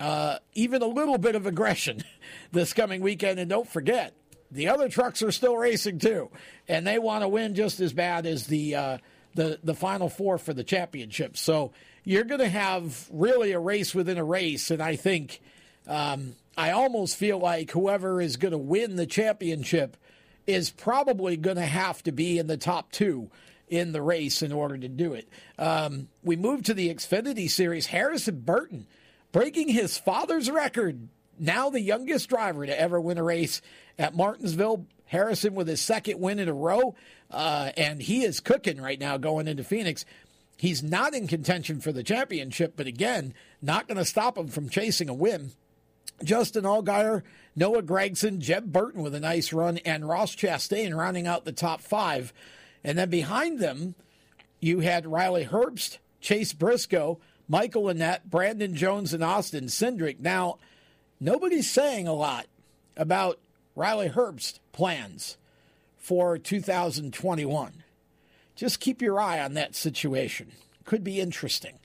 uh, 0.00 0.38
even 0.54 0.82
a 0.82 0.86
little 0.86 1.18
bit 1.18 1.34
of 1.34 1.46
aggression 1.46 2.02
this 2.52 2.72
coming 2.72 3.00
weekend. 3.00 3.38
And 3.38 3.48
don't 3.48 3.68
forget, 3.68 4.14
the 4.50 4.68
other 4.68 4.88
trucks 4.88 5.22
are 5.22 5.32
still 5.32 5.56
racing 5.56 5.98
too, 5.98 6.30
and 6.68 6.86
they 6.86 6.98
want 6.98 7.22
to 7.22 7.28
win 7.28 7.54
just 7.54 7.80
as 7.80 7.92
bad 7.92 8.26
as 8.26 8.46
the 8.46 8.74
uh, 8.74 8.98
the 9.34 9.58
the 9.62 9.74
final 9.74 10.08
four 10.08 10.38
for 10.38 10.54
the 10.54 10.64
championship. 10.64 11.36
So 11.36 11.72
you're 12.04 12.24
going 12.24 12.40
to 12.40 12.48
have 12.48 13.08
really 13.12 13.52
a 13.52 13.60
race 13.60 13.94
within 13.94 14.18
a 14.18 14.24
race, 14.24 14.70
and 14.70 14.82
I 14.82 14.96
think 14.96 15.40
um, 15.86 16.34
I 16.56 16.70
almost 16.70 17.16
feel 17.16 17.38
like 17.38 17.70
whoever 17.70 18.20
is 18.20 18.36
going 18.36 18.52
to 18.52 18.58
win 18.58 18.96
the 18.96 19.06
championship 19.06 19.96
is 20.46 20.70
probably 20.70 21.36
going 21.36 21.56
to 21.56 21.66
have 21.66 22.02
to 22.04 22.12
be 22.12 22.38
in 22.38 22.46
the 22.46 22.56
top 22.56 22.92
two 22.92 23.30
in 23.68 23.92
the 23.92 24.02
race 24.02 24.42
in 24.42 24.52
order 24.52 24.78
to 24.78 24.88
do 24.88 25.14
it. 25.14 25.28
Um, 25.58 26.08
we 26.22 26.36
move 26.36 26.62
to 26.64 26.74
the 26.74 26.92
Xfinity 26.94 27.50
Series. 27.50 27.86
Harrison 27.86 28.40
Burton 28.40 28.86
breaking 29.32 29.68
his 29.68 29.98
father's 29.98 30.50
record. 30.50 31.08
Now 31.38 31.68
the 31.68 31.80
youngest 31.80 32.28
driver 32.28 32.64
to 32.64 32.80
ever 32.80 33.00
win 33.00 33.18
a 33.18 33.22
race 33.22 33.60
at 33.98 34.16
Martinsville. 34.16 34.86
Harrison 35.06 35.54
with 35.54 35.68
his 35.68 35.80
second 35.80 36.18
win 36.18 36.40
in 36.40 36.48
a 36.48 36.52
row, 36.52 36.96
uh, 37.30 37.70
and 37.76 38.02
he 38.02 38.24
is 38.24 38.40
cooking 38.40 38.80
right 38.80 38.98
now 38.98 39.16
going 39.16 39.46
into 39.46 39.62
Phoenix. 39.62 40.04
He's 40.56 40.82
not 40.82 41.14
in 41.14 41.28
contention 41.28 41.80
for 41.80 41.92
the 41.92 42.02
championship, 42.02 42.74
but 42.76 42.88
again, 42.88 43.34
not 43.62 43.86
going 43.86 43.98
to 43.98 44.04
stop 44.04 44.36
him 44.36 44.48
from 44.48 44.68
chasing 44.68 45.08
a 45.08 45.14
win. 45.14 45.52
Justin 46.24 46.64
Allgaier, 46.64 47.22
Noah 47.54 47.82
Gragson, 47.82 48.38
Jeb 48.38 48.72
Burton 48.72 49.02
with 49.02 49.14
a 49.14 49.20
nice 49.20 49.52
run, 49.52 49.78
and 49.78 50.08
Ross 50.08 50.34
Chastain 50.34 50.96
rounding 50.96 51.26
out 51.26 51.44
the 51.44 51.52
top 51.52 51.80
five. 51.80 52.32
And 52.82 52.98
then 52.98 53.10
behind 53.10 53.58
them, 53.58 53.94
you 54.60 54.80
had 54.80 55.06
Riley 55.06 55.44
Herbst, 55.44 55.98
Chase 56.20 56.52
Briscoe, 56.52 57.18
Michael 57.48 57.84
Annett, 57.84 58.24
Brandon 58.24 58.74
Jones, 58.74 59.12
and 59.12 59.22
Austin 59.22 59.66
Cindric. 59.66 60.20
Now, 60.20 60.58
nobody's 61.20 61.70
saying 61.70 62.08
a 62.08 62.14
lot 62.14 62.46
about 62.96 63.38
Riley 63.74 64.08
Herbst 64.08 64.58
plans 64.72 65.36
for 65.96 66.38
2021. 66.38 67.82
Just 68.54 68.80
keep 68.80 69.02
your 69.02 69.20
eye 69.20 69.40
on 69.40 69.54
that 69.54 69.74
situation. 69.74 70.52
Could 70.84 71.04
be 71.04 71.20
interesting. 71.20 71.78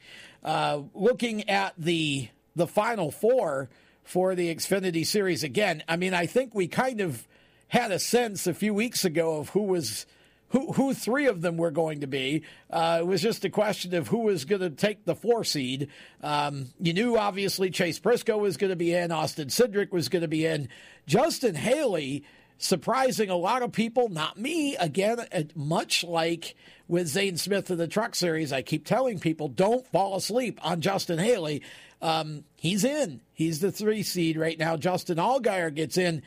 Uh, 0.43 0.83
looking 0.93 1.47
at 1.49 1.73
the 1.77 2.29
the 2.55 2.67
final 2.67 3.11
four 3.11 3.69
for 4.11 4.35
the 4.35 4.53
Xfinity 4.53 5.07
Series 5.07 5.41
again. 5.41 5.83
I 5.87 5.95
mean, 5.95 6.13
I 6.13 6.25
think 6.25 6.53
we 6.53 6.67
kind 6.67 6.99
of 6.99 7.25
had 7.69 7.91
a 7.91 7.99
sense 7.99 8.45
a 8.45 8.53
few 8.53 8.73
weeks 8.73 9.05
ago 9.05 9.37
of 9.37 9.47
who 9.47 9.61
was 9.61 10.05
who 10.49 10.73
who 10.73 10.93
three 10.93 11.27
of 11.27 11.39
them 11.41 11.55
were 11.55 11.71
going 11.71 12.01
to 12.01 12.07
be. 12.07 12.43
Uh, 12.69 12.97
it 12.99 13.07
was 13.07 13.21
just 13.21 13.45
a 13.45 13.49
question 13.49 13.95
of 13.95 14.09
who 14.09 14.17
was 14.17 14.43
going 14.43 14.59
to 14.59 14.69
take 14.69 15.05
the 15.05 15.15
four 15.15 15.45
seed. 15.45 15.87
Um, 16.21 16.65
you 16.77 16.91
knew 16.91 17.17
obviously 17.17 17.69
Chase 17.69 17.99
Briscoe 17.99 18.37
was 18.37 18.57
going 18.57 18.71
to 18.71 18.75
be 18.75 18.93
in, 18.93 19.13
Austin 19.13 19.47
Cindric 19.47 19.93
was 19.93 20.09
going 20.09 20.23
to 20.23 20.27
be 20.27 20.45
in, 20.45 20.67
Justin 21.07 21.55
Haley. 21.55 22.25
Surprising 22.61 23.31
a 23.31 23.35
lot 23.35 23.63
of 23.63 23.71
people, 23.71 24.07
not 24.07 24.37
me. 24.37 24.75
Again, 24.75 25.17
much 25.55 26.03
like 26.03 26.55
with 26.87 27.07
Zane 27.07 27.37
Smith 27.37 27.71
in 27.71 27.79
the 27.79 27.87
Truck 27.87 28.13
Series, 28.13 28.53
I 28.53 28.61
keep 28.61 28.85
telling 28.85 29.17
people 29.17 29.47
don't 29.47 29.85
fall 29.87 30.15
asleep 30.15 30.59
on 30.61 30.79
Justin 30.79 31.17
Haley. 31.17 31.63
Um, 32.03 32.43
he's 32.57 32.83
in. 32.83 33.21
He's 33.33 33.61
the 33.61 33.71
three 33.71 34.03
seed 34.03 34.37
right 34.37 34.59
now. 34.59 34.77
Justin 34.77 35.17
Allgaier 35.17 35.73
gets 35.73 35.97
in 35.97 36.21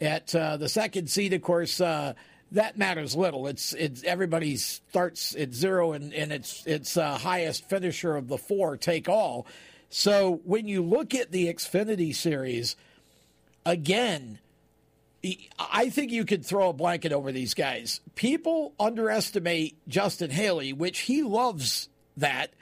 at 0.00 0.34
uh, 0.34 0.56
the 0.56 0.70
second 0.70 1.10
seed. 1.10 1.34
Of 1.34 1.42
course, 1.42 1.82
uh, 1.82 2.14
that 2.52 2.78
matters 2.78 3.14
little. 3.14 3.46
It's 3.46 3.74
it's 3.74 4.02
everybody 4.04 4.56
starts 4.56 5.36
at 5.36 5.52
zero 5.52 5.92
and, 5.92 6.14
and 6.14 6.32
it's 6.32 6.66
it's 6.66 6.96
uh, 6.96 7.18
highest 7.18 7.68
finisher 7.68 8.16
of 8.16 8.28
the 8.28 8.38
four 8.38 8.78
take 8.78 9.10
all. 9.10 9.46
So 9.90 10.40
when 10.44 10.66
you 10.66 10.80
look 10.80 11.14
at 11.14 11.30
the 11.30 11.52
Xfinity 11.52 12.14
series, 12.14 12.74
again, 13.66 14.38
I 15.58 15.90
think 15.90 16.12
you 16.12 16.24
could 16.24 16.44
throw 16.44 16.70
a 16.70 16.72
blanket 16.72 17.12
over 17.12 17.32
these 17.32 17.54
guys. 17.54 18.00
People 18.14 18.74
underestimate 18.78 19.76
Justin 19.88 20.30
Haley, 20.30 20.72
which 20.72 21.00
he 21.00 21.22
loves 21.22 21.88
that. 22.16 22.52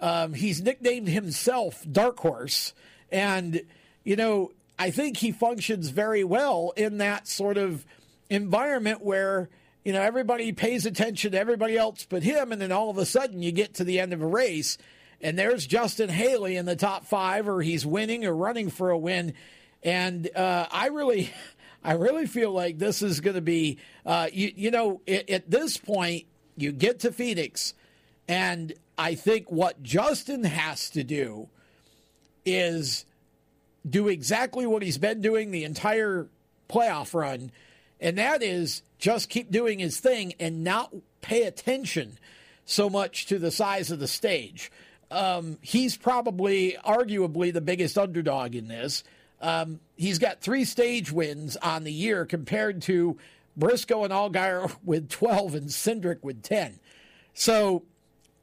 Um, 0.00 0.34
he's 0.34 0.60
nicknamed 0.60 1.08
himself 1.08 1.86
Dark 1.90 2.18
Horse, 2.18 2.74
and 3.12 3.62
you 4.02 4.16
know 4.16 4.50
I 4.78 4.90
think 4.90 5.18
he 5.18 5.30
functions 5.30 5.90
very 5.90 6.24
well 6.24 6.72
in 6.76 6.98
that 6.98 7.28
sort 7.28 7.56
of 7.56 7.86
environment 8.28 9.04
where 9.04 9.48
you 9.84 9.92
know 9.92 10.02
everybody 10.02 10.52
pays 10.52 10.86
attention 10.86 11.32
to 11.32 11.38
everybody 11.38 11.76
else 11.76 12.04
but 12.08 12.24
him, 12.24 12.50
and 12.50 12.60
then 12.60 12.72
all 12.72 12.90
of 12.90 12.98
a 12.98 13.06
sudden 13.06 13.42
you 13.42 13.52
get 13.52 13.74
to 13.74 13.84
the 13.84 14.00
end 14.00 14.12
of 14.12 14.22
a 14.22 14.26
race, 14.26 14.76
and 15.20 15.38
there's 15.38 15.66
Justin 15.66 16.08
Haley 16.08 16.56
in 16.56 16.66
the 16.66 16.74
top 16.74 17.06
five, 17.06 17.48
or 17.48 17.62
he's 17.62 17.86
winning 17.86 18.24
or 18.24 18.34
running 18.34 18.70
for 18.70 18.90
a 18.90 18.98
win, 18.98 19.34
and 19.84 20.28
uh, 20.34 20.66
I 20.70 20.88
really. 20.88 21.30
I 21.84 21.94
really 21.94 22.26
feel 22.26 22.52
like 22.52 22.78
this 22.78 23.02
is 23.02 23.20
going 23.20 23.34
to 23.34 23.42
be, 23.42 23.78
uh, 24.06 24.28
you, 24.32 24.52
you 24.54 24.70
know, 24.70 25.00
at, 25.06 25.28
at 25.28 25.50
this 25.50 25.76
point, 25.76 26.26
you 26.56 26.72
get 26.72 27.00
to 27.00 27.12
Phoenix, 27.12 27.74
and 28.28 28.72
I 28.96 29.14
think 29.14 29.50
what 29.50 29.82
Justin 29.82 30.44
has 30.44 30.90
to 30.90 31.02
do 31.02 31.48
is 32.44 33.04
do 33.88 34.08
exactly 34.08 34.66
what 34.66 34.82
he's 34.82 34.98
been 34.98 35.20
doing 35.20 35.50
the 35.50 35.64
entire 35.64 36.28
playoff 36.68 37.14
run 37.14 37.50
and 38.02 38.18
that 38.18 38.42
is 38.42 38.82
just 38.98 39.30
keep 39.30 39.50
doing 39.50 39.78
his 39.78 40.00
thing 40.00 40.34
and 40.40 40.64
not 40.64 40.92
pay 41.22 41.44
attention 41.44 42.18
so 42.66 42.90
much 42.90 43.26
to 43.26 43.38
the 43.38 43.52
size 43.52 43.92
of 43.92 44.00
the 44.00 44.08
stage. 44.08 44.72
Um, 45.10 45.58
he's 45.62 45.96
probably, 45.96 46.76
arguably, 46.84 47.52
the 47.52 47.60
biggest 47.60 47.96
underdog 47.96 48.56
in 48.56 48.66
this. 48.66 49.04
Um, 49.42 49.80
he's 49.96 50.18
got 50.18 50.40
three 50.40 50.64
stage 50.64 51.12
wins 51.12 51.56
on 51.56 51.84
the 51.84 51.92
year 51.92 52.24
compared 52.24 52.80
to 52.82 53.18
Briscoe 53.56 54.04
and 54.04 54.12
Allgaier 54.12 54.74
with 54.84 55.10
12 55.10 55.54
and 55.54 55.68
Cindric 55.68 56.22
with 56.22 56.42
10. 56.42 56.78
So 57.34 57.82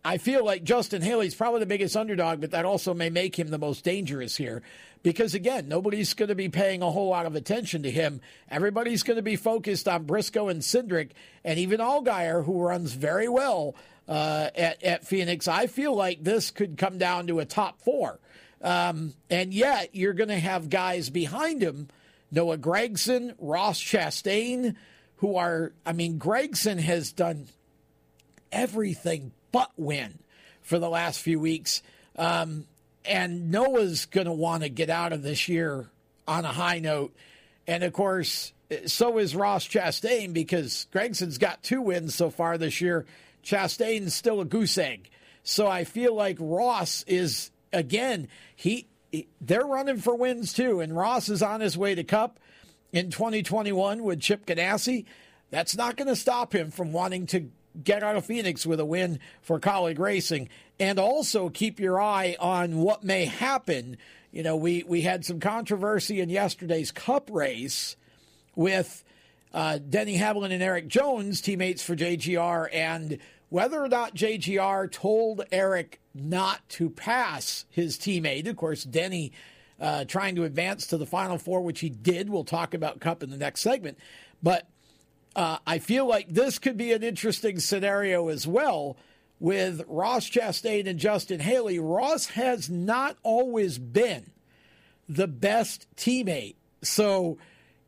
I 0.04 0.18
feel 0.18 0.46
like 0.46 0.64
Justin 0.64 1.02
Haley's 1.02 1.36
probably 1.36 1.62
the 1.62 1.66
biggest 1.66 1.96
underdog, 1.98 2.42
but 2.42 2.52
that 2.52 2.66
also 2.66 2.94
may 2.94 3.10
make 3.10 3.38
him 3.38 3.50
the 3.50 3.58
most 3.58 3.84
dangerous 3.84 4.36
here 4.36 4.62
because 5.04 5.34
again, 5.34 5.68
nobody's 5.68 6.14
going 6.14 6.30
to 6.30 6.36
be 6.36 6.50
paying 6.50 6.82
a 6.82 6.92
whole 6.92 7.10
lot 7.10 7.26
of 7.26 7.36
attention 7.36 7.84
to 7.84 7.92
him. 7.92 8.22
Everybody's 8.50 9.04
going 9.04 9.18
to 9.18 9.24
be 9.24 9.36
focused 9.36 9.88
on 9.88 10.04
Briscoe 10.04 10.50
and 10.50 10.62
Cindric, 10.62 11.12
and 11.44 11.60
even 11.60 11.80
Allgaier, 11.80 12.44
who 12.46 12.62
runs 12.62 12.94
very 12.94 13.30
well 13.30 13.76
uh, 14.08 14.50
at, 14.56 14.84
at 14.84 15.06
Phoenix. 15.08 15.48
I 15.48 15.68
feel 15.68 15.96
like 15.96 16.24
this 16.24 16.52
could 16.52 16.78
come 16.78 16.98
down 16.98 17.28
to 17.28 17.40
a 17.40 17.46
top 17.46 17.82
four. 17.82 18.20
Um, 18.62 19.14
and 19.30 19.54
yet, 19.54 19.96
you're 19.96 20.14
going 20.14 20.30
to 20.30 20.40
have 20.40 20.70
guys 20.70 21.10
behind 21.10 21.62
him 21.62 21.90
Noah 22.32 22.58
Gragson, 22.58 23.34
Ross 23.40 23.82
Chastain, 23.82 24.76
who 25.18 25.36
are, 25.36 25.74
I 25.86 25.94
mean, 25.94 26.20
Gragson 26.20 26.80
has 26.80 27.12
done 27.12 27.48
everything 28.52 29.32
but 29.52 29.72
win 29.78 30.20
for 30.62 30.80
the 30.80 30.90
last 30.90 31.20
few 31.20 31.40
weeks. 31.40 31.82
Um, 32.16 32.66
and 33.06 33.52
Noah's 33.52 34.06
going 34.06 34.28
to 34.28 34.34
want 34.34 34.64
to 34.64 34.70
get 34.70 34.90
out 34.90 35.14
of 35.14 35.24
this 35.24 35.48
year 35.50 35.88
on 36.28 36.46
a 36.46 36.50
high 36.50 36.80
note. 36.80 37.16
And 37.66 37.84
of 37.84 37.94
course, 37.94 38.54
so 38.86 39.18
is 39.18 39.36
Ross 39.36 39.68
Chastain 39.68 40.34
because 40.34 40.88
Gragson's 40.94 41.38
got 41.38 41.64
two 41.64 41.82
wins 41.82 42.14
so 42.14 42.30
far 42.30 42.58
this 42.58 42.82
year. 42.82 43.06
Chastain's 43.44 44.14
still 44.14 44.42
a 44.42 44.46
goose 44.46 44.78
egg. 44.78 45.10
So 45.44 45.68
I 45.68 45.84
feel 45.86 46.14
like 46.14 46.38
Ross 46.40 47.04
is 47.08 47.50
again, 47.72 48.28
he 48.56 48.88
they're 49.42 49.66
running 49.66 49.98
for 49.98 50.16
wins 50.16 50.54
too, 50.54 50.82
and 50.82 50.96
Ross 50.96 51.30
is 51.30 51.42
on 51.42 51.62
his 51.62 51.78
way 51.78 51.96
to 51.96 52.04
Cup 52.04 52.40
in 52.92 53.10
2021 53.10 54.04
with 54.04 54.20
Chip 54.20 54.46
Ganassi. 54.46 55.06
That's 55.50 55.76
not 55.76 55.98
going 55.98 56.08
to 56.08 56.16
stop 56.16 56.54
him 56.54 56.70
from 56.70 56.92
wanting 56.92 57.26
to 57.28 57.50
get 57.84 58.04
out 58.04 58.16
of 58.16 58.26
Phoenix 58.26 58.68
with 58.68 58.80
a 58.80 58.86
win 58.86 59.20
for 59.42 59.60
Kaulig 59.60 59.98
Racing. 59.98 60.50
And 60.80 61.00
also 61.00 61.50
keep 61.50 61.80
your 61.80 62.00
eye 62.00 62.36
on 62.40 62.78
what 62.78 63.04
may 63.04 63.26
happen 63.26 63.98
you 64.32 64.44
know, 64.44 64.56
we, 64.56 64.84
we 64.84 65.02
had 65.02 65.26
some 65.26 65.40
controversy 65.40 66.22
in 66.22 66.30
yesterday's 66.30 66.92
cup 66.92 67.30
race 67.32 67.96
with 68.56 69.04
uh, 69.54 69.80
Denny 69.80 70.16
Hamlin 70.16 70.52
and 70.52 70.62
Erik 70.62 70.88
Jones, 70.88 71.42
teammates 71.42 71.82
for 71.82 71.96
JGR, 71.96 72.70
and 72.72 73.18
whether 73.50 73.84
or 73.84 73.88
not 73.88 74.16
JGR 74.16 74.92
told 74.92 75.44
Erik 75.52 76.00
not 76.14 76.68
to 76.70 76.90
pass 76.90 77.66
his 77.70 77.98
teammate. 77.98 78.48
Of 78.48 78.56
course, 78.56 78.84
Denny 78.84 79.32
uh, 79.80 80.06
trying 80.06 80.36
to 80.36 80.44
advance 80.44 80.88
to 80.88 80.98
the 80.98 81.06
Final 81.06 81.38
Four, 81.38 81.62
which 81.62 81.80
he 81.80 81.90
did. 81.90 82.30
We'll 82.30 82.44
talk 82.44 82.74
about 82.74 83.00
Cup 83.00 83.24
in 83.24 83.30
the 83.30 83.38
next 83.38 83.62
segment. 83.62 83.98
But 84.42 84.68
uh, 85.36 85.58
I 85.66 85.80
feel 85.80 86.06
like 86.06 86.30
this 86.30 86.60
could 86.60 86.78
be 86.78 86.92
an 86.92 87.04
interesting 87.04 87.60
scenario 87.60 88.30
as 88.30 88.46
well 88.46 88.98
with 89.40 89.82
Ross 89.88 90.30
Chastain 90.30 90.88
and 90.88 91.00
Justin 91.00 91.40
Haley. 91.40 91.80
Ross 91.80 92.28
has 92.28 92.70
not 92.70 93.18
always 93.24 93.78
been 93.78 94.32
the 95.08 95.28
best 95.28 95.88
teammate. 95.96 96.56
So 96.82 97.38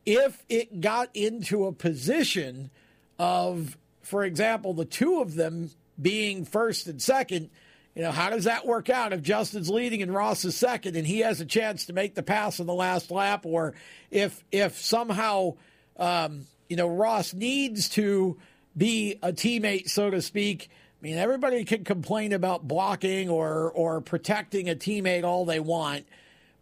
if 0.06 0.42
it 0.48 0.80
got 0.80 1.10
into 1.14 1.66
a 1.66 1.72
position 1.72 2.70
of, 3.18 3.76
for 4.02 4.24
example, 4.24 4.74
the 4.74 4.84
two 4.84 5.20
of 5.20 5.34
them 5.34 5.70
being 6.00 6.44
first 6.44 6.86
and 6.86 7.00
second, 7.00 7.50
you 7.94 8.02
know, 8.02 8.10
how 8.10 8.30
does 8.30 8.44
that 8.44 8.66
work 8.66 8.88
out 8.88 9.12
if 9.12 9.22
Justin's 9.22 9.68
leading 9.68 10.02
and 10.02 10.14
Ross 10.14 10.44
is 10.44 10.56
second 10.56 10.96
and 10.96 11.06
he 11.06 11.20
has 11.20 11.40
a 11.40 11.46
chance 11.46 11.86
to 11.86 11.92
make 11.92 12.14
the 12.14 12.22
pass 12.22 12.58
on 12.58 12.66
the 12.66 12.74
last 12.74 13.10
lap, 13.10 13.44
or 13.44 13.74
if 14.10 14.42
if 14.50 14.78
somehow 14.78 15.54
um, 15.98 16.46
you 16.68 16.76
know 16.76 16.88
Ross 16.88 17.34
needs 17.34 17.90
to 17.90 18.38
be 18.76 19.18
a 19.22 19.32
teammate, 19.32 19.90
so 19.90 20.10
to 20.10 20.22
speak. 20.22 20.70
I 20.70 21.04
mean, 21.04 21.18
everybody 21.18 21.64
can 21.64 21.84
complain 21.84 22.32
about 22.32 22.66
blocking 22.66 23.28
or 23.28 23.70
or 23.72 24.00
protecting 24.00 24.70
a 24.70 24.74
teammate 24.74 25.24
all 25.24 25.44
they 25.44 25.60
want, 25.60 26.06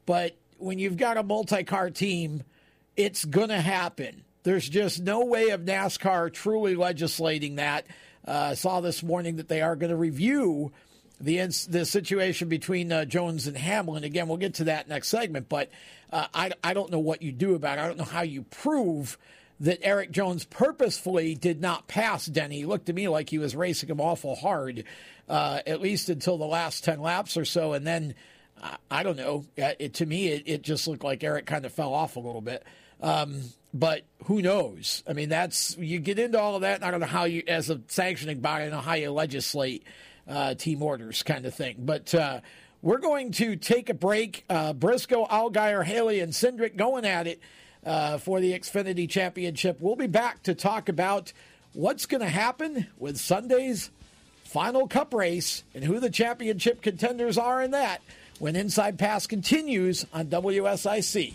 but 0.06 0.36
when 0.58 0.78
you've 0.78 0.96
got 0.96 1.16
a 1.16 1.22
multi-car 1.22 1.90
team, 1.90 2.42
it's 2.96 3.24
going 3.24 3.48
to 3.48 3.60
happen. 3.60 4.24
There's 4.42 4.68
just 4.68 5.00
no 5.00 5.24
way 5.24 5.50
of 5.50 5.62
NASCAR 5.62 6.32
truly 6.32 6.74
legislating 6.74 7.56
that. 7.56 7.86
Uh, 8.24 8.54
saw 8.54 8.80
this 8.80 9.02
morning 9.02 9.36
that 9.36 9.48
they 9.48 9.62
are 9.62 9.76
going 9.76 9.90
to 9.90 9.96
review 9.96 10.72
the 11.20 11.38
the 11.68 11.84
situation 11.84 12.48
between 12.48 12.92
uh, 12.92 13.04
Jones 13.04 13.46
and 13.46 13.56
Hamlin. 13.56 14.04
Again, 14.04 14.28
we'll 14.28 14.38
get 14.38 14.54
to 14.54 14.64
that 14.64 14.88
next 14.88 15.08
segment, 15.08 15.48
but 15.48 15.70
uh, 16.12 16.26
I, 16.32 16.50
I 16.62 16.74
don't 16.74 16.90
know 16.90 16.98
what 16.98 17.22
you 17.22 17.32
do 17.32 17.54
about 17.54 17.78
it. 17.78 17.82
I 17.82 17.86
don't 17.86 17.98
know 17.98 18.04
how 18.04 18.22
you 18.22 18.42
prove 18.42 19.18
that 19.60 19.78
Erik 19.82 20.10
Jones 20.10 20.44
purposefully 20.44 21.34
did 21.34 21.60
not 21.60 21.86
pass 21.86 22.24
Denny. 22.26 22.58
He 22.58 22.66
looked 22.66 22.86
to 22.86 22.92
me 22.94 23.08
like 23.08 23.28
he 23.28 23.38
was 23.38 23.54
racing 23.54 23.90
him 23.90 24.00
awful 24.00 24.34
hard, 24.34 24.84
uh, 25.28 25.60
at 25.66 25.82
least 25.82 26.08
until 26.08 26.38
the 26.38 26.46
last 26.46 26.82
10 26.82 27.00
laps 27.00 27.36
or 27.36 27.44
so. 27.44 27.74
And 27.74 27.86
then, 27.86 28.14
I 28.90 29.02
don't 29.02 29.18
know, 29.18 29.44
it, 29.56 29.94
to 29.94 30.06
me, 30.06 30.28
it, 30.28 30.42
it, 30.46 30.62
just 30.62 30.88
looked 30.88 31.04
like 31.04 31.22
Erik 31.22 31.44
kind 31.44 31.66
of 31.66 31.72
fell 31.74 31.92
off 31.92 32.16
a 32.16 32.20
little 32.20 32.40
bit. 32.40 32.64
Um, 33.02 33.42
but 33.72 34.02
who 34.24 34.42
knows? 34.42 35.02
I 35.08 35.12
mean, 35.12 35.28
that's 35.28 35.76
you 35.78 35.98
get 36.00 36.18
into 36.18 36.40
all 36.40 36.56
of 36.56 36.62
that. 36.62 36.82
I 36.82 36.90
don't 36.90 37.00
know 37.00 37.06
how 37.06 37.24
you, 37.24 37.42
as 37.46 37.70
a 37.70 37.80
sanctioning 37.88 38.40
body, 38.40 38.64
I 38.64 38.66
don't 38.68 38.76
know 38.76 38.82
how 38.82 38.94
you 38.94 39.10
legislate 39.10 39.84
uh, 40.28 40.54
team 40.54 40.82
orders 40.82 41.22
kind 41.22 41.46
of 41.46 41.54
thing. 41.54 41.76
But 41.78 42.14
uh, 42.14 42.40
we're 42.82 42.98
going 42.98 43.32
to 43.32 43.56
take 43.56 43.90
a 43.90 43.94
break. 43.94 44.44
Uh, 44.48 44.72
Briscoe, 44.72 45.26
Allgaier, 45.26 45.84
Haley, 45.84 46.20
and 46.20 46.32
Cindric 46.32 46.76
going 46.76 47.04
at 47.04 47.26
it 47.26 47.40
uh, 47.84 48.18
for 48.18 48.40
the 48.40 48.52
Xfinity 48.52 49.08
Championship. 49.08 49.78
We'll 49.80 49.96
be 49.96 50.06
back 50.06 50.42
to 50.44 50.54
talk 50.54 50.88
about 50.88 51.32
what's 51.72 52.06
going 52.06 52.22
to 52.22 52.28
happen 52.28 52.86
with 52.98 53.18
Sunday's 53.18 53.90
final 54.44 54.88
cup 54.88 55.14
race 55.14 55.62
and 55.74 55.84
who 55.84 56.00
the 56.00 56.10
championship 56.10 56.82
contenders 56.82 57.38
are 57.38 57.62
in 57.62 57.70
that 57.70 58.02
when 58.40 58.56
Inside 58.56 58.98
Pass 58.98 59.26
continues 59.26 60.06
on 60.12 60.26
WSIC. 60.26 61.34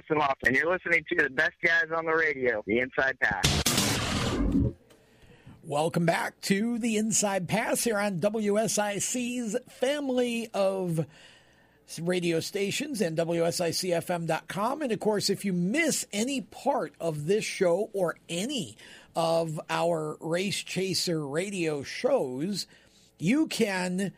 Justin 0.00 0.18
Lofton, 0.18 0.46
and 0.46 0.56
you're 0.56 0.72
listening 0.72 1.04
to 1.10 1.22
the 1.24 1.30
best 1.30 1.52
guys 1.62 1.86
on 1.94 2.06
the 2.06 2.14
radio, 2.14 2.62
the 2.66 2.78
Inside 2.78 3.18
Pass. 3.20 3.62
Welcome 5.62 6.06
back 6.06 6.40
to 6.42 6.78
the 6.78 6.96
Inside 6.96 7.48
Pass 7.48 7.84
here 7.84 7.98
on 7.98 8.18
WSIC's 8.18 9.56
family 9.68 10.48
of 10.54 11.04
radio 12.00 12.40
stations 12.40 13.02
and 13.02 13.18
WSICFM.com. 13.18 14.82
And 14.82 14.92
of 14.92 15.00
course, 15.00 15.28
if 15.28 15.44
you 15.44 15.52
miss 15.52 16.06
any 16.12 16.40
part 16.40 16.94
of 16.98 17.26
this 17.26 17.44
show 17.44 17.90
or 17.92 18.16
any 18.28 18.76
of 19.14 19.60
our 19.68 20.16
Race 20.20 20.62
Chaser 20.62 21.26
radio 21.26 21.82
shows, 21.82 22.66
you 23.18 23.48
can 23.48 24.12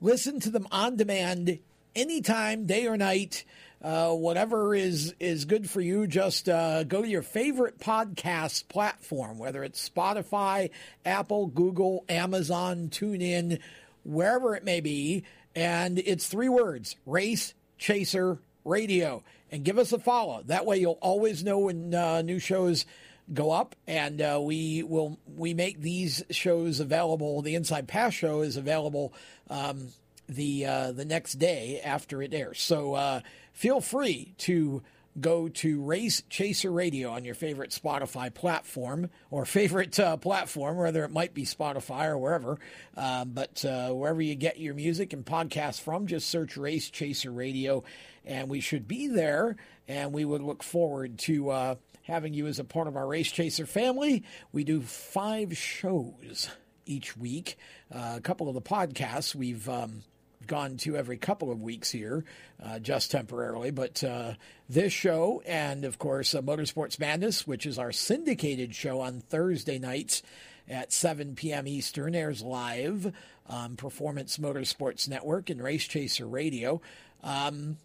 listen 0.00 0.40
to 0.40 0.50
them 0.50 0.66
on 0.72 0.96
demand 0.96 1.60
anytime, 1.94 2.66
day 2.66 2.86
or 2.86 2.96
night 2.96 3.44
uh, 3.82 4.12
whatever 4.12 4.74
is 4.74 5.14
is 5.18 5.44
good 5.46 5.68
for 5.68 5.80
you, 5.80 6.06
just 6.06 6.48
uh, 6.48 6.84
go 6.84 7.00
to 7.00 7.08
your 7.08 7.22
favorite 7.22 7.78
podcast 7.78 8.68
platform, 8.68 9.38
whether 9.38 9.64
it's 9.64 9.88
Spotify, 9.88 10.70
Apple, 11.04 11.46
Google, 11.46 12.04
Amazon, 12.08 12.88
TuneIn, 12.88 13.58
wherever 14.04 14.54
it 14.54 14.64
may 14.64 14.80
be, 14.80 15.24
and 15.54 15.98
it's 15.98 16.26
three 16.28 16.48
words: 16.48 16.96
Race 17.06 17.54
Chaser 17.78 18.38
Radio, 18.64 19.22
and 19.50 19.64
give 19.64 19.78
us 19.78 19.92
a 19.92 19.98
follow. 19.98 20.42
That 20.44 20.66
way, 20.66 20.78
you'll 20.78 20.98
always 21.00 21.42
know 21.42 21.60
when 21.60 21.94
uh, 21.94 22.20
new 22.20 22.38
shows 22.38 22.84
go 23.32 23.50
up, 23.50 23.76
and 23.86 24.20
uh, 24.20 24.40
we 24.42 24.82
will 24.82 25.18
we 25.36 25.54
make 25.54 25.80
these 25.80 26.22
shows 26.30 26.80
available. 26.80 27.40
The 27.40 27.54
Inside 27.54 27.88
Pass 27.88 28.12
show 28.12 28.42
is 28.42 28.56
available 28.58 29.14
um, 29.48 29.88
the 30.28 30.66
uh, 30.66 30.92
the 30.92 31.04
next 31.04 31.34
day 31.34 31.80
after 31.82 32.22
it 32.22 32.34
airs. 32.34 32.60
So 32.60 32.94
uh, 32.94 33.20
feel 33.60 33.82
free 33.82 34.32
to 34.38 34.82
go 35.20 35.46
to 35.46 35.82
Race 35.82 36.22
Chaser 36.30 36.72
Radio 36.72 37.10
on 37.10 37.26
your 37.26 37.34
favorite 37.34 37.72
Spotify 37.72 38.32
platform 38.32 39.10
or 39.30 39.44
favorite 39.44 40.00
uh, 40.00 40.16
platform, 40.16 40.78
whether 40.78 41.04
it 41.04 41.10
might 41.10 41.34
be 41.34 41.44
Spotify 41.44 42.06
or 42.06 42.16
wherever. 42.16 42.58
Uh, 42.96 43.26
but 43.26 43.62
uh, 43.66 43.90
wherever 43.90 44.22
you 44.22 44.34
get 44.34 44.58
your 44.58 44.72
music 44.72 45.12
and 45.12 45.26
podcasts 45.26 45.78
from, 45.78 46.06
just 46.06 46.30
search 46.30 46.56
Race 46.56 46.88
Chaser 46.88 47.30
Radio, 47.30 47.84
and 48.24 48.48
we 48.48 48.60
should 48.60 48.88
be 48.88 49.08
there. 49.08 49.56
And 49.86 50.14
we 50.14 50.24
would 50.24 50.40
look 50.40 50.62
forward 50.62 51.18
to 51.18 51.50
uh, 51.50 51.74
having 52.04 52.32
you 52.32 52.46
as 52.46 52.60
a 52.60 52.64
part 52.64 52.88
of 52.88 52.96
our 52.96 53.06
Race 53.06 53.30
Chaser 53.30 53.66
family. 53.66 54.24
We 54.52 54.64
do 54.64 54.80
five 54.80 55.54
shows 55.54 56.48
each 56.86 57.14
week. 57.14 57.58
Uh, 57.94 58.14
a 58.16 58.20
couple 58.22 58.48
of 58.48 58.54
the 58.54 58.62
podcasts 58.62 59.34
we've 59.34 59.68
um, 59.68 60.02
gone 60.50 60.76
to 60.78 60.96
every 60.96 61.16
couple 61.16 61.52
of 61.52 61.62
weeks 61.62 61.92
here, 61.92 62.24
uh, 62.60 62.80
just 62.80 63.12
temporarily. 63.12 63.70
But 63.70 64.02
uh, 64.02 64.34
this 64.68 64.92
show, 64.92 65.42
and 65.46 65.84
of 65.84 65.98
course, 65.98 66.34
uh, 66.34 66.42
Motorsports 66.42 66.98
Madness, 66.98 67.46
which 67.46 67.64
is 67.64 67.78
our 67.78 67.92
syndicated 67.92 68.74
show 68.74 69.00
on 69.00 69.20
Thursday 69.20 69.78
nights 69.78 70.22
at 70.68 70.92
7 70.92 71.36
p.m. 71.36 71.68
Eastern, 71.68 72.16
airs 72.16 72.42
live 72.42 73.14
on 73.48 73.76
Performance 73.76 74.38
Motorsports 74.38 75.08
Network 75.08 75.50
and 75.50 75.62
Race 75.62 75.86
Chaser 75.86 76.26
Radio. 76.26 76.82
Um, 77.22 77.76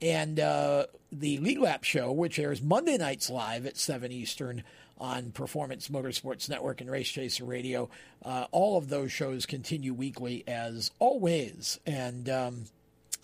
and 0.00 0.38
uh, 0.38 0.86
the 1.10 1.38
Lead 1.38 1.58
Lap 1.58 1.82
show, 1.82 2.12
which 2.12 2.38
airs 2.38 2.62
Monday 2.62 2.98
nights 2.98 3.30
live 3.30 3.66
at 3.66 3.76
7 3.76 4.12
Eastern 4.12 4.62
on 5.02 5.32
Performance 5.32 5.88
Motorsports 5.88 6.48
Network 6.48 6.80
and 6.80 6.88
Race 6.88 7.08
Chaser 7.08 7.44
Radio. 7.44 7.90
Uh, 8.24 8.46
all 8.52 8.78
of 8.78 8.88
those 8.88 9.10
shows 9.10 9.44
continue 9.46 9.92
weekly 9.92 10.44
as 10.46 10.92
always. 11.00 11.80
And 11.84 12.30
um, 12.30 12.64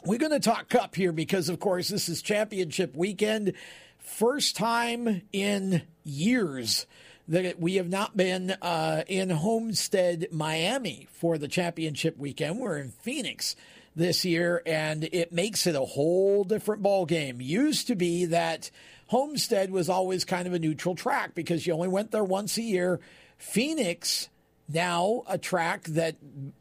we're 0.05 0.19
going 0.19 0.33
to 0.33 0.41
talk 0.41 0.69
Cup 0.69 0.97
here 0.97 1.13
because, 1.13 1.49
of 1.49 1.61
course, 1.61 1.89
this 1.89 2.09
is 2.09 2.21
championship 2.21 2.97
weekend. 2.97 3.53
First 3.99 4.57
time 4.57 5.23
in 5.33 5.83
years 6.03 6.87
that 7.29 7.61
we 7.61 7.77
have 7.77 7.89
not 7.89 8.17
been 8.17 8.57
uh, 8.61 9.05
in 9.07 9.31
Homestead, 9.31 10.27
Miami 10.33 11.07
for 11.13 11.39
the 11.39 11.49
championship 11.49 12.19
weekend. 12.19 12.59
We're 12.59 12.79
in 12.79 12.91
Phoenix 12.91 13.55
this 13.95 14.25
year, 14.25 14.63
and 14.67 15.05
it 15.13 15.33
makes 15.33 15.67
it 15.67 15.77
a 15.77 15.81
whole 15.81 16.43
different 16.43 16.83
ball 16.83 17.07
game. 17.07 17.41
Used 17.41 17.87
to 17.89 17.95
be 17.95 18.25
that 18.27 18.71
Homestead 19.09 19.71
was 19.71 19.89
always 19.89 20.25
kind 20.25 20.47
of 20.47 20.53
a 20.53 20.59
neutral 20.59 20.95
track 20.95 21.35
because 21.35 21.67
you 21.67 21.73
only 21.73 21.89
went 21.89 22.11
there 22.11 22.25
once 22.25 22.59
a 22.59 22.63
year. 22.63 23.01
Phoenix, 23.39 24.29
now 24.69 25.23
a 25.27 25.39
track 25.39 25.85
that 25.85 26.17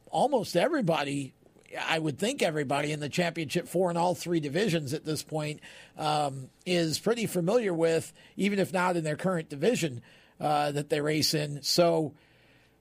almost 0.10 0.56
everybody, 0.56 1.34
I 1.78 2.00
would 2.00 2.18
think 2.18 2.42
everybody 2.42 2.94
in 2.94 3.02
the 3.02 3.10
championship 3.10 3.68
four 3.68 3.92
in 3.92 3.98
all 3.98 4.16
three 4.16 4.40
divisions 4.40 4.94
at 4.94 5.04
this 5.04 5.24
point 5.24 5.60
um, 5.98 6.50
is 6.66 7.00
pretty 7.00 7.26
familiar 7.26 7.74
with, 7.74 8.14
even 8.38 8.60
if 8.60 8.72
not 8.72 8.96
in 8.96 9.04
their 9.04 9.18
current 9.18 9.50
division 9.50 10.02
uh, 10.40 10.72
that 10.72 10.90
they 10.90 11.02
race 11.02 11.34
in. 11.34 11.62
So. 11.62 12.14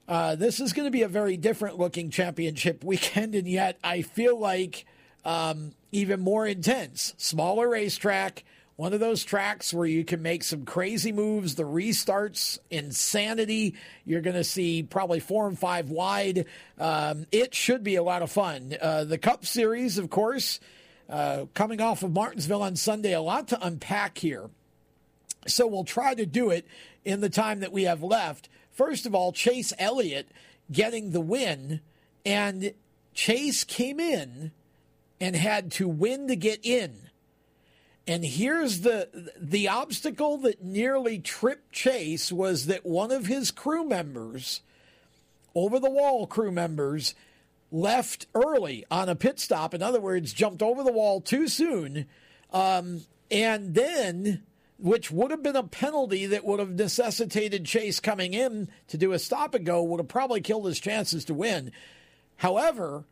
Uh, 0.09 0.35
this 0.35 0.61
is 0.61 0.71
going 0.71 0.85
to 0.85 0.89
be 0.89 1.01
a 1.01 1.07
very 1.09 1.35
different 1.35 1.77
looking 1.77 2.09
championship 2.09 2.81
weekend, 2.81 3.35
and 3.35 3.45
yet 3.45 3.77
I 3.83 4.03
feel 4.03 4.39
like 4.39 4.85
um, 5.25 5.73
even 5.91 6.21
more 6.21 6.47
intense. 6.47 7.13
Smaller 7.17 7.67
racetrack, 7.67 8.45
One 8.77 8.93
of 8.93 8.99
those 8.99 9.23
tracks 9.23 9.73
where 9.73 9.87
you 9.87 10.05
can 10.05 10.21
make 10.21 10.43
some 10.43 10.63
crazy 10.63 11.11
moves, 11.11 11.55
the 11.55 11.63
restarts, 11.63 12.59
insanity. 12.69 13.73
You're 14.05 14.21
going 14.21 14.35
to 14.35 14.43
see 14.43 14.83
probably 14.83 15.19
four 15.19 15.47
and 15.47 15.57
five 15.57 15.89
wide. 15.89 16.45
Um, 16.77 17.25
it 17.31 17.55
should 17.55 17.83
be 17.83 17.95
a 17.95 18.03
lot 18.03 18.21
of 18.21 18.31
fun. 18.31 18.77
Uh, 18.79 19.03
the 19.03 19.17
Cup 19.17 19.47
Series, 19.47 19.97
of 19.97 20.11
course, 20.11 20.59
uh, 21.09 21.45
coming 21.55 21.81
off 21.81 22.03
of 22.03 22.11
Martinsville 22.11 22.61
on 22.61 22.75
Sunday, 22.75 23.13
a 23.13 23.21
lot 23.21 23.47
to 23.47 23.65
unpack 23.65 24.19
here. 24.19 24.47
So 25.47 25.65
we'll 25.65 25.83
try 25.83 26.13
to 26.13 26.27
do 26.27 26.51
it 26.51 26.67
in 27.03 27.19
the 27.19 27.29
time 27.29 27.61
that 27.61 27.71
we 27.71 27.85
have 27.85 28.03
left. 28.03 28.47
First 28.73 29.07
of 29.07 29.15
all, 29.15 29.31
Chase 29.31 29.73
Elliott 29.79 30.29
getting 30.71 31.13
the 31.13 31.21
win, 31.21 31.81
and 32.23 32.73
Chase 33.15 33.63
came 33.63 33.99
in 33.99 34.51
and 35.19 35.35
had 35.35 35.71
to 35.71 35.87
win 35.87 36.27
to 36.27 36.35
get 36.35 36.59
in. 36.63 37.06
And 38.07 38.23
here's 38.23 38.81
the 38.81 39.31
the 39.37 39.67
obstacle 39.67 40.37
that 40.37 40.63
nearly 40.63 41.19
tripped 41.19 41.73
Chase 41.73 42.31
was 42.31 42.67
that 42.67 42.85
one 42.85 43.11
of 43.11 43.25
his 43.25 43.51
crew 43.51 43.83
members, 43.83 44.61
over 45.53 45.77
the 45.77 45.89
wall 45.89 46.25
crew 46.25 46.51
members, 46.51 47.13
left 47.69 48.27
early 48.33 48.85
on 48.89 49.09
a 49.09 49.15
pit 49.15 49.41
stop. 49.41 49.73
In 49.73 49.83
other 49.83 49.99
words, 49.99 50.31
jumped 50.31 50.61
over 50.61 50.83
the 50.83 50.91
wall 50.91 51.19
too 51.19 51.49
soon, 51.49 52.05
um, 52.53 53.01
and 53.29 53.75
then, 53.75 54.43
which 54.79 55.11
would 55.11 55.31
have 55.31 55.43
been 55.43 55.57
a 55.57 55.63
penalty 55.63 56.25
that 56.27 56.45
would 56.45 56.59
have 56.59 56.75
necessitated 56.75 57.65
Chase 57.65 57.99
coming 57.99 58.33
in 58.33 58.69
to 58.87 58.97
do 58.97 59.11
a 59.11 59.19
stop 59.19 59.53
and 59.53 59.65
go, 59.65 59.83
would 59.83 59.99
have 59.99 60.07
probably 60.07 60.39
killed 60.39 60.65
his 60.65 60.79
chances 60.79 61.25
to 61.25 61.33
win. 61.33 61.73
However, 62.37 63.03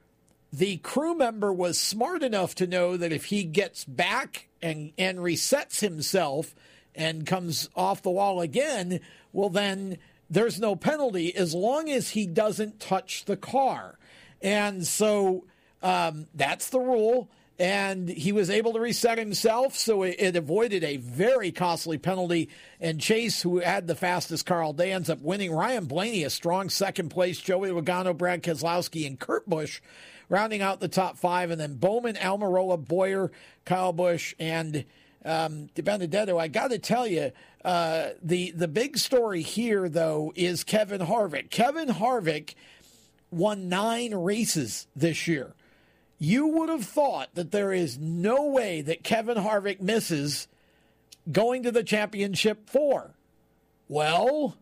the 0.54 0.78
crew 0.78 1.16
member 1.16 1.52
was 1.52 1.78
smart 1.78 2.24
enough 2.24 2.56
to 2.56 2.68
know 2.68 2.98
that 2.98 3.12
if 3.12 3.26
he 3.26 3.44
gets 3.44 3.84
back 3.84 4.48
and 4.62 4.94
and 4.98 5.20
resets 5.20 5.82
himself 5.82 6.56
and 6.94 7.26
comes 7.26 7.70
off 7.76 8.02
the 8.02 8.10
wall 8.10 8.42
again, 8.42 9.00
well 9.34 9.50
then 9.50 9.98
there's 10.30 10.60
no 10.60 10.76
penalty 10.76 11.36
as 11.36 11.54
long 11.54 11.90
as 11.90 12.10
he 12.10 12.26
doesn't 12.26 12.80
touch 12.80 13.26
the 13.26 13.38
car. 13.38 13.98
And 14.42 14.86
so 14.86 15.46
um, 15.82 16.28
that's 16.34 16.70
the 16.70 16.80
rule. 16.80 17.30
And 17.58 18.10
he 18.10 18.34
was 18.34 18.50
able 18.50 18.74
to 18.74 18.82
reset 18.82 19.18
himself, 19.18 19.78
so 19.78 20.04
it, 20.04 20.18
it, 20.20 20.36
avoided 20.36 20.84
a 20.84 20.98
very 20.98 21.54
costly 21.54 21.98
penalty. 21.98 22.50
And 22.82 23.00
Chase, 23.00 23.42
who 23.42 23.60
had 23.60 23.88
the 23.88 23.96
fastest 23.96 24.46
car 24.46 24.62
all 24.62 24.74
day, 24.74 24.92
ends 24.92 25.10
up 25.10 25.22
winning. 25.22 25.54
Ryan 25.54 25.86
Blaney, 25.86 26.26
a 26.26 26.30
strong 26.30 26.70
second 26.70 27.10
place. 27.10 27.40
Joey 27.40 27.70
Logano, 27.70 28.18
Brad 28.18 28.44
Keselowski, 28.44 29.08
and 29.08 29.18
Kurt 29.18 29.48
Busch 29.50 29.80
rounding 30.30 30.62
out 30.62 30.80
the 30.80 30.88
top 30.88 31.18
five. 31.18 31.52
And 31.52 31.60
then 31.60 31.76
Bowman, 31.76 32.16
Almirola, 32.16 32.86
Byron, 32.88 33.32
Kyle 33.66 33.94
Busch, 33.94 34.34
and 34.40 34.86
um, 35.24 35.70
Benedetto. 35.76 36.38
I 36.38 36.48
got 36.48 36.70
to 36.70 36.80
tell 36.80 37.08
you, 37.08 37.32
uh, 37.64 38.10
the 38.22 38.52
the 38.52 38.68
big 38.68 38.98
story 38.98 39.42
here 39.42 39.90
though 39.90 40.32
is 40.36 40.64
Kevin 40.64 41.02
Harvick. 41.02 41.50
Kevin 41.50 41.88
Harvick 41.90 42.54
won 43.32 43.68
nine 43.68 44.14
races 44.14 44.88
this 44.96 45.28
year. 45.28 45.54
You 46.20 46.48
would 46.48 46.70
have 46.70 46.86
thought 46.86 47.30
that 47.34 47.52
there 47.52 47.74
is 47.74 47.98
no 47.98 48.46
way 48.46 48.82
that 48.82 49.04
Kevin 49.04 49.38
Harvick 49.38 49.82
misses 49.82 50.48
going 51.30 51.64
to 51.64 51.72
the 51.72 51.84
championship 51.84 52.70
four. 52.70 53.16
Well, 53.90 54.56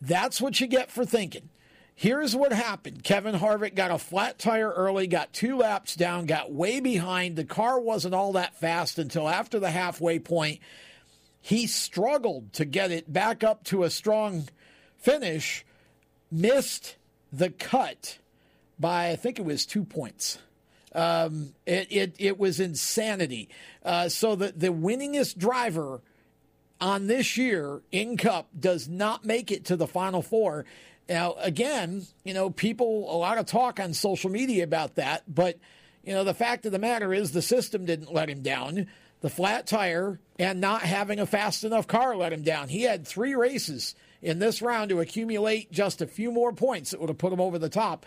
that's 0.00 0.40
what 0.40 0.60
you 0.60 0.66
get 0.66 0.90
for 0.90 1.04
thinking. 1.04 1.50
Here's 1.96 2.34
what 2.34 2.52
happened 2.52 3.04
Kevin 3.04 3.36
Harvick 3.36 3.74
got 3.74 3.90
a 3.90 3.98
flat 3.98 4.38
tire 4.38 4.70
early, 4.70 5.06
got 5.06 5.32
two 5.32 5.58
laps 5.58 5.94
down, 5.94 6.26
got 6.26 6.52
way 6.52 6.80
behind. 6.80 7.36
The 7.36 7.44
car 7.44 7.78
wasn't 7.78 8.14
all 8.14 8.32
that 8.32 8.58
fast 8.58 8.98
until 8.98 9.28
after 9.28 9.60
the 9.60 9.70
halfway 9.70 10.18
point. 10.18 10.60
He 11.40 11.66
struggled 11.66 12.52
to 12.54 12.64
get 12.64 12.90
it 12.90 13.12
back 13.12 13.44
up 13.44 13.64
to 13.64 13.84
a 13.84 13.90
strong 13.90 14.48
finish, 14.96 15.64
missed 16.32 16.96
the 17.32 17.50
cut 17.50 18.18
by, 18.78 19.10
I 19.10 19.16
think 19.16 19.38
it 19.38 19.44
was 19.44 19.66
two 19.66 19.84
points. 19.84 20.38
Um, 20.94 21.54
it, 21.66 21.88
it, 21.90 22.14
it 22.18 22.38
was 22.38 22.60
insanity. 22.60 23.48
Uh, 23.84 24.08
so 24.08 24.34
the, 24.36 24.52
the 24.56 24.68
winningest 24.68 25.36
driver 25.36 26.00
on 26.80 27.06
this 27.06 27.36
year 27.36 27.82
in 27.92 28.16
Cup 28.16 28.48
does 28.58 28.88
not 28.88 29.24
make 29.24 29.50
it 29.50 29.64
to 29.66 29.76
the 29.76 29.86
Final 29.86 30.22
Four. 30.22 30.64
Now, 31.08 31.34
again, 31.38 32.06
you 32.24 32.32
know, 32.34 32.50
people, 32.50 33.14
a 33.14 33.16
lot 33.16 33.38
of 33.38 33.46
talk 33.46 33.78
on 33.78 33.92
social 33.92 34.30
media 34.30 34.64
about 34.64 34.94
that, 34.94 35.22
but, 35.28 35.58
you 36.02 36.14
know, 36.14 36.24
the 36.24 36.34
fact 36.34 36.64
of 36.66 36.72
the 36.72 36.78
matter 36.78 37.12
is 37.12 37.32
the 37.32 37.42
system 37.42 37.84
didn't 37.84 38.12
let 38.12 38.30
him 38.30 38.42
down. 38.42 38.86
The 39.20 39.30
flat 39.30 39.66
tire 39.66 40.18
and 40.38 40.60
not 40.60 40.82
having 40.82 41.18
a 41.18 41.26
fast 41.26 41.64
enough 41.64 41.86
car 41.86 42.16
let 42.16 42.32
him 42.32 42.42
down. 42.42 42.68
He 42.68 42.82
had 42.82 43.06
three 43.06 43.34
races 43.34 43.94
in 44.22 44.38
this 44.38 44.62
round 44.62 44.90
to 44.90 45.00
accumulate 45.00 45.70
just 45.70 46.00
a 46.02 46.06
few 46.06 46.30
more 46.32 46.52
points 46.52 46.90
that 46.90 47.00
would 47.00 47.10
have 47.10 47.18
put 47.18 47.32
him 47.32 47.40
over 47.40 47.58
the 47.58 47.68
top. 47.68 48.06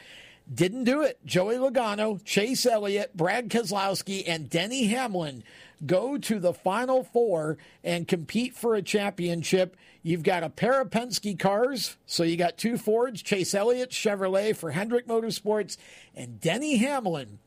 Didn't 0.52 0.86
do 0.86 1.02
it. 1.02 1.20
Joey 1.26 1.56
Logano, 1.56 2.24
Chase 2.24 2.66
Elliott, 2.66 3.16
Brad 3.16 3.50
Keselowski, 3.50 4.24
and 4.28 4.50
Denny 4.50 4.86
Hamlin 4.86 5.44
go 5.86 6.18
to 6.18 6.40
the 6.40 6.54
Final 6.54 7.04
Four 7.04 7.58
and 7.84 8.08
compete 8.08 8.56
for 8.56 8.76
a 8.76 8.82
championship. 8.82 9.76
You've 10.04 10.24
got 10.24 10.44
a 10.44 10.50
pair 10.50 10.82
of 10.82 10.90
Penske 10.90 11.38
cars, 11.38 11.98
so 12.06 12.24
you 12.24 12.38
got 12.38 12.58
two 12.58 12.78
Fords, 12.78 13.22
Chase 13.22 13.54
Elliott, 13.54 13.92
Chevrolet 13.92 14.56
for 14.56 14.72
Hendrick 14.72 15.08
Motorsports, 15.08 15.78
and 16.16 16.40
Denny 16.40 16.78
Hamlin 16.78 17.40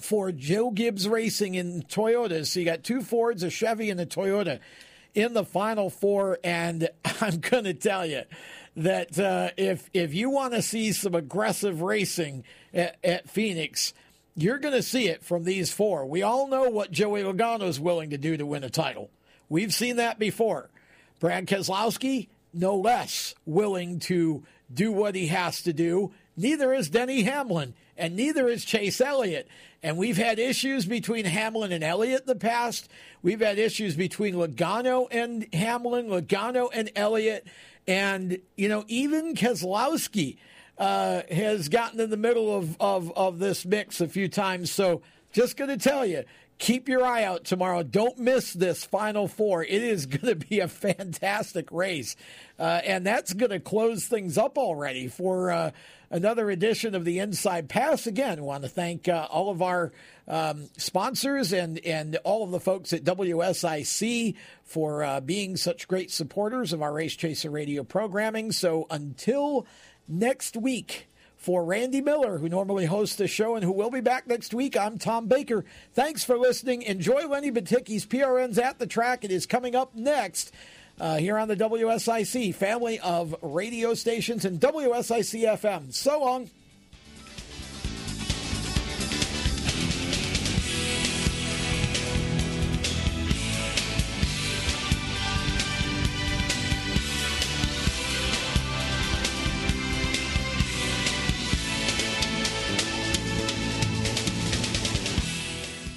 for 0.00 0.30
Joe 0.32 0.70
Gibbs 0.70 1.08
Racing 1.08 1.54
in 1.54 1.82
Toyotas. 1.82 2.46
So 2.46 2.60
you 2.60 2.66
got 2.66 2.84
two 2.84 3.02
Fords, 3.02 3.42
a 3.42 3.50
Chevy, 3.50 3.90
and 3.90 4.00
a 4.00 4.06
Toyota 4.06 4.60
in 5.14 5.34
the 5.34 5.44
Final 5.44 5.90
Four. 5.90 6.38
And 6.44 6.88
I'm 7.20 7.40
going 7.40 7.64
to 7.64 7.74
tell 7.74 8.06
you 8.06 8.22
that 8.76 9.18
uh, 9.18 9.50
if 9.56 9.90
if 9.92 10.14
you 10.14 10.30
want 10.30 10.54
to 10.54 10.62
see 10.62 10.92
some 10.92 11.14
aggressive 11.14 11.82
racing 11.82 12.44
at, 12.72 12.96
at 13.02 13.28
Phoenix, 13.28 13.92
you're 14.42 14.58
going 14.58 14.74
to 14.74 14.82
see 14.82 15.08
it 15.08 15.24
from 15.24 15.44
these 15.44 15.72
four. 15.72 16.06
We 16.06 16.22
all 16.22 16.48
know 16.48 16.70
what 16.70 16.90
Joey 16.90 17.22
Logano 17.22 17.64
is 17.64 17.80
willing 17.80 18.10
to 18.10 18.18
do 18.18 18.36
to 18.36 18.46
win 18.46 18.64
a 18.64 18.70
title. 18.70 19.10
We've 19.48 19.72
seen 19.72 19.96
that 19.96 20.18
before. 20.18 20.70
Brad 21.20 21.46
Keselowski, 21.46 22.28
no 22.52 22.76
less 22.76 23.34
willing 23.44 23.98
to 24.00 24.44
do 24.72 24.92
what 24.92 25.14
he 25.14 25.28
has 25.28 25.62
to 25.62 25.72
do. 25.72 26.12
Neither 26.36 26.72
is 26.72 26.88
Denny 26.88 27.22
Hamlin, 27.22 27.74
and 27.96 28.14
neither 28.14 28.48
is 28.48 28.64
Chase 28.64 29.00
Elliott. 29.00 29.48
And 29.82 29.96
we've 29.96 30.16
had 30.16 30.38
issues 30.38 30.86
between 30.86 31.24
Hamlin 31.24 31.72
and 31.72 31.82
Elliott 31.82 32.22
in 32.22 32.26
the 32.26 32.36
past. 32.36 32.88
We've 33.22 33.40
had 33.40 33.58
issues 33.58 33.96
between 33.96 34.34
Logano 34.34 35.08
and 35.10 35.52
Hamlin, 35.52 36.06
Logano 36.06 36.68
and 36.72 36.90
Elliott. 36.94 37.46
And, 37.86 38.38
you 38.56 38.68
know, 38.68 38.84
even 38.86 39.34
Keselowski 39.34 40.36
uh, 40.78 41.22
has 41.30 41.68
gotten 41.68 42.00
in 42.00 42.10
the 42.10 42.16
middle 42.16 42.56
of, 42.56 42.76
of, 42.80 43.12
of 43.16 43.38
this 43.38 43.66
mix 43.66 44.00
a 44.00 44.08
few 44.08 44.28
times. 44.28 44.70
So 44.70 45.02
just 45.32 45.56
going 45.56 45.70
to 45.70 45.76
tell 45.76 46.06
you, 46.06 46.24
keep 46.58 46.88
your 46.88 47.04
eye 47.04 47.24
out 47.24 47.44
tomorrow. 47.44 47.82
Don't 47.82 48.18
miss 48.18 48.52
this 48.52 48.84
Final 48.84 49.28
Four. 49.28 49.64
It 49.64 49.82
is 49.82 50.06
going 50.06 50.38
to 50.38 50.46
be 50.46 50.60
a 50.60 50.68
fantastic 50.68 51.70
race. 51.72 52.16
Uh, 52.58 52.80
and 52.84 53.06
that's 53.06 53.32
going 53.32 53.50
to 53.50 53.60
close 53.60 54.06
things 54.06 54.36
up 54.36 54.58
already 54.58 55.06
for 55.06 55.50
uh, 55.50 55.70
another 56.10 56.50
edition 56.50 56.94
of 56.94 57.04
the 57.04 57.20
Inside 57.20 57.68
Pass. 57.68 58.06
Again, 58.06 58.42
want 58.42 58.64
to 58.64 58.68
thank 58.68 59.08
uh, 59.08 59.28
all 59.30 59.50
of 59.50 59.62
our 59.62 59.92
um, 60.26 60.68
sponsors 60.76 61.52
and, 61.52 61.78
and 61.84 62.16
all 62.24 62.42
of 62.42 62.50
the 62.50 62.60
folks 62.60 62.92
at 62.92 63.04
WSIC 63.04 64.34
for 64.64 65.04
uh, 65.04 65.20
being 65.20 65.56
such 65.56 65.88
great 65.88 66.10
supporters 66.10 66.72
of 66.72 66.82
our 66.82 66.92
Race 66.92 67.14
Chaser 67.14 67.50
radio 67.50 67.84
programming. 67.84 68.52
So 68.52 68.86
until 68.90 69.66
next 70.08 70.56
week, 70.56 71.08
for 71.36 71.64
Randy 71.64 72.00
Miller, 72.00 72.38
who 72.38 72.48
normally 72.48 72.86
hosts 72.86 73.16
the 73.16 73.28
show 73.28 73.54
and 73.54 73.64
who 73.64 73.72
will 73.72 73.90
be 73.90 74.00
back 74.00 74.26
next 74.26 74.52
week, 74.52 74.76
I'm 74.76 74.98
Tom 74.98 75.28
Baker. 75.28 75.64
Thanks 75.94 76.24
for 76.24 76.36
listening. 76.36 76.82
Enjoy 76.82 77.26
Lenny 77.28 77.52
Batycki's 77.52 78.04
PRN's 78.04 78.58
at 78.58 78.78
the 78.78 78.86
track. 78.86 79.24
It 79.24 79.30
is 79.30 79.46
coming 79.46 79.74
up 79.76 79.94
next. 79.94 80.52
Uh, 81.00 81.16
here 81.16 81.38
on 81.38 81.46
the 81.46 81.54
WSIC 81.54 82.52
family 82.56 82.98
of 82.98 83.36
radio 83.40 83.94
stations 83.94 84.44
and 84.44 84.60
WSIC 84.60 85.44
FM. 85.44 85.94
So 85.94 86.20
long. 86.20 86.50